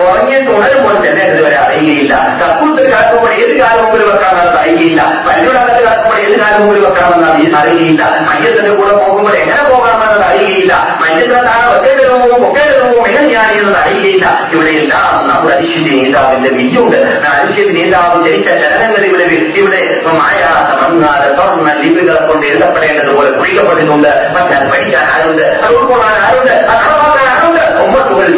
ഉറങ്ങിയിട്ട് 0.02 0.50
ഉണരുമ്പോൾ 0.50 0.94
ചെല്ലേണ്ടത് 1.04 1.42
വരെ 1.46 1.56
അറിയുകയില്ല. 1.56 2.14
കക്കൂസിൽ 2.40 2.73
കിടക്കുമ്പോൾ 2.83 3.31
ഏത് 3.35 3.53
കാലം 3.59 3.81
മുമ്പിൽ 3.83 4.03
വെക്കാമെന്ന് 4.05 4.57
അറിയുകയില്ല 4.59 5.01
പല്ലുടകത്ത് 5.27 5.79
കിടക്കുമ്പോൾ 5.79 6.17
ഏത് 6.19 6.35
കാലം 6.41 6.59
മുമ്പിൽ 6.61 6.81
വെക്കാമെന്ന് 6.85 7.27
അറിയുകയില്ല 7.59 8.03
മയ്യത്തിന്റെ 8.29 8.73
കൂടെ 8.75 8.93
പോകുമ്പോൾ 8.99 9.35
എങ്ങനെ 9.41 9.63
പോകാമെന്നത് 9.69 10.25
അറിയുകയില്ല 10.29 10.73
മയ്യത്തിന് 11.01 11.41
താഴെ 11.47 11.67
വെക്കേണ്ടത് 11.73 12.09
പോകും 12.13 12.39
പൊക്കേണ്ടത് 12.45 12.81
പോകും 12.85 13.05
എങ്ങനെയാണ് 13.11 13.53
എന്നത് 13.59 13.77
അറിയുകയില്ല 13.77 14.25
ഇവിടെയെല്ലാം 14.53 15.11
നമ്മുടെ 15.29 15.53
അരിശ്യന്റെ 15.57 15.93
നേതാവിന്റെ 15.97 16.51
വിധിയുണ്ട് 16.51 16.97
അരിശ്യന്റെ 17.33 17.73
നേതാവ് 17.79 18.19
ജനിച്ച 18.27 18.49
ചലനങ്ങൾ 18.63 19.03
ഇവിടെ 19.05 19.25
ഇവിടെ 19.59 19.81
മായാത്ത 20.19 20.71
മങ്ങാതെ 20.81 21.27
സ്വർണ്ണ 21.35 21.71
ലിപികളെ 21.81 22.21
കൊണ്ട് 22.21 22.45
എഴുതപ്പെടേണ്ടതുപോലെ 22.45 23.31
കുഴിക്കപ്പെടുന്നുണ്ട് 23.31 24.11
പക്ഷെ 24.35 24.55
അത് 24.55 24.67
പഠിക്കാൻ 24.71 25.05
ആരുണ്ട് 25.13 25.45
അത് 25.57 25.71
ഉൾക്കൊള്ളാൻ 25.71 26.15
ആരുണ്ട് 26.25 26.53
അത് 26.63 26.79
നടപ്പാക്കാൻ 26.79 26.87
ആരുണ്ട് 26.87 26.92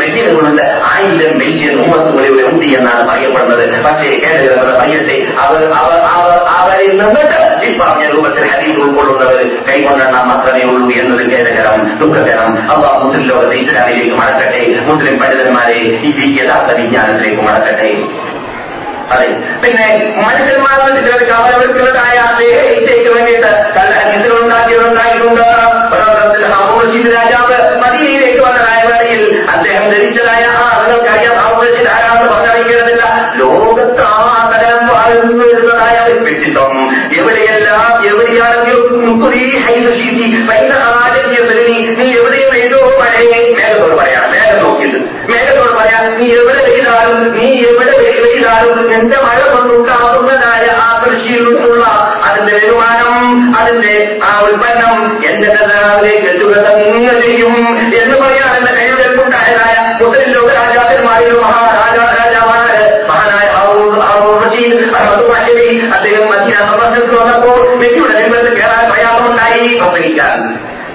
മെല്ലിയതുകളുണ്ട് 0.00 0.64
ആയിരം 0.92 1.32
മില്യൺ 1.40 1.74
ഉമ്മത്തുകൾ 1.84 2.24
ഇവിടെ 2.26 2.46
ഉണ്ട് 2.52 2.66
എന്നാണ് 2.78 3.02
പറയപ്പെടുന്നത്. 3.08 3.64
പക്ഷേ 3.84 4.08
കേരള 4.24 4.78
പറയട്ടെ 4.78 5.16
അവർ 5.40 5.62
അവരിൽ 6.58 6.90
നിന്നിട്ട് 7.00 7.38
ഈ 7.66 7.78
പറഞ്ഞ 7.78 8.04
രൂപത്തിൽ 8.14 8.44
ഹരീത് 8.52 8.78
ഉൾക്കൊള്ളുന്നവർ 8.78 9.38
കൈകൊണ്ടെണ്ണാൻ 9.68 10.24
മാത്രമേ 10.26 10.62
ഉള്ളൂ 10.72 10.90
എന്നത് 11.00 11.22
ഖേദകരം 11.32 11.78
ദുഃഖകരം. 12.00 12.50
അള്ളാഹ് 12.72 13.04
മുസ്ലിം 13.04 13.24
ലോകത്തെ 13.28 13.56
ഇസ്ലാമിലേക്ക് 13.56 14.16
മടക്കട്ടെ. 14.16 14.60
മുസ്ലിം 14.90 15.18
പണ്ഡിതന്മാരെ 15.18 15.76
ഈ 16.06 16.38
യഥാർത്ഥ 16.40 16.70
വിജ്ഞാനത്തിലേക്ക് 16.80 17.42
മടക്കട്ടെ. 17.42 17.90
അതെ. 19.14 19.26
പിന്നെ 19.62 19.84
മനുഷ്യന്മാരുടെ 20.26 21.00
ചിലർക്ക് 21.06 21.32
അവരവർക്കുള്ളതായ 21.32 22.16
ഇച്ഛയ്ക്ക് 22.76 23.10
വേണ്ടിയിട്ട് 23.14 23.50
കല്ല 23.76 23.92
ഹദീസുകളുണ്ടാക്കിയതുണ്ടായിട്ടുണ്ട് 24.04 25.44
ഒരോട്ടത്തിൽ 25.94 26.42
രാജാവ് 27.14 27.56
മദീനയിലേക്ക് 27.82 28.40
വേളയിൽ 28.46 28.55
അദ്ദേഹം 29.50 29.90
ധരിച്ചതായ 29.90 30.44
ആ 30.44 30.82
നിങ്ങൾക്കറിയാം 30.82 31.36
ഹാമൂർഷിദ് 31.36 31.88
ആരാണെന്ന് 31.88 32.32
പറഞ്ഞറിയിക്കുന്നില്ല 32.32 33.04
ലോകത്ത് 33.36 34.02
ആ 34.04 34.50
തരം 34.52 34.86
വാഴുന്നു 34.88 35.44
വരുന്നതായ 35.44 36.12
ഒരു 36.12 36.18
വ്യക്തിത്വം 36.18 36.74
എവിടെയെല്ലാം 37.18 38.06
എവിടെയാണെങ്കിലും 38.06 39.16
നീ 41.98 42.12
എവിടെയും 42.12 42.56
ഏതോ 42.56 42.80
പഴയ 43.00 43.54
മേഘത്തോട് 43.54 43.94
പറയാം. 43.94 44.32
മേഘം 44.32 44.64
നോക്കിയിട്ട്. 44.64 44.98
മേഘത്തോട് 45.30 45.72
പറയാം 45.72 46.18
നീ 46.18 46.26
എവിടെ 46.30 46.62
വെയിലാലും 46.64 47.36
നീ 47.36 47.44
എവിടെ 47.44 47.92
വെയിലാലും 48.22 48.94
എന്റെ 48.94 49.18
മഴ 49.20 49.38
കൊണ്ടുണ്ടാകുന്നതായ 49.52 50.66
ആ 50.76 51.04
കൃഷിയിൽ 51.04 51.44
നിന്നുള്ള 51.44 51.84
അതിന്റെ 52.24 52.52
വരുമാനം 52.54 53.14
അതിന്റെ 53.56 54.18
ആ 54.24 54.40
ഉൽപ്പന്നം 54.40 55.24
എന്റെ 55.30 55.48
തന്നെ 55.48 55.76
ചെയ്യും. 57.26 57.54
എന്ന് 58.02 58.16
دوسرے 60.00 60.24
لوگ 60.24 60.50
آ 60.50 60.64
جاتے 60.74 60.96
ہمارے 60.96 61.30
جو 61.30 61.40
مہاراجا 61.40 62.04
راجا 62.12 62.44
وہاں 62.44 62.68
ہے۔ 62.68 63.02
مہارائے 63.08 63.48
اور 63.48 63.74
وزیر 64.42 64.94
اور 64.94 65.06
مدوبہ 65.06 65.46
کے 65.46 65.52
لیے 65.52 65.82
مدینہ 66.26 66.64
سبا 66.70 66.94
سے 66.94 67.00
کو۔ 67.42 67.76
میٹیو 67.78 68.04
نمبر 68.04 68.48
سے 68.48 68.54
کہہ 68.54 68.66
رہا 68.66 68.82
ہے، 68.82 68.88
بھیا 68.90 69.10
تو 69.18 69.32
نہیں 69.32 69.80
بھائی 69.90 70.12
کیا 70.12 70.34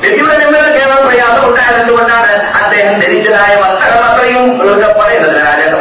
میٹیو 0.01 0.29
سے 0.29 0.79
کہہ 0.79 0.87
رہا 0.87 0.97
ہے، 0.97 1.03
بھیا 1.09 1.35
تو 1.35 1.47
اٹھایا 1.47 1.87
تو 1.87 1.95
بتا 1.97 2.21
رہا 2.21 2.29
ہے 2.29 2.37
آتے 2.61 2.83
ہیں 2.83 2.97
میری 2.97 3.23
چلائے 3.23 3.55
وقت 3.61 4.97
پڑے 4.97 5.19
نظر 5.19 5.41
آ 5.41 5.59
جاتا 5.59 5.80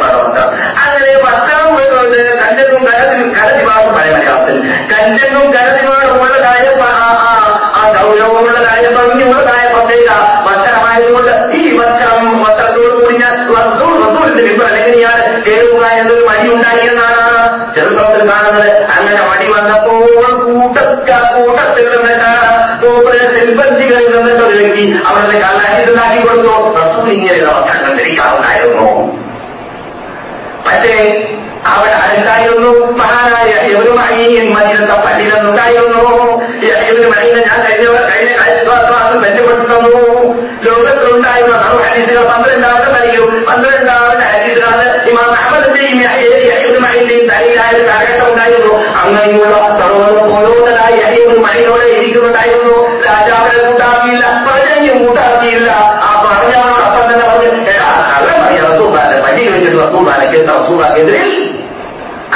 اللي 46.99 47.27
تاني 47.29 47.59
عايز 47.59 47.77
تعرف 47.87 48.31
ودايمو 48.31 48.73
أما 49.07 49.23
يقول 49.23 49.51
ترون 49.79 50.05
قولون 50.35 50.69
لا 50.69 50.89
يهيم 50.89 51.41
معين 51.41 51.69
ولا 51.69 51.83
يهيم 51.85 52.13
دايمو 52.13 52.87
لا 53.05 53.27
جاب 53.27 53.45
الموتا 53.59 54.03
بيلا 54.03 54.27
فجأة 54.45 54.93
يموتا 54.95 55.39
بيلا 55.41 55.77
أبارنا 56.13 56.59
أبارنا 56.87 57.33
أبارنا 57.33 57.79
أعلم 57.81 58.57
يا 58.57 58.63
رسول 58.63 58.87
الله. 58.87 59.21
ما 59.21 59.35
جيت 59.37 59.49
من 59.51 59.67
الرسول 59.67 60.09
على 60.09 60.31
كده 60.37 60.53
رسول 60.55 60.83
على 60.83 60.95
كده 61.03 61.17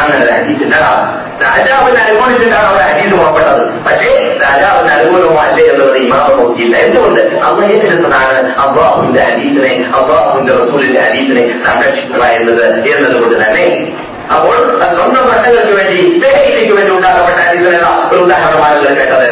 أنا 0.02 0.24
الحديث 0.24 0.62
نعم 0.62 1.16
لا. 1.42 1.48
أجاب 1.56 1.88
أن 1.88 1.98
أقول 2.16 2.34
إن 2.44 2.54
أنا 2.54 2.76
الحديث 2.76 3.14
ما 3.14 3.32
بدل 3.32 3.72
فشيء 3.86 4.40
لا 4.40 4.58
أجاب 4.58 4.86
أن 4.86 4.90
أقول 5.08 5.34
ما 5.34 5.40
عليه 5.42 5.72
من 5.74 5.82
الإمام 5.82 6.38
موجود؟ 6.40 6.60
لا 6.60 6.80
يقول 6.80 7.20
الله 7.20 7.66
يدرس 7.66 8.00
معنا 8.00 8.66
الله 8.66 9.02
من 9.02 9.16
الحديث 9.18 9.58
الله 10.04 10.36
من 10.42 10.50
رسول 10.50 10.82
الحديث 10.82 11.32
لا 11.32 11.82
كشف 11.82 12.10
ما 12.20 12.32
ينزل 12.34 12.88
ينزل 12.88 13.26
بدل 13.26 13.94
അപ്പോൾ 14.35 14.57
സ്വന്തം 14.95 15.25
പ്രശ്നങ്ങൾക്ക് 15.27 15.75
വേണ്ടി 15.77 16.01
ദേഹയ്ക്ക് 16.21 16.75
വേണ്ടി 16.75 16.93
ഉണ്ടാക്കപ്പെട്ട 16.93 17.39
ഹദീസിനുള്ള 17.41 17.89
ഒരു 18.11 18.21
ഉദാഹരണമാണ് 18.21 18.95
കേട്ടത് 19.01 19.31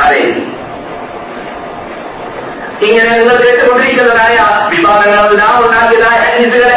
അതെ 0.00 0.20
ഇങ്ങനെ 2.84 3.10
നിങ്ങൾ 3.10 3.36
കേട്ടുകൊണ്ടിരിക്കുന്നതായ 3.36 4.36
വിഭാഗങ്ങളെല്ലാം 4.70 5.52
ഉണ്ടാക്കിയതായ 5.64 6.16
ഹദീസുകൾ 6.24 6.70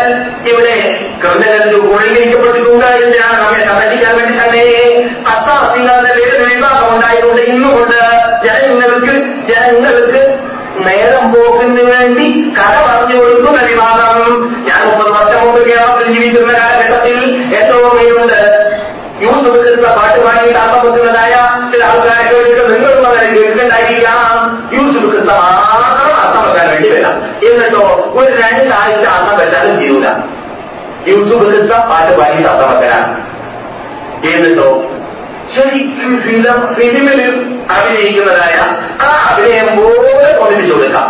ഇവിടെ 0.52 0.76
ക്രിമിനലിൽ 1.22 1.74
ഒഴുകിയിരിക്കപ്പെട്ടിട്ടുണ്ട് 1.88 2.88
എന്തിനാണ് 2.98 3.38
നമ്മെ 3.38 3.62
സംരക്ഷിക്കാൻ 3.70 4.14
വേണ്ടി 4.16 4.36
തന്നെ 4.40 4.66
അത്താസിങ്ങളുടെ 5.32 6.12
വേറൊരു 6.20 6.46
വിഭാഗം 6.52 6.90
ഉണ്ടായതുകൊണ്ട് 6.96 7.42
ഇന്നുകൊണ്ട് 7.48 7.98
ജനങ്ങൾക്ക് 8.46 9.16
ജനങ്ങൾക്ക് 9.52 10.22
നേരം 10.87 11.25
പോക്കിന് 11.33 11.85
വേണ്ടി 11.93 12.27
കഥ 12.59 12.75
പറഞ്ഞു 12.87 13.17
കൊടുക്കും 13.21 13.57
വിഭാഗം 13.71 14.19
ഞാൻ 14.69 14.81
മുപ്പത് 14.89 15.11
വർഷം 15.17 15.41
മുമ്പ് 15.45 15.61
കേരളത്തിൽ 15.69 16.09
ജീവിക്കുന്ന 16.15 16.53
കാലഘട്ടത്തിൽ 16.59 17.19
ഏറ്റവും 17.59 17.85
ഓർമ്മയുണ്ട് 17.87 18.39
യൂസഫ് 19.25 19.59
എടുക്കുന്ന 19.59 19.89
പാട്ട് 19.97 20.19
അർത്ഥം 20.63 20.81
വെക്കുന്നതായ 20.85 21.35
ചില 21.73 21.83
ആൾക്കാരെ 21.89 22.25
കേട്ടിട്ട് 22.31 22.63
നിങ്ങളും 22.73 23.05
അങ്ങനെ 23.09 23.29
കേൾക്കുന്നുണ്ടായിരിക്കാം 23.35 24.21
യൂസഫ് 24.77 25.05
എടുക്കുന്ന 25.05 25.35
മാത്രം 25.41 26.15
അർത്ഥം 26.23 26.43
വെക്കാൻ 26.47 26.67
വേണ്ടി 26.73 26.89
വരാം. 26.95 27.17
എന്നിട്ടോ 27.49 27.85
ഒരു 28.19 28.31
രണ്ടാഴ്ച 28.43 29.05
അർത്ഥം 29.17 29.37
വെച്ചാലും 29.41 29.77
ചെയ്യൂല. 29.81 30.09
യൂസുഫ് 31.11 31.45
പാട്ട് 31.91 32.13
പാടിയിട്ട് 32.19 32.51
അർത്ഥം 32.53 32.71
വെക്കലാണ് 32.73 33.09
എന്നിട്ടോ 34.33 34.69
ശരിക്കും 35.56 36.14
ഫിലിം 36.24 36.60
ഫിലിമിൽ 36.76 37.22
അഭിനയിക്കുന്നതായ 37.72 38.58
ആ 39.02 39.10
അഭിനയം 39.30 39.70
പോലെ 39.78 40.30
തോന്നിപ്പിച്ചു 40.34 40.74
കൊടുക്കാം 40.74 41.08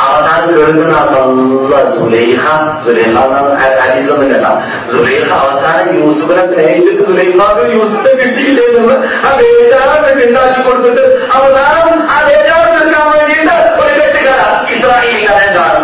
അവസാനം 0.00 0.50
കേൾക്കുന്ന 0.50 0.98
നല്ല 1.06 1.80
സുലേഖ 1.94 2.42
സുലേഖ 2.84 3.14
ഹരീസൊന്നും 3.80 4.28
കേട്ട 4.32 4.46
സുലേഖ 4.92 5.28
അവസാനം 5.40 5.88
യൂസുഫിനെ 5.98 6.44
സ്നേഹിച്ചിട്ട് 6.46 7.02
സുലേഖാക്ക് 7.04 7.64
യൂസുഫിനെ 7.74 8.12
കിട്ടിയില്ലേ 8.20 8.64
എന്നുള്ള 8.68 8.94
ആ 9.26 9.32
ബേജാറൊക്കെ 9.40 10.12
ഉണ്ടാക്കി 10.28 10.62
കൊടുത്തിട്ട് 10.62 11.04
അവസാനം 11.36 12.00
ആ 12.08 12.18
ബേജാറ് 12.28 12.70
തീർക്കാൻ 12.76 13.06
വേണ്ടിയിട്ട് 13.12 13.56
ഒരു 13.80 13.92
കെട്ടുകഥ 13.98 14.40
ഇസ്രായേൽ 14.76 15.20
കഥ 15.26 15.38
എന്താണ് 15.48 15.80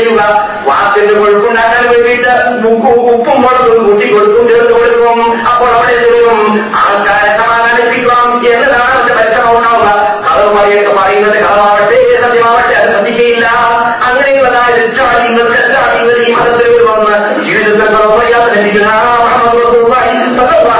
ചെയ്യുക. 0.00 0.22
വാക്കിന്റെ 0.68 1.14
കൊഴുപ്പുണ്ടാക്കാൻ 1.20 1.84
വേണ്ടിയിട്ട് 1.92 2.32
ഉപ്പ് 3.12 3.32
മുളകും 3.42 3.78
കൂട്ടി 3.86 4.06
കൊടുക്കും 4.14 4.44
ചേർത്ത് 4.50 4.74
കൊടുക്കും. 4.78 5.18
അപ്പോൾ 5.50 5.68
അവിടെ 5.76 5.96
ചെയ്യും 6.04 6.40
ആൾക്കാരെ 6.82 7.30
സമാധാനിപ്പിക്കാം 7.40 8.26
എന്നതാണ് 8.52 8.84
അവരുടെ 8.90 9.14
പരിശ്രമമുണ്ടാവുക. 9.18 9.88
കളവ് 10.26 10.50
പറയൊക്കെ 10.56 10.92
പറയുന്നത് 10.98 11.38
കളവാവട്ടെ 11.44 11.98
സത്യമാവട്ടെ 12.22 12.74
അത് 12.80 12.88
ശ്രദ്ധിക്കുകയില്ല 12.92 13.46
അങ്ങനെയുള്ളതായ 14.08 14.68
ലക്ഷാടികൾ 14.78 15.46
കെട്ടാടികൾ 15.54 16.16
ഈ 16.24 16.28
മതത്തിൽ 16.36 16.72
വന്ന് 16.88 17.14
ജീവിതത്തിൽ 17.46 17.86
കളവ് 17.94 18.12
പറയാതെ 18.14 18.48
ലഭിക്കുന്ന 18.56 18.90
മുഹമ്മദ് 19.24 19.58
റസൂലുള്ളാഹി 19.58 20.12
സ്വല്ലല്ലാഹു 20.36 20.70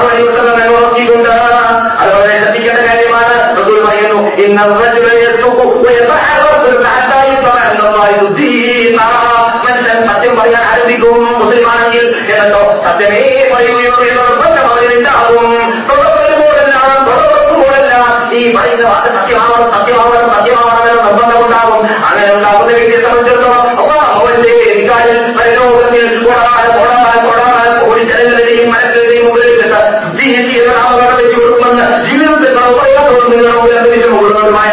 മുസ്ലിമാണെങ്കിൽ 11.50 12.04
എന്നോ 12.36 12.62
സത്യമേ 12.84 13.22
പറയുകയുള്ളൂ 13.52 14.04
എന്ന 14.06 14.22
നിർബന്ധം 14.24 14.66
അവരുണ്ടാകും 14.70 15.46
തുടർന്നുപോലല്ല 15.88 16.76
തുടർന്നുപോലല്ല 17.08 17.92
ഈ 18.34 18.44
പറയുന്ന 18.56 18.86
വാക്ക് 18.88 19.10
സത്യമാവണം 19.18 19.68
സത്യമാവണം 19.76 20.28
സത്യമാവണം 20.34 20.82
എന്ന 20.84 21.02
നിർബന്ധമുണ്ടാകും 21.02 21.78
അങ്ങനെ 22.06 22.28
ഉണ്ടാകുന്ന 22.34 22.70
വ്യക്തിയെ 22.70 23.00
സംബന്ധിച്ചിടത്തോളം 23.04 24.02
അവന്റെ 24.16 24.52
ഇക്കാര്യം 24.74 25.22
പരലോകത്തിൽ 25.38 26.04
കൊടാൻ 26.20 26.66
കൊടാൻ 26.76 27.16
കൊടാൻ 27.26 27.68
കോടി 27.80 28.02
ജനങ്ങളുടെയും 28.10 28.68
മനസ്സിലെയും 28.74 29.24
മുകളിൽ 29.28 29.54
സിദ്ധിയെത്തി 30.02 30.54
എന്ന 30.60 30.72
നാമകരണം 30.78 31.16
വെച്ചു 31.20 31.36
കൊടുക്കുമെന്ന് 31.38 31.86
ജീവിതത്തിൽ 32.06 32.52
പറയാത്തോട് 32.78 33.26
നിങ്ങളുടെ 33.32 33.76
അന്തരീക്ഷം 33.76 34.14
കൊടുക്കുന്നതുമായ 34.16 34.70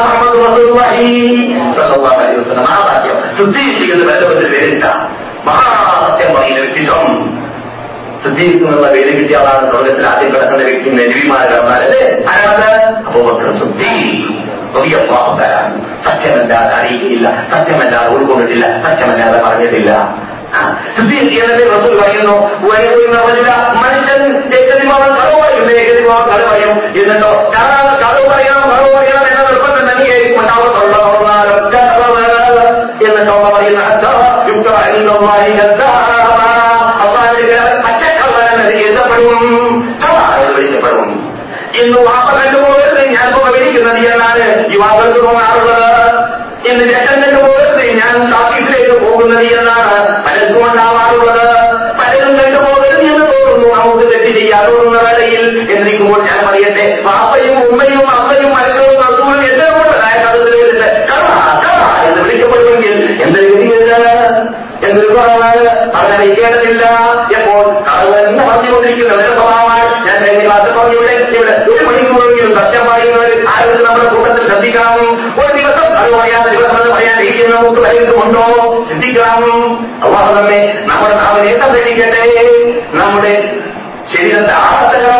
മുഹമ്മദ് 0.00 0.38
റസൂലുള്ളാഹി 0.40 1.06
സ്വല്ലല്ലാഹു 1.68 2.16
അലൈഹി 2.16 2.38
വസല്ലം 2.40 2.66
ആ 2.70 2.78
വാക്യം 2.86 3.18
സിദ്ധിയെത്തി 3.38 3.86
എന്ന് 3.94 4.06
ബന്ധപ്പെട്ട് 4.10 4.46
പേരിട്ട 4.54 4.84
മഹാസത്യം 5.45 6.31
ലഭിച്ചിട്ടും 6.55 7.07
വ്യക്തിത്വം 8.23 8.83
വേദ 8.83 9.17
കിട്ടിയ 9.17 9.37
ആളാണ് 9.37 9.71
സ്വർഗത്തിൽ 9.71 10.05
ആദ്യം 10.07 10.31
കിടക്കുന്ന 10.33 10.63
വ്യക്തി 10.63 10.89
നെരുവിമാരല്ലേ 10.89 12.01
ആരാണ്? 12.29 12.67
അബൂബക്കർ 13.07 13.53
സിദ്ദീഖ്. 13.59 14.41
വലിയ 14.73 14.97
പാപക്കാരാണ് 14.97 15.73
സത്യമല്ലാതെ 16.05 16.73
അറിയിക്കില്ല 16.75 17.27
സത്യമല്ലാതെ 17.53 18.09
ഉൾക്കൊണ്ടിട്ടില്ല 18.09 18.65
സത്യമല്ലാതെ 18.83 19.41
പറഞ്ഞിട്ടില്ല. 19.41 19.91
മനുഷ്യൻ 23.81 24.23
ഏകദിമാവൻ 24.53 25.11
പറയും 25.15 26.75
എന്നിട്ടോ 26.95 27.31
കഥ 27.55 28.17
പറയണം 28.29 28.69
കളവ് 28.69 28.93
പറയണം 28.95 29.30
വിളിക്കപ്പെടും 40.55 41.31
ഇന്ന് 41.83 41.97
വാപ്പ 41.97 42.43
കണ്ടുപോകരുത് 42.43 43.05
ഞാൻ 43.09 43.35
ഉപകരിക്കുന്നത് 43.35 43.97
എന്നാണ് 43.97 44.73
യുവാക്കൾക്ക് 44.73 45.25
തോന്നാറുള്ളത് 45.25 46.41
ഇന്ന് 46.67 46.93
രക്ഷം 46.93 47.21
ഞാൻ 47.97 48.33
ഓഫീസിലേക്ക് 48.33 49.05
പോകുന്നത് 49.05 49.45
എന്നാണ് 49.45 50.25
പലർക്കും 50.25 50.71
ഉണ്ടാവാറുള്ളത്. 50.71 51.71
പലരും 51.99 52.37
കണ്ടുപോകരുത് 52.37 53.01
എന്ന് 53.01 53.25
തോന്നുന്നു. 53.25 53.75
നമുക്ക് 53.75 54.03
തെറ്റ് 54.03 54.39
വേളയിൽ. 54.89 55.61
ഞാൻ 56.25 56.47
പറയട്ടെ 56.47 57.01
വാപ്പയും 57.03 57.63
ഉമ്മയും 57.63 58.11
അമ്മയും 58.11 58.51
മക്കളും 58.51 59.01
റസൂലും 59.01 59.43
എല്ലാം 59.43 59.73
കൊണ്ടതായ 59.73 60.23
കഥകളിൽ 60.23 60.81
കഥ 60.81 61.25
കഥ 61.57 62.07
എന്ന് 62.07 62.21
വിളിക്കപ്പെടുമെങ്കിൽ 62.21 63.21
എന്ത് 63.21 63.39
രീതിയിലാണ് 63.39 64.51
എന്തൊരു 64.85 65.07
കുറവാണ് 65.07 65.67
അവരറിയിക്കേണ്ടതില്ല 66.21 66.83
എപ്പോൾ? 67.37 67.63
കളവ് 67.87 68.15
എന്ന് 68.29 68.43
പറഞ്ഞുകൊണ്ടിരിക്കുന്ന 68.43 69.13
അവരുടെ 69.13 69.33
സ്വഭാവമാണ്. 69.39 69.85
ഞാൻ 70.07 70.17
കഴിഞ്ഞ 70.23 70.43
ക്ലാസ് 70.45 70.69
പറഞ്ഞു 70.77 70.95
ഇവിടെ 70.95 71.13
ഇവിടെ 71.37 71.53
ഒരു 71.71 71.83
മണിക്കൂറെങ്കിലും 71.85 72.51
സത്യം 72.59 72.83
പറയുന്നവർ 72.89 73.31
ആരും 73.49 73.85
നമ്മുടെ 73.85 74.09
കൂട്ടത്തിൽ 74.09 74.49
ശ്രദ്ധിക്കണം 74.49 74.99
ഒരു 75.41 75.51
ദിവസം 75.57 75.87
അത് 75.97 76.11
പറയാതെ 76.11 76.49
ദിവസം 76.55 76.77
അത് 76.77 76.89
പറയാൻ 76.91 77.17
ഇരിക്കുന്ന 77.21 77.55
നമുക്ക് 77.55 77.81
വലുതുമുണ്ടോ 77.81 78.45
ചിന്തിക്കണം 78.89 79.41
അള്ളാഹു 80.05 80.33
നമ്മെ 80.33 80.61
നമ്മുടെ 80.85 81.15
നാവിനെ 81.15 81.53
സംരക്ഷിക്കട്ടെ. 81.61 82.23
നമ്മുടെ 82.97 83.33
ശരീരത്തെ 84.13 84.53
ആസക്തകം 84.53 85.19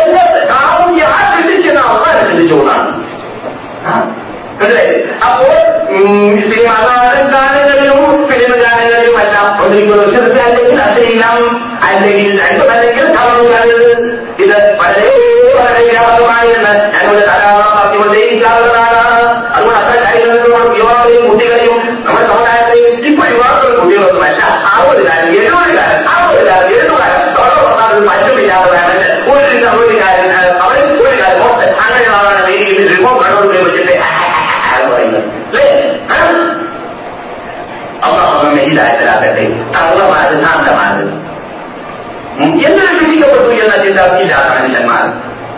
അല്ലേ 4.62 4.84
അപ്പോൾ 5.26 5.50
സിനിമ 6.42 6.68
ഗാനങ്ങളിലും 7.32 8.02
ഫിലിം 8.28 8.52
ഗാനങ്ങളിലും 8.62 9.16
എല്ലാം 9.20 9.46
ഒന്നിരിക്കുന്ന 9.62 10.02
വർഷത്തെ 10.02 10.40
അല്ലെങ്കിൽ 10.44 10.78
അശ്ലീലം 10.82 11.40
അല്ലെങ്കിൽ 11.88 12.28
രണ്ടുമല്ലെങ്കിൽ 12.40 13.06
കളവുകൾ 13.16 13.66
ഇത് 14.38 14.56
വളരെ 14.78 15.10
വളരെ 15.56 15.82
വ്യാപകമായിരുന്ന് 15.88 16.72
ഞങ്ങളുടെ 16.94 17.24
ധാരാളം 17.26 17.70
പറഞ്ഞുകൊണ്ടേയിരിക്കാവുന്നതാണ് 17.76 19.02
അതുകൊണ്ട് 19.54 19.78
അത്ര 19.80 19.94
കാര്യങ്ങളിലും 20.02 20.74
യുവാക്കളെയും 20.78 21.24
കുട്ടികളെയും 21.28 21.76
നമ്മുടെ 22.00 22.26
സമുദായത്തെയും 22.26 22.96
ഇപ്പൊ 23.10 23.26
യുവാക്കളും 23.34 23.76
കുട്ടികളൊന്നുമല്ല 23.78 24.42
അറുപത് 24.70 25.02
കാലം 25.06 25.28
എഴുപത് 25.38 25.72
കാലം 25.78 26.02
അറുപത് 26.12 26.42
കാലം 26.48 26.68
എഴുപത് 26.72 27.00
കാലം 27.02 27.22
തൊഴിലുറപ്പാണ് 27.36 28.00
മറ്റുമില്ലാത്തതാണ് 28.08 28.96
ഒരു 29.28 29.44
ഒരു 29.78 29.96
കാര്യം 30.02 30.32
അവൻ 30.60 30.78
ഒരു 31.00 31.16
കാര്യം 31.22 31.42
അങ്ങനെയുള്ള 31.84 32.40
രീതിയിൽ 32.46 32.84
അള്ളാഹു 38.02 38.34
നമ്മെ 38.40 38.62
ഹിതായത്തിലാകട്ടെ 38.66 39.44
കള്ളമാര് 39.76 40.34
ശാന്തമാര് 40.44 41.06
എന്തിനു 42.44 42.92
ശിക്ഷിക്കപ്പെട്ടു 42.92 43.50
എന്ന 43.60 43.76
ചിന്ത 43.84 44.00
ഇല്ലാത്ത 44.22 44.48
മനുഷ്യന്മാർ 44.56 45.04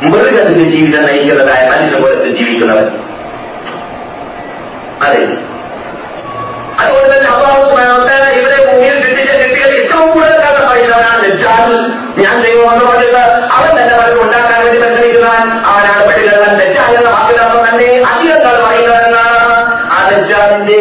മൃഗത്തിന്റെ 0.05 0.67
ജീവിതം 0.73 1.05
നയിക്കുന്നതായ 1.07 1.63
മനുഷ്യകുലത്തിൽ 1.71 2.31
ജീവിക്കുന്നവർ 2.37 2.87
അതെ 5.05 5.23
അതുകൊണ്ട് 6.79 7.09
തന്നെ 7.13 7.29
അള്ളാഹു 7.31 7.63
ഇവിടെ 8.39 8.59
ഭൂമിയിൽ 8.67 8.97
സൃഷ്ടിച്ച 8.99 9.33
വ്യക്തികൾ 9.41 9.71
ഏറ്റവും 9.79 10.09
കൂടുതൽ 10.13 10.37
കാലം 10.43 10.65
പറയുന്നവനാണ് 10.69 11.23
ദജ്ജാൽ 11.25 11.71
ഞാൻ 12.23 12.37
ദൈവമെന്ന് 12.45 12.85
പറഞ്ഞത് 12.87 13.23
അവൻ 13.57 13.71
തന്നെ 13.79 13.95
പലരും 13.99 14.21
ഉണ്ടാക്കാൻ 14.25 14.59
വേണ്ടി 14.61 14.79
പരിശ്രമിക്കുന്നവൻ 14.83 15.49
അവനാണ് 15.69 16.03
പെട്ടികളവൻ 16.09 16.53
ദജ്ജാൽ 16.61 16.93
എന്ന 16.99 17.11
വാക്കിലർത്ഥം 17.17 17.63
തന്നെ 17.69 17.89
അധികം 18.11 18.39
കാലം 18.45 18.63
പറയുന്നവനാണ് 18.67 19.41
ആ 19.91 19.99
ദജ്ജാലിന്റെ 20.11 20.81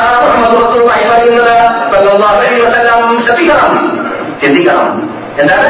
വസല്ലം 3.20 3.24
ശ്രദ്ധിക്കണം 3.26 3.72
ചിന്തിക്കണം 4.40 4.88
എന്താണ് 5.40 5.68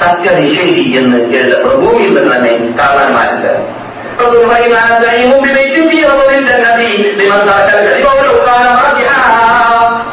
സത്യനിഷേധി 0.00 0.84
എന്ന് 0.98 1.18
എഴുതപ്പെടും 1.38 1.80
ഭൂമിയിൽ 1.84 2.12
നിന്ന് 2.12 2.32
തന്നെ 2.34 2.52
കാരണന്മാരുണ്ട് 2.80 3.52
رسول 4.20 4.36
الله 4.38 4.62
ما 4.68 4.84
زعيم 5.02 5.30
ببيت 5.44 5.76
في 5.88 5.98
رضا 6.04 6.26
الجنة 6.32 6.78
لمن 7.18 7.40
ترك 7.48 7.68
الكذب 7.74 8.06
ولو 8.10 8.36
كان 8.46 8.66
راجحا 8.78 9.22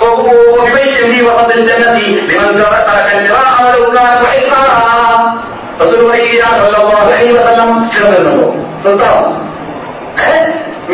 وببيت 0.02 0.98
في 1.06 1.18
وسط 1.22 1.50
الجنة 1.52 1.98
لمن 2.30 2.50
ترك 2.60 3.08
القراءة 3.16 3.60
ولو 3.66 3.84
كان 3.92 4.12
محقا 4.24 4.64
رسول 5.80 6.00
الله 6.02 6.22
صلى 6.58 6.78
الله 6.82 7.00
عليه 7.06 7.30
وسلم 7.36 7.70
ചേർന്നുണ്ടോ 7.94 8.48
നിർത്തണോ 8.84 9.20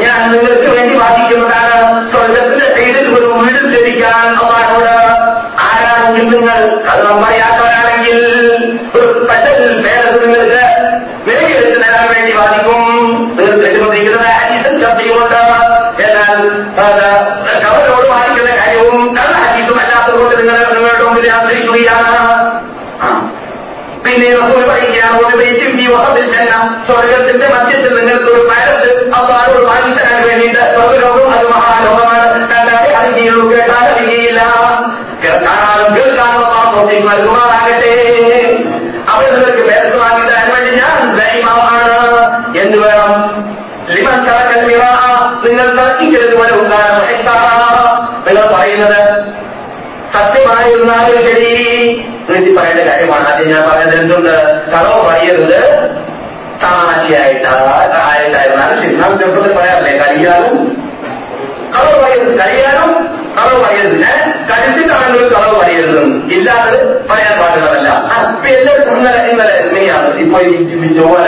ഞാൻ 0.04 0.20
നിങ്ങൾക്ക് 0.32 0.68
വേണ്ടി 0.76 0.94
വാദിക്കുന്നതാണ് 0.96 1.80
സ്വർഗത്തിന്റെ 2.12 2.68
സൈഡിൽ 2.76 3.06
ഒരു 3.16 3.28
വീട് 3.38 3.62
ലഭിക്കാൻ 3.74 4.24
അള്ളാഹോട് 4.32 4.47
ആരാണെങ്കിൽ 4.47 4.47
നിങ്ങൾ 6.28 6.58
കള്ളം 6.88 7.18
പറയാത്തവരാണെങ്കിൽ 7.24 8.18
ഒരു 8.96 9.08
സ്പെഷ്യൽ 9.16 9.60
പേര് 9.84 10.10
നിങ്ങൾക്ക് 10.24 10.62
നേടിയെടുത്ത് 11.28 11.78
നേടാൻ 11.84 12.06
വേണ്ടി 12.10 12.32
വാദിക്കും 12.34 12.82
നിങ്ങൾ 13.38 13.54
തെറ്റുകൊണ്ടിരിക്കുന്നത് 13.58 14.28
ഹദീസും 14.34 14.76
ചർച്ചയുമുണ്ട് 14.82 15.40
എന്നാൽ 16.04 16.34
കവരോട് 17.64 18.08
വാദിക്കുന്ന 18.10 18.52
കാര്യവും 18.60 18.98
കള്ള 19.18 19.36
ഹദീസും 19.44 19.80
അല്ലാത്തതുകൊണ്ട് 19.80 20.36
നിങ്ങൾ 20.42 20.58
നിങ്ങളുടെ 20.74 21.06
മുമ്പിൽ 21.06 21.30
ആശ്രയിക്കുകയാണ് 21.32 22.12
ആ 23.02 23.10
പിന്നെ 24.06 24.30
റസൂൽ 24.38 24.64
പറയുകയാണ് 24.70 25.18
ഒരു 25.22 25.36
വെയിറ്റും 25.42 25.78
ഈ 25.82 25.88
വഹത്തിൽ 25.88 26.26
ചെന്ന 26.34 26.56
സ്വർഗത്തിന്റെ 26.88 27.48
മധ്യത്തിൽ 27.54 27.94
നിങ്ങൾക്ക് 28.00 28.30
ഒരു 28.34 28.42
പാലത്ത് 28.50 28.88
അള്ളാഹോട് 29.18 29.62
വാങ്ങിത്തരാൻ 29.70 30.18
വേണ്ടിയിട്ട് 30.26 30.62
സ്വർഗലോകം 30.74 31.30
അത് 31.36 31.46
മഹാലോകമാണ് 31.54 32.26
കണ്ടാലേ 32.52 32.92
അറിയുകയുള്ളൂ 33.00 33.46
കേട്ടാൽ 33.52 33.77
കേൾക്കാനും 36.78 36.84
അള്ളാഹോട്ടേക്ക് 36.86 37.08
നൽകുമാറാകട്ടെ 37.10 37.94
അവിടെ 39.08 39.28
നിങ്ങൾക്ക് 39.32 39.64
പേർക്ക് 39.70 39.98
വാങ്ങിത്തരാൻ 39.98 40.48
വേണ്ടി 40.54 40.72
ഞാൻ 40.78 40.98
ദൈവമാണ് 41.18 41.98
എന്ന് 42.58 42.78
വേണം 42.78 43.14
ലിമൻ 43.88 44.20
തറക്കൽ 44.28 44.62
മിറാ 44.68 44.92
നിങ്ങൾ 45.44 45.68
തർക്കിക്കരുത് 45.80 46.36
പോലെ 46.36 46.54
ഉണ്ടാകും 46.60 47.08
നിങ്ങൾ 48.28 48.46
പറയുന്നത് 48.54 49.00
സത്യമായിരുന്നാലും 50.14 51.18
ശരി 51.26 51.52
നീതി 52.28 52.52
പറയേണ്ട 52.58 52.82
കാര്യമാണ് 52.90 53.26
ആദ്യം 53.30 53.50
ഞാൻ 53.50 53.64
പറഞ്ഞത് 53.70 53.96
എന്തുണ്ട് 54.02 54.34
കളവ് 54.72 55.00
പറയരുത് 55.08 55.60
തമാശയായിട്ട് 56.62 57.50
ആയിട്ടായിരുന്നാലും 58.04 58.78
ശരി 58.84 58.96
നാം 58.96 59.14
ചെറുപ്പത്തിൽ 59.20 59.54
പറയാറില്ലേ 59.56 59.94
കളിയാലും 60.00 60.56
കളവ് 61.74 61.98
പറയരുത് 61.98 62.34
കളിയാലും 62.40 62.92
കളവ് 63.39 63.59
പറയരുത്. 63.65 63.97
ഞാൻ 64.05 64.19
കഴിച്ചിട്ടാണെങ്കിലും 64.51 65.29
കളവ് 65.35 65.55
പറയരുത് 65.61 66.01
ഇല്ലാതെ 66.37 66.79
പറയാൻ 67.11 67.35
പാടുള്ളതല്ല. 67.41 67.89
അപ്പൊ 68.17 68.49
എല്ലാവർക്കും 68.49 68.97
ഇന്നലെ 68.99 69.23
ഇന്നലെ 69.31 69.55
ഇങ്ങനെയാണ് 69.65 70.11
ഇപ്പൊ 70.25 70.41
ഈ 70.41 70.53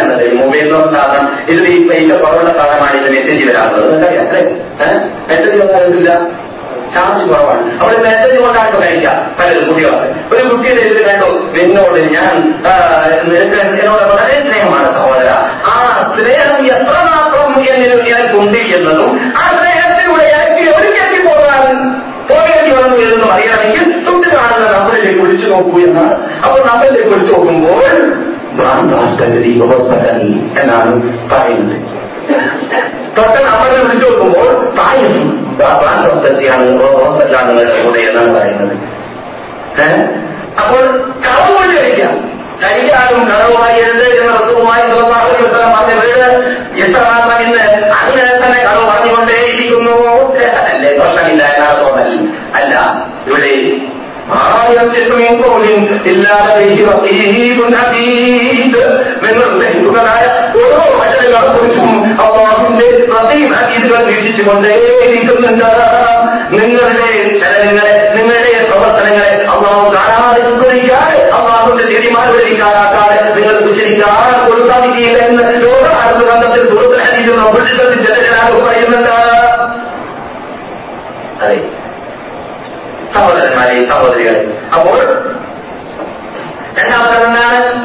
എന്നത് 0.03 0.25
മൊബൈൽ 0.41 0.69
സാധനം 0.95 1.27
ഇതിൽ 1.49 1.67
ഈ 1.75 1.89
പൈസ 1.89 2.11
കുറവുള്ള 2.23 2.53
സാധനമാണ് 2.59 2.97
ഇത് 3.01 3.09
മെസ്സേജ് 3.17 3.45
വരാറുള്ളത്. 3.49 3.95
അല്ലേ? 4.07 4.43
മെസ്സേജ് 5.31 5.57
വരാറില്ല 5.63 6.11
ചാർജ് 6.95 7.25
കുറവാണ്. 7.31 7.65
അവിടെ 7.81 7.99
മെസ്സേജ് 8.05 8.39
കൊണ്ടാണ് 8.45 8.79
കഴിക്കുക 8.83 9.11
പലരും 9.39 9.65
കുട്ടികൾ 9.69 9.93
ഒരു 10.33 10.43
കുട്ടിയുടെ 10.49 10.83
ഇത് 10.91 11.01
കണ്ടോ 11.09 11.29
എന്നോട് 11.63 11.99
ഞാൻ 12.15 12.33
എന്നോട് 13.75 14.05
വളരെ 14.11 14.37
സ്നേഹമാണ് 14.47 14.89
സഹോദര. 14.97 15.29
ആ 15.73 15.75
സ്നേഹം 16.15 16.67
എത്രമാത്രം 16.75 17.47
എന്നിൽ 17.73 17.93
എനിക്കുണ്ട് 18.13 18.59
എന്നതും 18.77 19.11
ആ 19.39 19.45
വന്നു 22.73 22.97
എന്ന് 22.97 23.27
അറിയണമെങ്കിൽ 23.33 23.85
തൊട്ട് 24.07 24.29
കാണുന്ന 24.37 24.67
നമ്മളിലേക്ക് 24.79 25.21
ഒഴിച്ചു 25.21 25.47
നോക്കൂ 25.47 25.79
എന്നാണ്. 25.79 26.15
അപ്പോൾ 26.41 26.61
നമ്മളിലേക്ക് 26.69 27.09
ഒഴിച്ചു 27.09 27.37
നോക്കുമ്പോൾ 27.37 27.83
ഭ്രാന്താസ്കരി 28.57 29.53
ബഹോസ്കരി 29.61 30.33
എന്നാണ് 30.61 30.95
പറയുന്നത്. 31.31 31.77
തൊട്ട് 33.19 33.39
നമ്മളെ 33.47 33.77
വിളിച്ചു 33.85 34.07
നോക്കുമ്പോൾ 34.11 34.51
ഹോസ്പിറ്റലാണ് 36.99 37.49
നിങ്ങളുടെ 37.49 37.83
കൂടെ 37.83 37.99
എന്നാണ് 37.99 38.31
പറയുന്നത്. 38.39 38.77
അപ്പോൾ 40.61 40.83
കളവ് 41.25 41.53
കൊണ്ട് 41.57 41.75
കഴിക്കാം. 41.83 42.41
കഴിക്കാനും 42.63 43.21
കളവുമായി 43.29 43.79
എന്ത് 43.79 44.05
എന്ന 44.21 44.33
വസ്തുവുമായി 44.33 44.83
പറഞ്ഞത് 44.83 46.27
എത്രമാത്രം 46.77 47.43
ഇന്ന്? 47.45 47.63
അങ്ങനെ 47.95 48.30
നിങ്ങൾ 59.23 59.49
ഗ്രഹിക്കുന്നതായ 59.57 60.25
ഓരോ 60.57 60.83
വചനങ്ങളെ 60.99 61.49
കുറിച്ചും 61.49 61.91
അള്ളാഹുവിന്റെ 62.21 62.89
പ്രതീം 63.07 63.55
ഹദീസുകൾ 63.55 64.03
വീക്ഷിച്ചുകൊണ്ടേയിരിക്കുന്നുണ്ട് 64.05 65.69
നിങ്ങളുടെ 66.53 67.09
ചലനങ്ങളെ 67.41 67.97
നിങ്ങളുടെ 68.17 68.53
പ്രവർത്തനങ്ങളെ 68.71 69.33
അള്ളാഹു 69.47 69.85
കാണാതെ 69.95 70.41
ഉദ്ധരിക്കാതെ 70.53 71.19
അള്ളാഹുന്റെ 71.33 71.85
തീരുമാനം 71.85 72.37
നിങ്ങൾ 73.37 73.55
ഉച്ചരിക്കാൻ 73.63 74.47
കൊടുക്കാതിരിക്കില്ല 74.47 75.19
എന്ന് 75.25 75.45
ലോക 75.65 75.87
ഹദീസുകൾ 77.09 77.91
ചില 77.99 78.17
ചില 78.23 78.37
അള്ളാഹു 78.39 78.63
പറയുന്നുണ്ട് 78.65 79.15
അതെ 81.43 81.57
സഹോദരന്മാരെ 83.15 83.89
സഹോദരികളെ. 83.89 84.59
അപ്പോൾ 84.75 84.99
രണ്ടാമത്തെ 86.79 87.27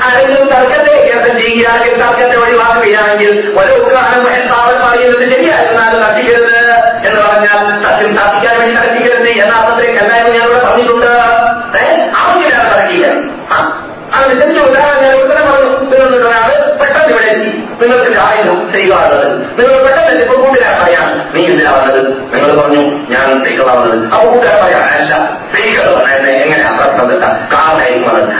ആരെങ്കിലും 0.04 0.48
തർക്കത്തെ 0.48 1.38
ചെയ്യുകയാണെങ്കിൽ 1.38 2.02
തർക്കത്തെ 2.02 2.36
ഒഴിവാക്കുകയാണെങ്കിൽ 2.38 3.56
ഓരോ 3.60 3.84
ഉദാഹരണം 3.84 4.34
എന്താവൻ 4.34 4.88
പറയുന്നത് 4.88 5.32
ശരിയായിരുന്നാലും 5.32 6.02
നടിക്കരുത് 6.02 6.58
എന്ന് 7.08 7.22
പറഞ്ഞാൽ 7.22 7.84
സത്യം 7.84 8.16
സ്ഥാപിക്കാൻ 8.16 8.60
വേണ്ടി 8.60 8.76
തർക്കിക്കരുത് 8.76 9.30
എന്ന 9.30 9.56
അർത്ഥത്തിലേക്ക് 9.56 10.00
എല്ലാവരും 10.00 10.38
ഞാനിവിടെ 10.38 10.66
പറഞ്ഞിട്ടുണ്ട്. 10.66 11.06
ആവശ്യമില്ലാതെ 12.18 12.70
തർക്കിക്കാൻ 12.70 13.46
ആ? 13.52 13.82
അത് 14.14 14.40
ചെറിയ 14.40 14.60
ഉദാഹരണം 14.60 15.04
ഞാൻ 15.04 15.22
ഉത്തരം 15.22 15.52
പറഞ്ഞു. 15.52 16.18
ഒരാൾ 16.18 16.78
പെട്ടെന്ന് 16.78 17.10
ഇവിടെ 17.10 17.26
എത്തി. 17.26 17.55
നിങ്ങൾക്ക് 17.82 18.20
ആയിരുന്നു 18.22 18.56
ചെയ്യുകയാണത് 18.74 19.26
നിങ്ങൾ 19.58 19.76
പെട്ടെന്ന് 19.86 20.12
എന്റെ 20.14 20.26
കൂട്ടുകാരൻ 20.32 20.76
പറയാം 20.82 21.06
നീ 21.34 21.42
എന്തിനാ 21.46 21.72
വന്നത് 21.78 22.02
നിങ്ങൾ 22.34 22.52
പറഞ്ഞു 22.60 22.84
ഞാൻ 23.10 23.26
സ്ത്രീകളാ 23.36 23.74
അപ്പൊ 24.08 24.26
കൂട്ടുകാരൻ 24.26 24.62
പറയാം 24.62 24.86
അല്ല 24.96 25.14
സ്ത്രീകൾ 25.46 25.86
വന്നത് 25.96 26.30
എങ്ങനെയാ 26.38 26.72
പ്രശ്നം 26.78 27.12
കാറായിരിക്കും 27.54 28.10
വന്നത് 28.10 28.32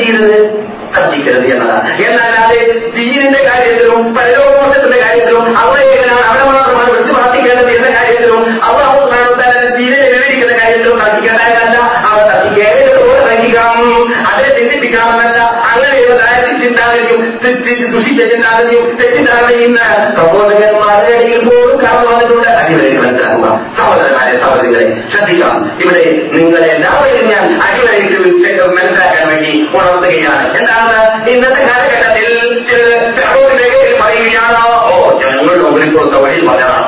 ചെയ്തത് 0.00 0.38
കത്തിക്കരുത് 0.92 1.46
എന്നതാണ് 1.52 1.88
എന്നല്ലാതെ 2.04 2.60
ദീനിന്റെ 2.94 3.40
കാര്യത്തിലും 3.48 3.98
പരലോകോഷത്തിന്റെ 4.14 4.98
കാര്യത്തിലും 5.00 5.44
അവിടെ 5.60 5.82
എങ്ങനെയാണ്? 5.86 6.22
അവിടെ 6.28 6.44
മാത്രമാണ് 6.48 6.90
വിളിച്ചു 6.90 7.12
പ്രാർത്ഥിക്കേണ്ടത് 7.12 7.70
എന്ന 7.70 7.88
കാര്യത്തിലും 7.96 8.40
അവർ 8.64 8.84
ദീനെ 9.76 10.00
വിവരിക്കുന്ന 10.06 10.54
കാര്യത്തിലും 10.60 10.96
പ്രാർത്ഥിക്കേണ്ടതല്ല 10.96 11.60
ശ്രദ്ധിക്കാം 12.66 13.76
അതിനെ 14.26 14.58
ചിന്തിപ്പിക്കാമെന്നല്ല 14.58 15.38
അങ്ങനെയുള്ളതായ 15.42 16.64
ചിന്താഗതിയും 16.64 17.38
ദുഷിച്ച 17.90 18.24
ചിന്താഗതിയും 18.24 18.96
തെറ്റിദ്ധാരണയും 18.96 19.78
പ്രബോധകന്മാരുടെ 20.18 21.14
ഇടയിൽ 21.14 21.44
പോലും 21.44 21.78
കടന്നു 21.78 22.10
വന്നിട്ടുണ്ട്. 22.12 22.48
മനസ്സിലാക്കുക. 22.48 23.74
സഹോദരന്മാരെ 23.78 24.40
സഹോദരികളെ 24.40 25.10
ശ്രദ്ധിക്കാം 25.16 25.78
ഇവിടെ 25.80 26.28
നിങ്ങളെ 26.32 26.66
എല്ലാവരും 26.66 27.28
ഞാൻ 27.28 27.60
അടിവരയ്ക്ക് 27.62 28.18
മനസ്സിലാക്കാൻ 28.76 29.28
വേണ്ടി 29.28 29.68
ഉണർത്തുകയാണ്. 29.74 30.58
എന്താണ്? 30.58 31.28
ഇന്നത്തെ 31.30 31.62
കാലഘട്ടത്തിൽ 31.64 32.48
മേഖലയിൽ 33.56 34.00
പറയുകയാണോ 34.00 34.64
ഓ 34.92 35.18
ഞങ്ങൾ 35.18 35.66
ഒന്നിപ്പോൾ 35.66 36.16
വഴി 36.22 36.46
പറയാനാക്കൂല 36.46 36.87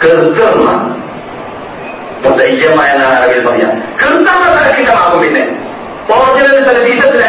കൃത്രിമ 0.00 0.66
ദയ്യമായ 2.38 2.88
എന്നാണ് 2.94 3.16
പറയാം 3.46 3.72
കൃത്രിമ 4.00 4.42
തലക്കിതമാകും 4.56 5.20
പിന്നെ. 5.22 5.42
ഒറിജിനൽ 6.12 6.56
തലബീസത്തിൽ 6.68 7.20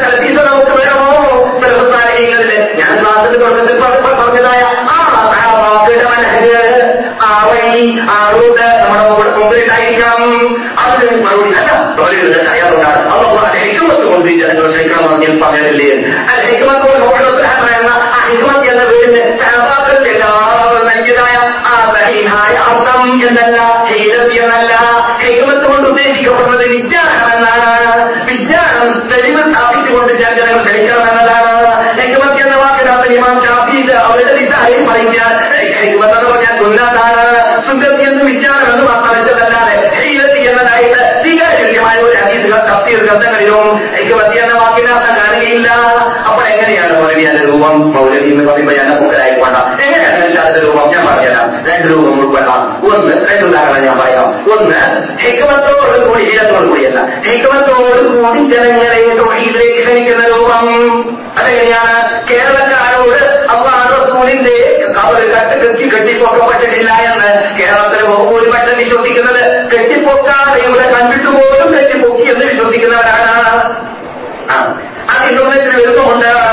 തലബീസ 0.00 0.36
നമുക്ക് 0.48 0.74
വേണമോ 0.78 1.08
ചെറുപ്പക്കാരികളിൽ 1.60 2.50
ഞാൻ 2.78 2.92
ക്ലാസ്സിൽ 3.00 3.34
തുടക്കത്തിൽ 3.36 3.78
പറഞ്ഞതായ 4.20 4.60
ആ 4.90 4.98
അതിന് 10.82 11.16
മറുപടി 11.24 11.52
അല്ല 11.54 11.70
തയ്യാറുണ്ടാണ് 12.44 13.02
അതുകൊണ്ട് 13.14 13.56
ഹെക്കുമത്ത് 13.56 14.06
കൊണ്ട് 14.06 14.28
ജനങ്ങൾ 14.32 14.64
അത് 19.46 19.59
അർത്ഥം 22.70 22.98
എന്നല്ല 23.28 23.58
ഹീരത്തി 23.90 24.36
എന്നല്ല 24.44 24.72
ഹെക്കുമത്ത് 25.22 25.66
കൊണ്ട് 25.66 25.86
ഉദ്ദേശിക്കപ്പെടുന്നത് 25.90 26.64
വിജ്ഞാനമെന്നാണ് 26.74 27.68
വിജ്ഞാനം 28.30 28.88
തെളിവ് 29.10 29.42
സ്ഥാപിച്ചുകൊണ്ട് 29.48 30.12
ജനങ്ങൾ 30.22 30.56
ക്ഷണിക്കണമെന്നതാണ് 30.60 31.54
ഹെക്കുമത്ത് 31.98 32.40
എന്ന 32.44 32.56
വാക്കിനകത്ത് 32.62 33.14
ഇമാം 33.16 33.36
ഷാഫിന്റെ 33.46 33.96
അവരുടെ 34.04 34.34
ദിശായും 34.40 34.82
പറയുകയാൽ 34.90 35.34
ഹെക്കുമത്ത് 35.76 36.16
എന്ന് 36.16 36.30
പറഞ്ഞാൽ 36.30 36.54
സുന്നത്താണ് 36.62 37.24
സുന്നത്തി 37.66 38.04
എന്ന് 38.10 38.22
വിജ്ഞാനം 38.30 38.68
എന്ന് 38.72 38.84
മാത്രം 38.90 39.12
വെച്ചതല്ലാതെ 39.16 39.76
ഹീരത്തി 39.98 40.40
എന്നതായിട്ട് 40.50 41.00
സ്വീകാര്യമായ 41.22 41.96
ഒരു 42.06 42.16
അതീതുകൾ 42.22 42.60
തഫ്തീർ 42.70 43.00
ഗ്രന്ഥങ്ങളിലും 43.04 43.66
ഹെക്കുമത്തി 43.94 44.38
എന്ന 44.42 44.54
വാക്കിനകത്ത് 44.62 45.10
കാണുകയില്ല. 45.18 45.68
അപ്പോൾ 46.28 46.42
എങ്ങനെയാണ് 46.52 46.92
മൗലവി 47.00 47.24
രൂപം 47.44 47.76
മൗലവി 47.94 48.28
എന്ന് 48.32 48.44
പറയുമ്പോൾ 48.48 48.76
ഞാൻ 48.78 48.88
മുതലായിക്കൊണ്ട 49.02 49.56
എങ്ങനെയാണ് 49.84 50.18
അതിന്റെ 50.50 50.62
രൂപം 50.66 50.86
ഞാൻ 50.92 51.02
പറഞ്ഞുതരാം 51.06 51.48
രണ്ട് 51.66 51.86
രൂപം 51.88 52.14
ഉൾപ്പെടാം 52.16 52.60
ഒന്ന് 52.88 53.12
രണ്ട് 53.26 53.44
ഉദാഹരണം 53.46 53.82
ഞാൻ 53.86 53.96
പറയാം 53.98 54.26
ഒന്ന് 54.52 54.80
ഹെക്കുമത്തോട് 55.22 55.98
കൂടി 56.06 56.22
ഹീരത്തോട് 56.22 56.66
കൂടിയല്ല 56.66 57.00
ഹെക്കുമത്തോട് 57.26 58.00
കൂടി 58.10 58.40
ജനങ്ങളെ 58.52 59.00
തൊഴിലേക്ക് 59.20 59.80
ക്ഷണിക്കുന്ന 59.80 60.24
രൂപം 60.28 60.66
അതെങ്ങനെയാണ് 61.36 61.94
കേരളക്കാരോട് 62.30 63.20
റസൂലിന്റെ 63.92 64.56
കട്ട് 65.30 65.56
കെട്ടി 65.58 65.84
കെട്ടിപ്പൊക്കപ്പെട്ടിട്ടില്ല 65.88 66.90
എന്ന് 67.06 67.30
കേരളത്തിലെ 67.58 68.04
ബഹുഭൂരിപക്ഷം 68.08 68.76
വിശ്വസിക്കുന്നത് 68.78 69.42
കെട്ടിപ്പൊക്കാതെ 69.72 70.58
ഇവിടെ 70.66 70.86
കണ്ടിട്ട് 70.94 71.30
പോലും 71.36 71.68
കെട്ടിപ്പൊക്കി 71.74 72.26
എന്ന് 72.32 72.46
വിശ്വസിക്കുന്നവരാണ് 72.46 73.34
ആ 74.50 74.56
അത് 74.56 74.70
അങ്ങനെയുള്ളവരെ 75.12 76.49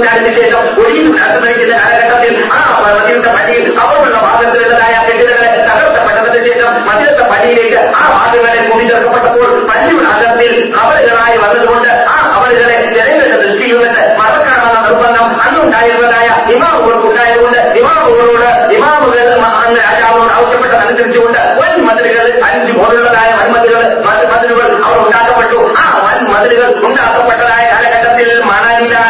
നൂറ്റാണ്ടിന് 0.00 0.32
ശേഷം 0.38 0.60
ഒഴിയും 0.80 1.08
നടത്തുന്ന 1.16 1.76
കാലഘട്ടത്തിൽ 1.76 2.34
ആ 2.52 2.60
മദീനത്തെ 2.84 3.30
പള്ളിയിൽ 3.36 3.66
അവിടെയുള്ള 3.80 4.18
ഭാഗത്തിലുള്ളതായ 4.26 4.94
കെട്ടിടങ്ങളെ 5.08 5.50
തകർക്കപ്പെട്ടതിന് 5.68 6.44
ശേഷം 6.48 6.70
മദീനത്തെ 6.88 7.24
പള്ളിയിലേക്ക് 7.32 7.80
ആ 7.96 8.06
ഭാഗങ്ങളെ 8.16 8.62
കൂട്ടിച്ചേർക്കപ്പെട്ടപ്പോൾ 8.68 9.50
പള്ളിയുടെ 9.70 10.08
അകത്തിൽ 10.14 10.52
കവലുകളായി 10.76 11.36
വന്നതുകൊണ്ട് 11.44 11.90
ആ 12.10 12.18
കവലുകളെ 12.34 12.76
ജനങ്ങളുടെ 12.90 13.38
ദൃഷ്ടിയിൽ 13.42 13.78
നിന്ന് 13.78 14.04
മറക്കാനുള്ള 14.20 14.78
നിർബന്ധം 14.86 15.28
അന്നുണ്ടായിരുന്നതായ 15.46 16.28
ഇമാമുകൾക്കുണ്ടായതുകൊണ്ട് 16.54 17.60
ഇമാമുകളോട് 17.80 18.48
ഇമാമുകൾ 18.76 19.26
അന്ന് 19.58 19.80
രാജാവിനോട് 19.80 20.32
ആവശ്യപ്പെട്ടതനുസരിച്ചുകൊണ്ട് 20.36 21.40
വൻ 21.60 21.74
മതിലുകൾ 21.86 22.26
അഞ്ച് 22.48 22.72
പോലുള്ളതായ 22.78 23.30
വൻമതിലുകൾ 23.38 23.84
മതിലുകൾ 24.30 24.68
അവർ 24.86 24.98
ഉണ്ടാക്കപ്പെട്ടു 25.04 25.58
ആ 25.80 25.86
വൻ 26.04 26.20
മതിലുകൾ 26.32 26.68
ഉണ്ടാക്കപ്പെട്ടതായ 26.88 27.64
കാലഘട്ടത്തിൽ 27.72 28.28
മണലിലാണ് 28.50 29.09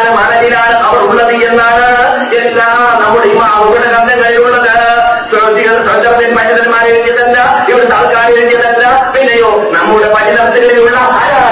എന്നാണ് 1.52 1.86
എല്ലാ 2.40 2.68
നമ്മുടെ 3.02 3.26
ഇമാമുകളുടെ 3.34 3.88
ഗ്രന്ഥങ്ങളിലുള്ളത് 3.92 4.18
കഴിവുള്ളത് 4.22 4.68
സ്വന്തത്തിൽ 5.86 6.30
പണ്ഡിതന്മാരെ 6.36 6.88
എഴുതിയതല്ല 6.94 7.38
ഇവിടുത്തെ 7.70 7.90
സർക്കാർ 7.94 8.26
എഴുതിയതല്ല 8.32 8.84
പിന്നെയോ 9.14 9.50
നമ്മുടെ 9.76 10.08
പണ്ഡിതത്തിലുള്ള 10.16 10.90
ആരാണ് 11.18 11.46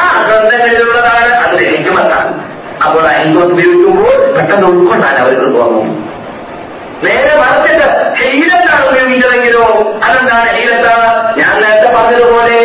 ആ 0.00 0.04
ഗ്രന്ഥങ്ങളിലുള്ളതാണ്. 0.26 1.32
അതിന് 1.44 1.64
ഹിക്കുമത്താണ് 1.72 2.30
അപ്പോൾ 2.84 3.04
ഹിക്കുമത്ത് 3.16 3.52
ഉപയോഗിക്കുമ്പോൾ 3.52 4.14
പെട്ടെന്ന് 4.36 4.66
ഉൾക്കൊണ്ടാൻ 4.70 5.16
അവർക്ക് 5.22 5.48
തോന്നും 5.58 5.88
നേരെ 7.02 7.34
മറിച്ചിട്ട് 7.40 7.88
ഹെയിലത്താണ് 8.18 8.84
ഉപയോഗിച്ചതെങ്കിലോ 8.90 9.64
അതെന്താണ്? 10.04 10.48
ഹീലത്താണ് 10.56 11.08
ഞാൻ 11.38 11.54
നേരത്തെ 11.62 11.88
പറഞ്ഞതുപോലെ 11.94 12.56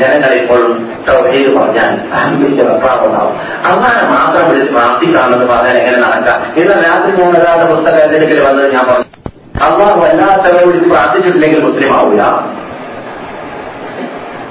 ജനങ്ങൾ 0.00 0.32
ഇപ്പോഴും 0.34 0.72
തൗഹീദ് 1.08 1.56
പറഞ്ഞാൽ 1.56 1.92
അഹമ്മിച്ച 2.14 2.60
വെപ്പാറുണ്ടാവും 2.62 3.34
അങ്ങനെ 3.64 4.02
മാത്രം 4.12 4.50
വിളിച്ച് 4.50 4.72
പ്രാർത്ഥിക്കാമെന്ന് 4.72 5.46
പറഞ്ഞാൽ 5.46 5.76
എങ്ങനെ 5.78 5.98
നടക്കാം? 5.98 6.38
ഇന്ന് 6.56 6.76
രാത്രി 6.84 7.12
ഞാൻ 7.18 7.36
ഒരാളുടെ 7.38 7.68
പുസ്തകത്തിലേക്ക് 7.72 8.42
വന്നത് 8.46 8.68
ഞാൻ 8.74 8.84
പറഞ്ഞു. 8.86 9.08
അള്ളാഹു 9.64 10.00
വല്ലാത്തവരെ 10.00 10.64
വിളിച്ച് 10.66 10.88
പ്രാർത്ഥിച്ചിട്ടില്ലെങ്കിൽ 10.88 11.60
മുസ്ലിം 11.64 11.92
ആവില്ല 11.98 12.22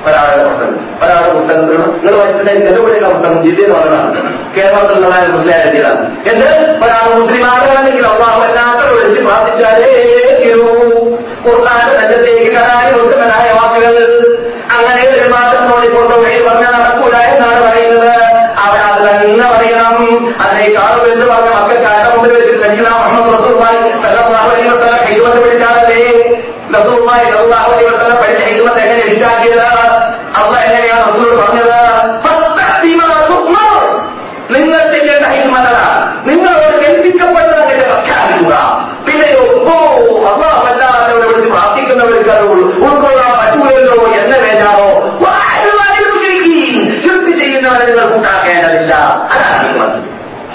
ഒരാളുടെ 0.05 0.43
പുസ്തകം. 0.43 0.75
ഒരാളുടെ 1.03 1.31
പുസ്തകം 1.33 1.65
നിങ്ങൾ 1.65 2.13
വായിച്ചിട്ടുണ്ടെങ്കിൽ 2.13 2.63
പുസ്തകം 3.07 3.41
ജില്ലയിൽ 3.43 3.71
വന്നതാണ് 3.73 4.21
കേരളത്തിലുള്ളതായ 4.55 5.25
മുസ്ലിം 5.27 5.53
എഴുതിയതാണ് 5.57 6.03
എന്ത്? 6.31 6.47
ഒരാൾ 6.83 7.03
മുസ്ലിം 7.19 7.43
ആകണമെങ്കിൽ 7.51 8.05
അള്ളാഹു 8.05 8.37
വല്ലാത്തവരെ 8.43 8.93
വിളിച്ച് 8.97 9.21
പ്രാർത്ഥിച്ചാലേ 9.27 9.91
ഖുർആാന്റെ 11.45 11.93
രംഗത്തേക്ക് 11.99 12.49
കരായ 12.55 12.89
ഉത്തമനായ 12.99 13.45
വാക്കുകൾ 13.80 13.96
അങ്ങനെ 14.76 15.02
ഒരു 15.10 15.26
മാസം 15.34 15.62
നോടിക്കൊണ്ട് 15.70 16.14
വഴി 16.16 16.40
പറഞ്ഞാൽ 16.46 16.74
നടക്കൂല 16.76 17.16
എന്നാണ് 17.28 17.60
പറയുന്നത് 17.66 18.12
അവിടെ 18.62 18.82
അത് 18.88 19.00
തന്നെ 19.08 19.46
പറയണം 19.52 19.96
അതിനേക്കാളും 20.40 21.04
എന്ന് 21.12 21.26
പറഞ്ഞ 21.26 21.50
മക്കൾക്കാരുടെ 21.56 22.10
മുമ്പിൽ 22.14 22.34
വെച്ച് 22.36 22.54
സജീന 22.62 22.88
മുഹമ്മദ് 22.96 23.32
റസൂർമായി 23.36 23.80
സല്ലാഹു 24.04 24.48
അലൈഹി 24.48 24.70
വസ്ലം 24.72 25.04
ഹിക്മത്ത് 25.08 25.40
പിടിച്ചാലല്ലേ 25.44 26.02
റസൂർമായി 26.76 27.24
സല്ലാഹു 27.32 27.70
അലൈഹി 27.70 27.88
വസ്ലം 27.90 28.16
പഠിച്ച 28.22 28.42
ഹിക്മത്ത് 28.48 28.82
എങ്ങനെ 28.84 29.04
ഉണ്ടാക്കിയത് 29.10 29.64
അള്ള 30.38 30.54
എങ്ങനെയാണ് 30.64 31.04
റസൂർ 31.08 31.30
പറഞ്ഞത് 31.40 31.74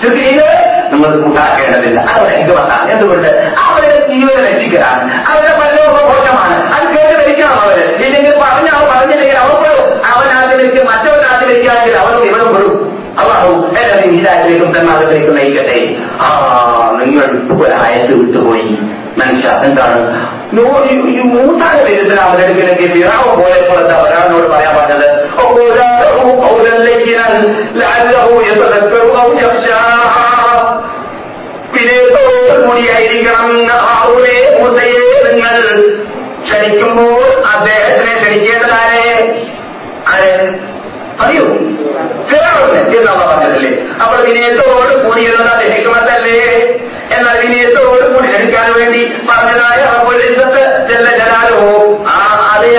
ശുദ്ധി 0.07 0.41
നമ്മൾ 0.91 1.21
കൂട്ടാക്കേണ്ടതില്ല 1.21 1.27
കൂട്ടാക്കേണ്ടതില്ല 1.27 2.01
അതാണ് 2.01 2.37
ഹിക്മത്താണ് 2.37 2.91
എന്തുകൊണ്ട്? 2.91 3.29
അവരുടെ 3.69 4.09
ജീവനെ 4.09 4.53
രക്ഷിക്കലാണ്. 4.53 5.25
അവരുടെ 5.27 5.55
പരലോക 5.59 6.05
ഘോഷമാണ് 6.05 6.73
അത് 6.73 6.95
കേട്ട് 6.95 7.25
ധരിക്കണം 7.25 7.61
അവർ. 7.61 7.81
ഇല്ലെങ്കിൽ 7.81 8.31
പറഞ്ഞ 8.31 8.69
അവൻ 8.69 8.99
പറഞ്ഞില്ലെങ്കിൽ 8.99 9.37
അവർ 9.37 9.55
പെടും. 9.55 10.07
അവൻ 10.07 10.29
അതിലേക്ക് 10.33 10.87
മറ്റവൻ 10.87 11.21
ഇവനും 12.25 12.55
പെടും. 12.55 12.97
അള്ളാഹു 13.19 13.53
എല്ലാവരും 13.53 14.17
ഹീരാറ്റിലേക്കും 14.17 14.75
തന്നാളിലേക്കും 14.75 15.37
നയിക്കട്ടെ 15.37 15.97
ആ 16.21 16.29
നിങ്ങൾ 17.05 17.25
ഒരായത്ത് 17.67 18.15
വിട്ടുപോയി. 18.15 18.79
മനുഷ്യ 19.19 19.49
എന്താണ്? 19.49 20.37
മൂസാന്റെ 20.55 21.85
പേരിൽ 21.85 22.21
അവരെടുക്കണമെങ്കിൽ 22.21 22.99
ഫിറാവ് 22.99 23.37
പോയപ്പോൾ 23.37 23.75
പോലത്തെ 23.75 24.03
ഒരാളിനോട് 24.03 24.51
പറയാൻ 24.51 24.77
പറഞ്ഞത് 24.77 25.27
നിങ്ങൾ 35.29 35.57
ക്ഷണിക്കുമ്പോൾ 36.45 37.23
അദ്ദേഹത്തിനെ 37.55 38.13
ക്ഷണിക്കേണ്ടതാരെ? 38.21 39.07
ആരെ? 40.13 40.33
അറിയൂ 41.21 41.45
പറഞ്ഞതല്ലേ? 43.23 43.71
അപ്പോൾ 44.03 44.19
വിനയത്തോട് 44.27 44.93
കൂടിയുള്ളത് 45.05 45.51
അത് 45.53 45.65
ഹിക്മത്തല്ലേ 45.73 46.41
എന്നാൽ 47.11 47.35
വിനയത്തോട് 47.43 48.05
കൂടി 48.07 48.27
ക്ഷണിക്കാൻ 48.29 48.69
വേണ്ടി 48.73 49.01
പറഞ്ഞതായ 49.29 49.81
അപ്പോഴത്തെ 49.93 50.63
ചെല്ല 50.89 51.09
ജലാലോ 51.21 51.61
ആ 52.09 52.17
അതേ 52.53 52.73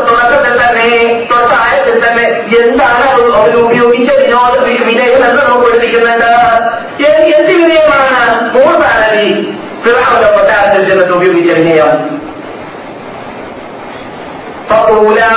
തുടക്കത്തിൽ 0.00 0.54
തന്നെ 0.62 0.88
തൊട്ട 1.30 1.50
ആയത്തിൽ 1.64 1.96
തന്നെ 2.06 2.24
എന്താണ് 2.60 3.04
അവർ 3.36 3.54
ഉപയോഗിച്ച 3.64 4.10
വിനോദ 4.22 4.54
വിനയം 4.88 5.20
എന്ന് 5.20 5.42
നമുക്ക് 5.42 5.66
പഠിപ്പിക്കുന്നുണ്ട് 5.66 6.30
എന്ത് 7.06 7.28
എന്ത് 7.36 7.52
വിനയമാണ് 7.52 8.18
മൂന്നാലി 8.56 9.28
ഫിറാവുന്റെ 9.83 10.29
കൊട്ടാരത്തിൽ 10.31 10.81
ചെന്നിട്ട് 10.89 11.13
ഉപയോഗിച്ച 11.13 11.51
വിനയം 11.59 11.93
فقولا 14.69 15.31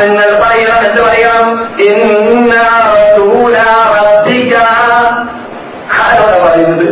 നിങ്ങൾ 0.00 0.28
പറയണം 0.42 0.80
എന്ന് 0.80 1.02
പറയണം 1.02 1.46
ഇന്ന 1.86 2.54
റസൂല 2.90 3.56
റബ്ബിക 3.94 4.54
ആരോടാ 5.96 6.36
പറയുന്നത് 6.42 6.86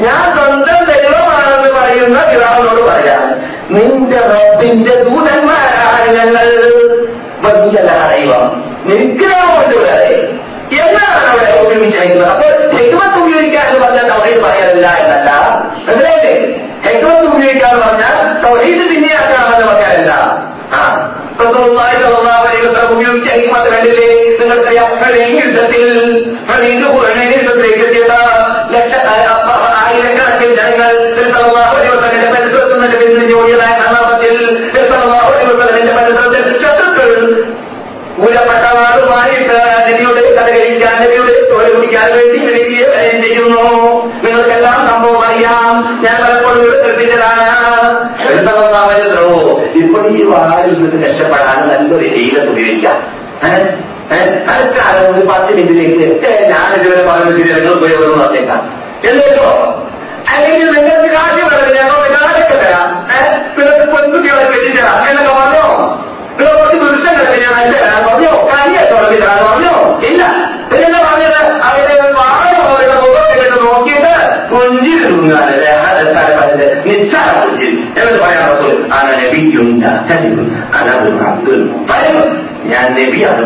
ഞാൻ 0.00 0.22
സ്വന്തം 0.34 0.80
ദൈവമാണെന്ന് 0.90 1.70
പറയുന്ന 1.74 2.18
ഫിറാവിനോട് 2.30 2.82
പറയാം 2.90 3.24
നിന്റെ 3.70 4.20
റബ്ബിന്റെ 4.32 4.94
ദൂതന്മാരാണ് 5.04 6.06
ഞങ്ങൾ 6.18 6.46
വലിയ 7.44 7.78
ദൈവം 7.90 8.44
നിഗ്രഹമുണ്ട് 8.88 9.76
വരെ 9.84 10.12
എന്നാണ് 10.78 11.18
അവിടെ 11.24 11.48
ഉപയോഗിച്ചിരിക്കുന്നത് 11.56 12.30
അപ്പോൾ 12.30 12.52
ഹെക്മത്ത് 12.74 13.15
ഉപയോഗിക്കാൻ 13.57 13.69
എന്ന് 13.69 13.79
പറഞ്ഞാൽ 13.79 14.09
തൗഹീദ് 14.09 14.41
പറയാനില്ല 14.43 14.87
എന്നല്ല 14.99 15.29
മനസ്സിലായില്ലേ? 15.87 16.33
ഹെക്മത്ത് 16.85 17.27
ഉപയോഗിക്കാൻ 17.27 17.81
പറഞ്ഞാൽ 17.81 18.15
തൗഹീദ് 18.43 18.89
പിന്നെയാക്കാമെന്ന് 18.89 19.67
പറയാനില്ല 19.67 20.13
ആ. 20.73 20.83
ശത്രുക്കൾ 36.61 37.09
കഥ 40.37 40.49
കഴിക്കാൻ 40.49 40.93
നബിയുടെ 41.01 41.33
കുടിക്കാൻ 41.73 42.07
വേണ്ടി 42.11 42.39
ചെയ്യുന്നു 43.57 43.91
നിങ്ങൾക്കെല്ലാം 44.23 44.77
സംഭവം 44.89 45.21
അറിയാം. 45.25 45.73
ഞാൻ 46.03 46.15
പലപ്പോഴും 46.23 46.63
ശ്രദ്ധിച്ചതാണ്. 46.77 47.45
എന്തോ 48.29 49.25
ഇപ്പോൾ 49.81 50.03
ഈ 50.11 50.23
വാരിൽ 50.29 50.73
നിന്ന് 50.75 50.99
രക്ഷപ്പെടാൻ 51.03 51.59
നല്ലൊരു 51.69 52.07
രീതി 52.07 52.23
ഉപയോഗിക്കാം? 52.45 52.97
തൽക്കാലം 54.49 55.05
ഒരു 55.11 55.23
പത്ത് 55.29 55.51
മിനിറ്റിലേക്ക് 55.57 56.05
ഞാൻ 56.51 56.67
ഇതുവരെ 56.77 57.01
പറഞ്ഞ 57.07 57.29
ശരി 57.33 57.49
നിങ്ങൾ 57.51 57.73
ഉപയോഗം 57.73 58.13
നടത്തേക്കാം 58.15 58.61
എന്തോ 59.09 59.49
അല്ലെങ്കിൽ 60.29 60.67
നിങ്ങൾക്ക് 60.75 61.09
കാശ് 61.11 61.41
ഞങ്ങൾക്ക് 61.75 62.09
കാശൊക്കെ 62.15 62.57
തരാം 62.63 62.87
ഏഹ്? 63.15 63.29
നിങ്ങൾക്ക് 63.57 63.85
പെൺകുട്ടികളെ 63.93 64.45
കെട്ടിത്തരാം 64.47 64.97
എന്നൊക്കെ 65.09 65.33
പറഞ്ഞോ 65.35 65.65
നിങ്ങൾ 66.31 66.51
കുറച്ച് 66.57 66.77
പുരുഷങ്ങളൊക്കെ 66.81 67.37
ഞാൻ 67.43 67.53
അയച്ചു 67.57 67.77
തരാൻ 67.77 68.01
പറഞ്ഞോ 68.07 68.31
കനിയൊക്കെ 68.49 68.95
ഉറപ്പി 68.97 69.17
തരാൻ 69.21 69.39
പറഞ്ഞോ 69.45 69.75
ഇല്ല 70.09 70.23
പിന്നെ 70.71 70.99
പറഞ്ഞത് 71.05 71.39
അവർ 71.67 71.87
വാഴ 72.17 72.41
അവരുടെ 72.65 72.97
മുഖത്തെ 73.03 73.35
കണ്ട് 73.41 73.57
നോക്കിയിട്ട് 73.65 74.13
പുഞ്ചിരി 74.51 75.03
തൂങ്ങാനല്ലേ 75.05 75.71
പുഞ്ചിരി 77.37 77.75
എന്നിട്ട് 77.97 78.19
പറയാൻ 78.19 78.45
റസൂൽ 78.51 78.75
അന 78.93 79.07
നബിയുണ്ട 79.21 79.85
അനബുൽ 80.77 81.19
അബ്ദുൽ 81.27 81.63
മുത്തലിബ് 81.69 82.25
ഞാൻ 82.71 82.87
നബി 82.97 83.21
അത് 83.27 83.45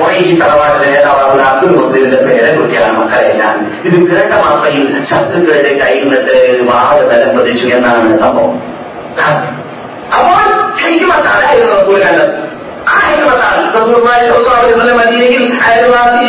മൊയ്യ് 0.00 0.32
തറവാടിന്റെ 0.40 0.90
നേതാവാകുന്ന 1.33 1.43
അബ്ദുൽ 1.43 1.71
മുത്തലിബിന്റെ 1.75 2.19
പേരെ 2.25 2.49
കുറിച്ചാണ് 2.51 2.91
മക്കളെ 2.99 3.29
ഞാൻ 3.39 3.55
ഇത് 3.85 3.95
കേട്ട 4.09 4.33
മാത്രയിൽ 4.43 4.85
ശത്രുക്കളുടെ 5.09 5.71
കയ്യിൽ 5.81 6.03
നിന്നിട്ട് 6.05 6.35
വാഹന 6.69 6.99
തലം 7.11 7.31
പ്രതിച്ചു 7.35 7.67
എന്നാണ് 7.77 8.19
സംഭവം 8.23 8.53
അപ്പോൾ 10.17 10.45
ഹിക്മത്തായിരുന്നു 10.81 11.71
റസൂൽ 11.73 11.99
കണ്ടത് 12.03 12.35
ആ 12.89 12.99
ഹിക്മത്താണ് 13.07 13.63
റസൂലുള്ളാഹി 13.69 14.23
സ്വല്ലല്ലാഹു 14.27 14.59
അലൈഹി 14.59 14.73
വസല്ലം 14.73 14.99
മദീനയിൽ 15.01 15.43
അയൽവാസി 15.65 16.27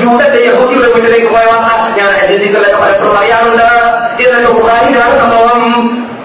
ജൂതന്റെ 0.00 0.40
യഹൂദിയുടെ 0.46 0.88
വീട്ടിലേക്ക് 0.94 1.30
പോയ 1.34 1.44
വാർത്ത 1.50 1.88
ഞാൻ 1.98 2.10
ഹദീസുകളിലൊക്കെ 2.22 2.80
പലപ്പോഴും 2.82 3.14
പറയാറുണ്ട് 3.16 3.68
ഇതൊക്കെ 4.22 4.50
ബുഖാരിയിലാണ് 4.52 5.14
സംഭവം 5.22 5.62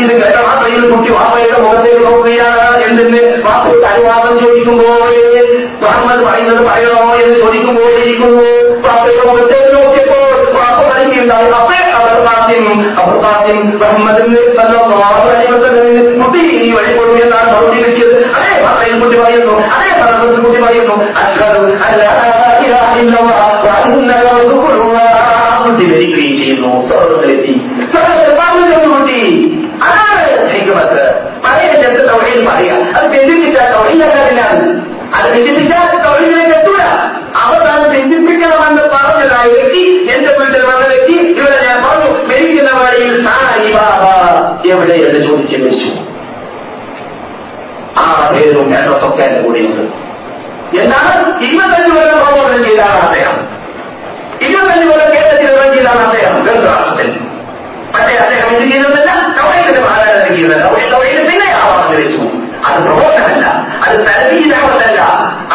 ഇത് 0.00 0.12
കേട്ട 0.12 0.38
മാത്രയിൽ 0.46 0.82
കുട്ടി 0.90 1.10
വാപ്പയുടെ 1.12 1.58
മുഖത്തേക്ക് 1.62 2.02
നോക്കുകയാണ് 2.06 2.80
എന്തിന് 2.86 3.20
വാപ്പയുടെ 3.46 3.86
അനുവാദം 3.92 4.34
ചോദിക്കുമ്പോൾ 4.42 5.12
മുഹമ്മദ് 5.82 6.22
പറയുന്നത് 6.26 6.62
പറയണോ 6.68 7.04
എന്ന് 7.20 7.36
ചോദിക്കുമ്പോൾ 7.40 7.90
ഇരിക്കുന്നു 7.98 8.46
വാപ്പയുടെ 8.86 9.24
മുഖത്തേക്ക് 9.30 9.72
നോക്കിയപ്പോൾ 9.76 10.24
വാപ്പ 10.56 10.80
പറയുകയുണ്ടായി 10.90 11.48
അപ്പേ 11.58 11.80
അവർ 11.98 12.14
കാസിം 12.26 12.66
അവർ 12.98 13.16
കാസിം 13.24 13.60
മുഹമ്മദിന് 13.74 14.42
കുട്ടി 16.20 16.42
ഈ 16.58 16.70
വഴി 16.76 16.92
കൊടുക്കും 16.92 17.22
എന്നാണ് 17.24 17.48
മറുപടി 17.52 17.82
കിട്ടിയത് 17.84 18.18
അതെ 18.36 18.54
പറയുന്നു 19.16 19.54
അതേ 19.70 19.90
സന്ദർഭത്തിൽ 19.92 20.40
കുട്ടി 20.40 20.60
പറയുന്നു 20.60 20.96
അഷ്ഹദു 21.20 21.62
അല്ലാ 21.86 22.10
ഇലാഹ 22.60 22.90
ഇല്ലല്ലാഹ് 23.00 23.60
വ 23.64 23.74
അന്നക 23.78 24.26
റസൂലുള്ളാഹ് 24.38 25.26
കുട്ടി 25.66 25.84
മരിക്കുകയും 25.86 26.34
ചെയ്യുന്നു 26.38 26.72
സ്വർഗത്തിലെത്തി 26.88 27.54
സ്വർഗത്തിൽ 27.92 28.34
പറഞ്ഞു 28.40 28.80
കുട്ടി 28.88 29.20
തൗഹീദ് 32.90 32.90
പറയാ 32.90 32.90
അത് 32.96 33.06
ബന്ധിപ്പിച്ചാൽ 33.14 33.66
തൗഹീദല്ല 33.74 34.42
അത് 35.16 35.26
ബന്ധിപ്പിച്ചാൽ 35.34 35.84
തൗഹീദിലേക്ക് 36.06 36.54
എത്തൂല 36.56 36.82
അവസാനം 37.42 37.84
ബന്ധിപ്പിക്കണമെന്ന് 37.92 38.84
പറഞ്ഞതായ 38.94 39.46
വ്യക്തി 39.54 39.82
എന്റെ 40.14 40.30
വീട്ടിൽ 40.38 40.62
വന്ന 40.70 40.84
വ്യക്തി 40.92 41.14
ഇവിടെ 41.32 41.58
ഞാൻ 41.66 41.78
പറഞ്ഞു 41.84 42.08
മരിക്കുന്ന 42.30 42.72
വഴിയിൽ 42.80 43.14
സായിബാബ 43.26 44.02
എവിടെ 44.70 44.96
എന്ന് 45.06 45.20
ചോദിച്ച് 45.26 45.58
മരിച്ചു 45.64 45.90
ആ 47.98 48.06
പേരും 48.30 48.72
അഡ്രസ്സൊക്കെ 48.78 49.22
എന്റെ 49.26 49.40
കൂടെയുണ്ട് 49.42 49.84
എന്താണ് 50.78 51.12
ഇരുപത്തഞ്ച് 51.46 51.92
കൊല്ലം 51.92 52.18
പ്രബോധനം 52.22 52.62
ചെയ്താണ് 52.66 52.98
അദ്ദേഹം 53.06 53.36
ഇരുപത്തഞ്ച് 54.46 54.86
കൊല്ലം 54.86 55.08
കേരളത്തിൽ 55.14 55.46
വിവരം 55.46 55.70
ചെയ്താണ് 55.76 56.02
അദ്ദേഹം 56.06 56.34
ഗംഗാസത്തിൽ 56.46 57.08
പക്ഷേ 57.92 58.14
അദ്ദേഹം 58.24 58.48
ഇത് 58.56 58.64
ചെയ്തതല്ല 58.72 59.10
തൗഹീദിന്റെ 59.38 59.80
മഹാരാജ 59.80 60.26
ചെയ്തത് 60.30 60.64
തൗഹീദ് 60.92 61.22
പിന്നെ 61.28 61.48
ആവാമെന്ന് 61.58 61.96
വെച്ചു 62.00 62.22
അത് 62.65 62.83
പ്രബോധനമല്ല 62.83 63.45
അത് 63.85 63.95
തലവീരാമല്ല 64.07 64.99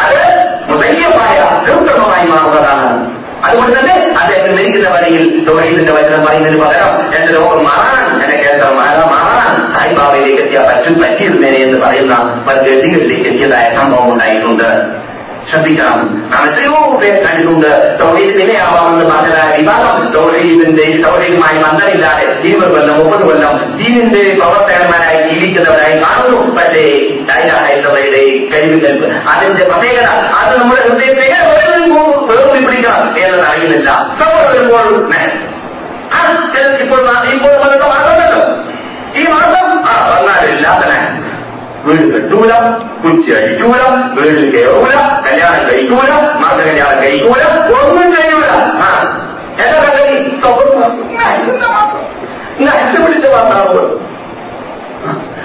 അത് 0.03 0.19
ഹൃദയമായ 0.67 1.37
കൃത്രിമമായി 1.65 2.27
മാറുന്നതാണ്. 2.27 3.17
അതുകൊണ്ട് 3.43 3.79
തന്നെ 3.79 3.95
അദ്ദേഹം 4.19 4.55
മരിക്കുന്ന 4.55 4.89
വരയിൽ 4.89 5.45
തൗഹീദിന്റെ 5.47 5.93
വചനം 5.93 6.25
പറയുന്നതിന് 6.25 6.61
പകരം 6.63 6.91
എന്റെ 7.15 7.31
ലോകം 7.31 7.63
മാറാൻ 7.63 8.23
എന്റെ 8.23 8.37
കേന്ദ്രം 8.37 8.75
മാറാൻ 8.77 9.07
മാറാൻ 9.09 9.73
സായിബാബയിലേക്ക് 9.73 10.41
എത്തിയാൽ 10.41 10.65
പറ്റും 10.69 10.93
പറ്റിയിരുന്നേനെ 11.03 11.59
എന്ന് 11.59 11.85
പറയുന്ന 11.85 12.43
പല 12.47 12.55
ഗതികളിലേക്ക് 12.55 13.29
എത്തിയതായ 13.29 13.75
സംഭവം 13.81 14.13
ഉണ്ടായിട്ടുണ്ട്. 14.13 14.69
ശ്രദ്ധിക്കണം 15.50 16.00
നാം 16.32 16.42
എത്രയോ 16.48 16.74
പേർ 17.00 17.14
കണ്ടിട്ടുണ്ട് 17.24 17.70
തൗഹീദ് 18.00 18.34
നിലയാവാമെന്ന് 18.38 19.04
പറഞ്ഞതായ 19.04 19.48
വിവാദം 19.56 19.96
തൗഹീദിന്റെ 20.14 20.86
തൗഹീദുമായി 21.04 21.58
ബന്ധമില്ലാതെ 21.64 22.26
ഇരുപത് 22.42 22.70
കൊല്ലം 22.70 22.94
മുപ്പത് 23.00 23.24
കൊല്ലം 23.24 23.56
ദീനിന്റെ 23.76 24.22
പ്രവർത്തകന്മാരായി 24.40 25.20
ജീവിക്കുന്നവരായി 25.28 25.96
കാണുന്നു 26.04 26.38
പക്ഷേ 26.58 26.84
ദൈനാഹയുടെ 27.28 28.22
കഴിവുകൾ 28.52 28.94
അതിന്റെ 29.32 29.64
പ്രത്യേകത 29.64 30.08
അത് 30.40 30.52
നമ്മുടെ 30.60 30.82
ഹൃദയത്തെ 30.82 31.28
വേർതി 32.30 32.60
പിടിക്കണം 32.66 33.02
എന്നത് 33.22 33.44
അറിയുന്നില്ല 33.44 33.90
സൗകര്യം 34.20 34.68
വരുമ്പോൾ 34.70 34.86
ആ 36.12 36.22
ചിലർക്ക് 36.54 36.82
ഇപ്പോൾ 36.84 37.00
ഇപ്പോൾ 37.34 37.52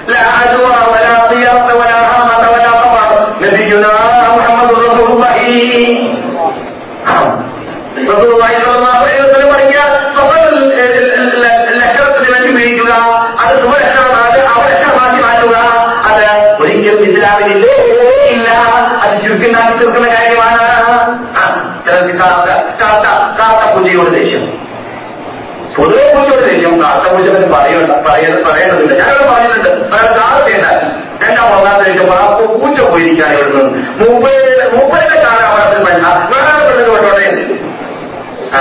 لا 0.07 0.19
عدوى 0.37 0.75
ولا 0.93 1.15
قياس 1.31 1.65
ولا 1.79 1.97
همة 2.11 2.43
ولا 2.53 2.71
قمر 2.81 3.11
نبينا 3.41 3.91
محمد 4.37 4.71
ഇല്ല. 17.47 18.47
അത് 19.01 19.23
ചുരുക്കുണ്ടാക്കി 19.23 19.79
തീർക്കുന്ന 19.79 20.07
കാര്യമാണ്. 20.07 20.59
ചിലർക്ക് 21.85 22.13
പൂജയോട് 23.73 24.17
ദേഷ്യം. 24.17 24.63
പൊതുവെ 25.77 26.13
പൂജയോട് 26.15 26.49
ദേഷ്യം. 26.49 26.83
കാത്ത 26.83 27.13
പൂജ 27.13 27.27
പറയണ്ട 27.53 27.91
പറയേണ്ടതില്ല. 28.47 28.93
ഞാനത് 28.93 29.33
പറയുന്നുണ്ട് 29.33 29.69
അയാൾ 29.95 30.49
എന്നാ 30.49 30.71
രണ്ടാം 31.21 31.83
ദേഷ്യം 31.83 32.13
ആ 32.13 32.37
പൂച്ച 32.37 32.79
ഇവിടെ 32.81 33.33
ഇവിടുന്ന് 33.33 33.63
മുമ്പേ 33.99 34.31
മുമ്പേ 34.73 34.99
കാലാവസ്ഥ 34.99 35.77
വേണ്ട 35.83 36.05
വേറെ 36.31 36.67
പെണ്ണിന് 36.67 36.89
കൊണ്ടോടെ 36.89 37.47
ആ. 38.53 38.59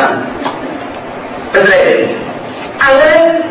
മനസ്സിലായില്ലേ? 1.54 2.16
അങ്ങനെ 2.82 3.42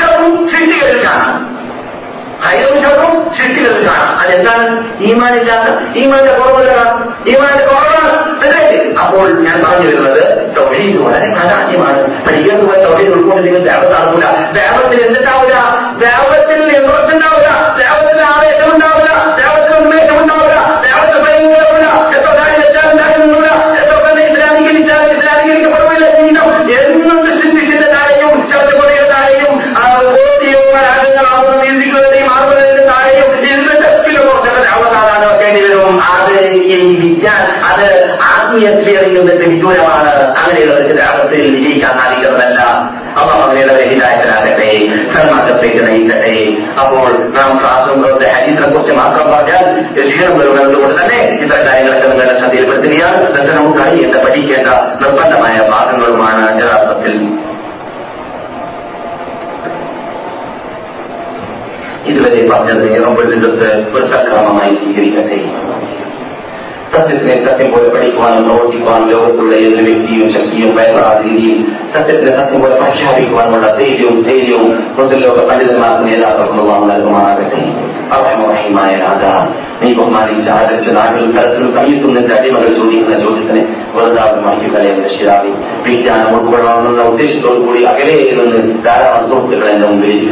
ഷറും 0.00 0.48
സൃഷ്ടികളിൽ 0.48 1.06
കാണാം 1.06 1.47
ഹൈറും 2.44 2.76
ഷറും 2.82 3.14
സൃഷ്ടികളിൽ 3.36 3.82
കാണാം. 3.88 4.10
അതെന്താണ്? 4.22 4.66
ഈമാനില്ലാത്ത 5.10 5.68
ഈമാന്റെ 6.02 6.32
കുറവുകളാണ് 6.32 6.92
ഈമാന്റെ 7.32 7.64
കുറവാണ് 7.66 8.10
അല്ലേ? 8.44 8.62
അപ്പോൾ 9.02 9.26
ഞാൻ 9.46 9.56
പറഞ്ഞു 9.64 9.86
വരുന്നത് 9.88 10.22
തൊഴിൽ 10.56 10.98
വളരെ 10.98 11.28
പഠിക്കാൻ 12.26 12.58
പോയ 12.66 12.76
തൊഴിൽ 12.84 13.08
ഉൾക്കൊണ്ടില്ലെങ്കിൽ 13.14 13.62
ദേവത്ത് 13.68 13.92
നടക്കൂല 13.94 14.24
ദേവത്തിൽ 14.58 14.98
എന്തുണ്ടാവില്ല 15.06 15.56
ദേവത്തിൽ 16.04 16.27
അത് 36.00 36.52
ഈ 36.52 37.00
വിജ്ഞാൻ 37.00 37.42
അത് 37.70 38.12
ആത്മീയ 38.12 38.70
തിയറിയിൽ 38.70 39.18
നിന്നിട്ട് 39.18 39.44
വിദൂരമാണ്. 39.44 40.14
അങ്ങനെയുള്ള 40.14 40.80
ദേവത്തിൽ 40.80 41.56
വിജയിക്കാൻ 41.56 41.98
സാധിക്കുന്നതല്ല. 41.98 42.60
അവ 43.18 43.40
അങ്ങനെയുള്ളവരെ 43.42 43.84
ഹിതായത്തിലാകട്ടെ 43.88 44.70
സന്മാർഗത്തേക്ക് 45.12 45.86
നയിക്കട്ടെ. 45.86 46.36
അപ്പോൾ 46.80 47.08
നാം 47.12 47.58
ക്ലാസ്സും 47.58 48.02
ഹരീസിനെ 48.02 48.68
കുറിച്ച് 48.68 48.96
മാത്രം 48.96 49.32
പറഞ്ഞാൽ 49.32 49.64
വരുന്നതുകൊണ്ട് 50.38 51.02
തന്നെ 51.02 51.18
ഇത്തരം 51.42 51.66
കാര്യങ്ങളൊക്കെ 51.66 52.08
നിങ്ങളുടെ 52.08 52.38
ശ്രദ്ധയിൽപ്പെടുത്തുകയാണ്. 52.38 53.28
ഇതൊക്കെ 53.28 53.52
നമുക്ക് 53.52 53.82
അറിയേണ്ട 53.82 54.16
പഠിക്കേണ്ട 54.16 54.68
നിർബന്ധമായ 55.02 55.70
ഭാഗങ്ങളുമാണ് 55.70 56.60
യഥാർത്ഥത്തിൽ. 56.62 57.38
ഇതുവരെ 62.06 62.48
പറഞ്ഞത് 62.50 62.84
ഏറെപ്പെടുത്തിട്ട് 62.92 63.96
ഒരു 63.96 64.06
സക്രമമായി 64.06 64.74
സ്വീകരിക്കട്ടെ. 64.74 65.38
ಸತ್ಯಕ್ಕೆ 66.92 67.32
ಸತ್ಯಗಳು 67.46 67.90
ಪಡಿಸುವಾನು 67.90 68.40
ಪ್ರವರ್ತಿಸುವಾನು 68.46 69.06
ಲೋಕತುಳ್ಳ 69.12 69.54
ಎಲ್ಲ 69.60 69.80
ವ್ಯಕ್ತಿಯು 69.88 70.26
ಶಕ್ತಿಯು 70.36 70.68
ಭಯಪಡಾದಿರಿ 70.78 71.50
ಸತ್ಯಕ್ಕೆ 71.94 72.30
ಸತ್ಯಗಳ 72.38 72.72
ಪರಿಹಾರಿಸುವಾನು 72.82 73.60
ಧೈರ್ಯവും 73.78 74.18
ಧೈರ್ಯവും 74.22 74.72
ಒಂದು 75.02 75.18
ಲೋಕ 75.18 75.38
ಪಂಡಿತನಾಥನ 75.50 76.10
ಎಲ್ಲ 76.10 76.28
ಪ್ರಭುವಾಗತ್ತೆ 76.36 77.62
ارحم 78.10 78.42
رحیم 78.50 78.76
آئے 78.78 78.94
رادا 78.96 79.32
نہیں 79.80 79.94
کو 79.94 80.04
ہماری 80.04 80.36
جہادت 80.42 80.84
چلا 80.84 81.04
کر 81.06 81.26
ترسل 81.32 81.66
کہیں 81.72 82.00
تم 82.02 82.12
نے 82.12 82.20
تیری 82.28 82.50
مگر 82.50 82.72
جو 82.74 82.84
نہیں 82.84 83.20
جو 83.20 83.34
جتنے 83.34 83.64
وردا 83.94 84.24
ماہی 84.44 84.70
کرے 84.70 84.88
اندر 84.92 85.08
شرابی 85.10 85.52
پی 85.84 85.96
جانا 86.02 86.30
اور 86.30 86.46
بڑا 86.46 86.72
اندر 86.72 87.00
ادیش 87.02 87.34
تو 87.42 87.54
پوری 87.62 87.84
اگلے 87.86 88.16
دارا 88.84 89.10
اور 89.10 89.28
سوپ 89.28 89.50
کرنے 89.52 89.86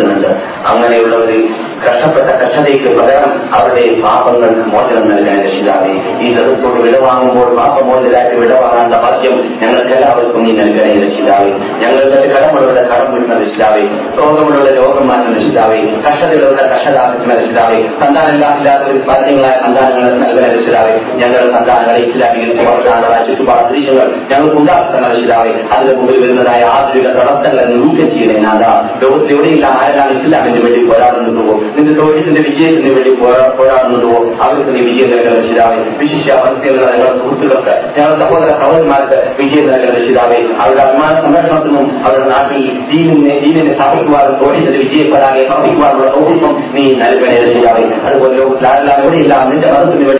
اندر 0.04 0.32
انگنے 0.64 0.98
உள்ளவர்கள் 0.98 1.42
കഷ്ടപ്പെട്ട 1.84 2.28
കഷ്ടതയ്ക്ക് 2.40 2.90
പകരം 2.98 3.32
അവരുടെ 3.54 4.00
പാപങ്ങൾക്ക് 4.02 4.64
മോചനം 4.72 5.08
നൽകാൻ 5.08 5.42
രക്ഷിതാവെ 5.42 5.92
ഈ 6.20 6.36
സദസ്സോട് 6.36 6.78
വിടവാങ്ങുമ്പോൾ 6.80 7.56
പാപമോചനായിട്ട് 7.56 8.36
വിടവാങ്ങാനുള്ള 8.36 8.98
ഭാഗ്യം 9.02 9.36
ഞങ്ങൾക്ക് 9.62 9.92
എല്ലാവർക്കും 9.92 10.44
നീ 10.44 10.52
നൽകണേ 10.52 10.94
രക്ഷിതാവെ. 11.04 11.50
ഞങ്ങളുടെ 11.82 12.20
കടമുള്ളവരുടെ 12.32 12.82
കടം 12.88 13.08
വിടുന്ന 13.12 13.34
രക്ഷിതാവെ 13.40 13.82
രോഗമുള്ളവരുടെ 14.18 14.74
രോഗം 14.76 15.08
മാറ്റുന്ന 15.08 15.36
രക്ഷിതാവെ 15.38 15.78
കഷ്ടതയുള്ളവരുടെ 16.06 16.66
കഷ്ടതാക്കുന്ന 16.72 17.34
രക്ഷിതാവെ 17.34 17.78
സന്താനമില്ലാത്തവർ 18.00 18.96
ബാധ്യങ്ങളായ 19.08 19.56
സന്താനങ്ങൾ 19.64 20.14
നൽകുന്ന 20.22 20.48
രക്ഷിതാവെ 20.48 20.94
ഞങ്ങളുടെ 21.20 21.52
സന്താനങ്ങളെ 21.56 22.00
ഇസ്ലാമീകരിച്ച് 22.06 22.62
വളർത്താനുള്ള 22.62 23.16
ചുറ്റുപാട് 23.28 23.64
ദൃശ്യങ്ങൾ 23.68 24.08
ഞങ്ങൾക്ക് 24.30 24.56
ഉണ്ടാക്കുന്ന 24.56 25.06
രക്ഷിതാവെ 25.08 25.52
അതിന് 25.74 25.94
മുമ്പിൽ 25.98 26.18
വരുന്നതായ 26.22 26.62
ആധുനിക 26.74 27.08
തടസ്സങ്ങളെ 27.18 27.64
നീക്കം 27.74 28.08
ചെയ്യണേ 28.10 28.38
നാഥ. 28.46 28.62
ലോകത്തിലെവിടെയില്ല 29.02 29.66
ആരാണ് 29.78 30.12
ഇസ്ലാമിന് 30.18 30.60
വേണ്ടി 30.64 30.80
പോരാടുന്നുണ്ടോ 30.86 31.56
നിന്റെ 31.75 31.93
തൊഴിലിന്റെ 31.93 32.43
വിജയത്തിന് 32.47 32.91
വേണ്ടി 32.91 33.11
പോരാടുന്നുണ്ടോ 33.57 34.11
അവർക്ക് 34.41 34.71
നീ 34.71 34.81
വിജയം 34.87 35.09
നൽകുന്ന 35.13 35.35
രക്ഷിതാവെ 35.35 35.79
വിശിഷ്യ 36.01 36.31
അവസ്ഥയുള്ള 36.39 36.85
ഞങ്ങളുടെ 36.91 37.17
സുഹൃത്തുക്കൾക്ക് 37.19 37.75
ഞങ്ങളുടെ 37.97 38.19
സഹോദര 38.23 38.49
സഹോദരന്മാർക്ക് 38.55 39.19
വിജയം 39.39 39.67
നൽകുന്ന 39.67 39.93
രക്ഷിതാവെ 39.93 40.39
അവരുടെ 40.59 40.83
അഭിമാന 40.85 41.13
സംരക്ഷണത്തിനും 41.21 41.87
അവരുടെ 42.05 42.27
നാട്ടിൽ 42.33 42.63
ദീനിനെ 42.91 43.35
ദീനിനെ 43.45 43.73
സ്ഥാപിക്കുവാനും 43.73 44.35
തൊഴിലിന്റെ 44.41 44.79
വിജയപ്പെടാതെ 44.79 45.43
പ്രവർത്തിക്കുവാനുള്ള 45.49 46.09
സൗഹൃദം 46.15 46.55
നീ 46.75 46.85
നൽകണേ 47.03 47.37
രക്ഷിതാവെ 47.43 47.85
അതുപോലെ 48.05 48.33
ലോകത്തിൽ 48.41 48.67
ആരെല്ലാം 48.71 48.99
എവിടെയില്ല 49.03 49.37
നിന്റെ 49.51 49.69
മതത്തിന് 49.73 50.07
വേണ്ടി 50.09 50.19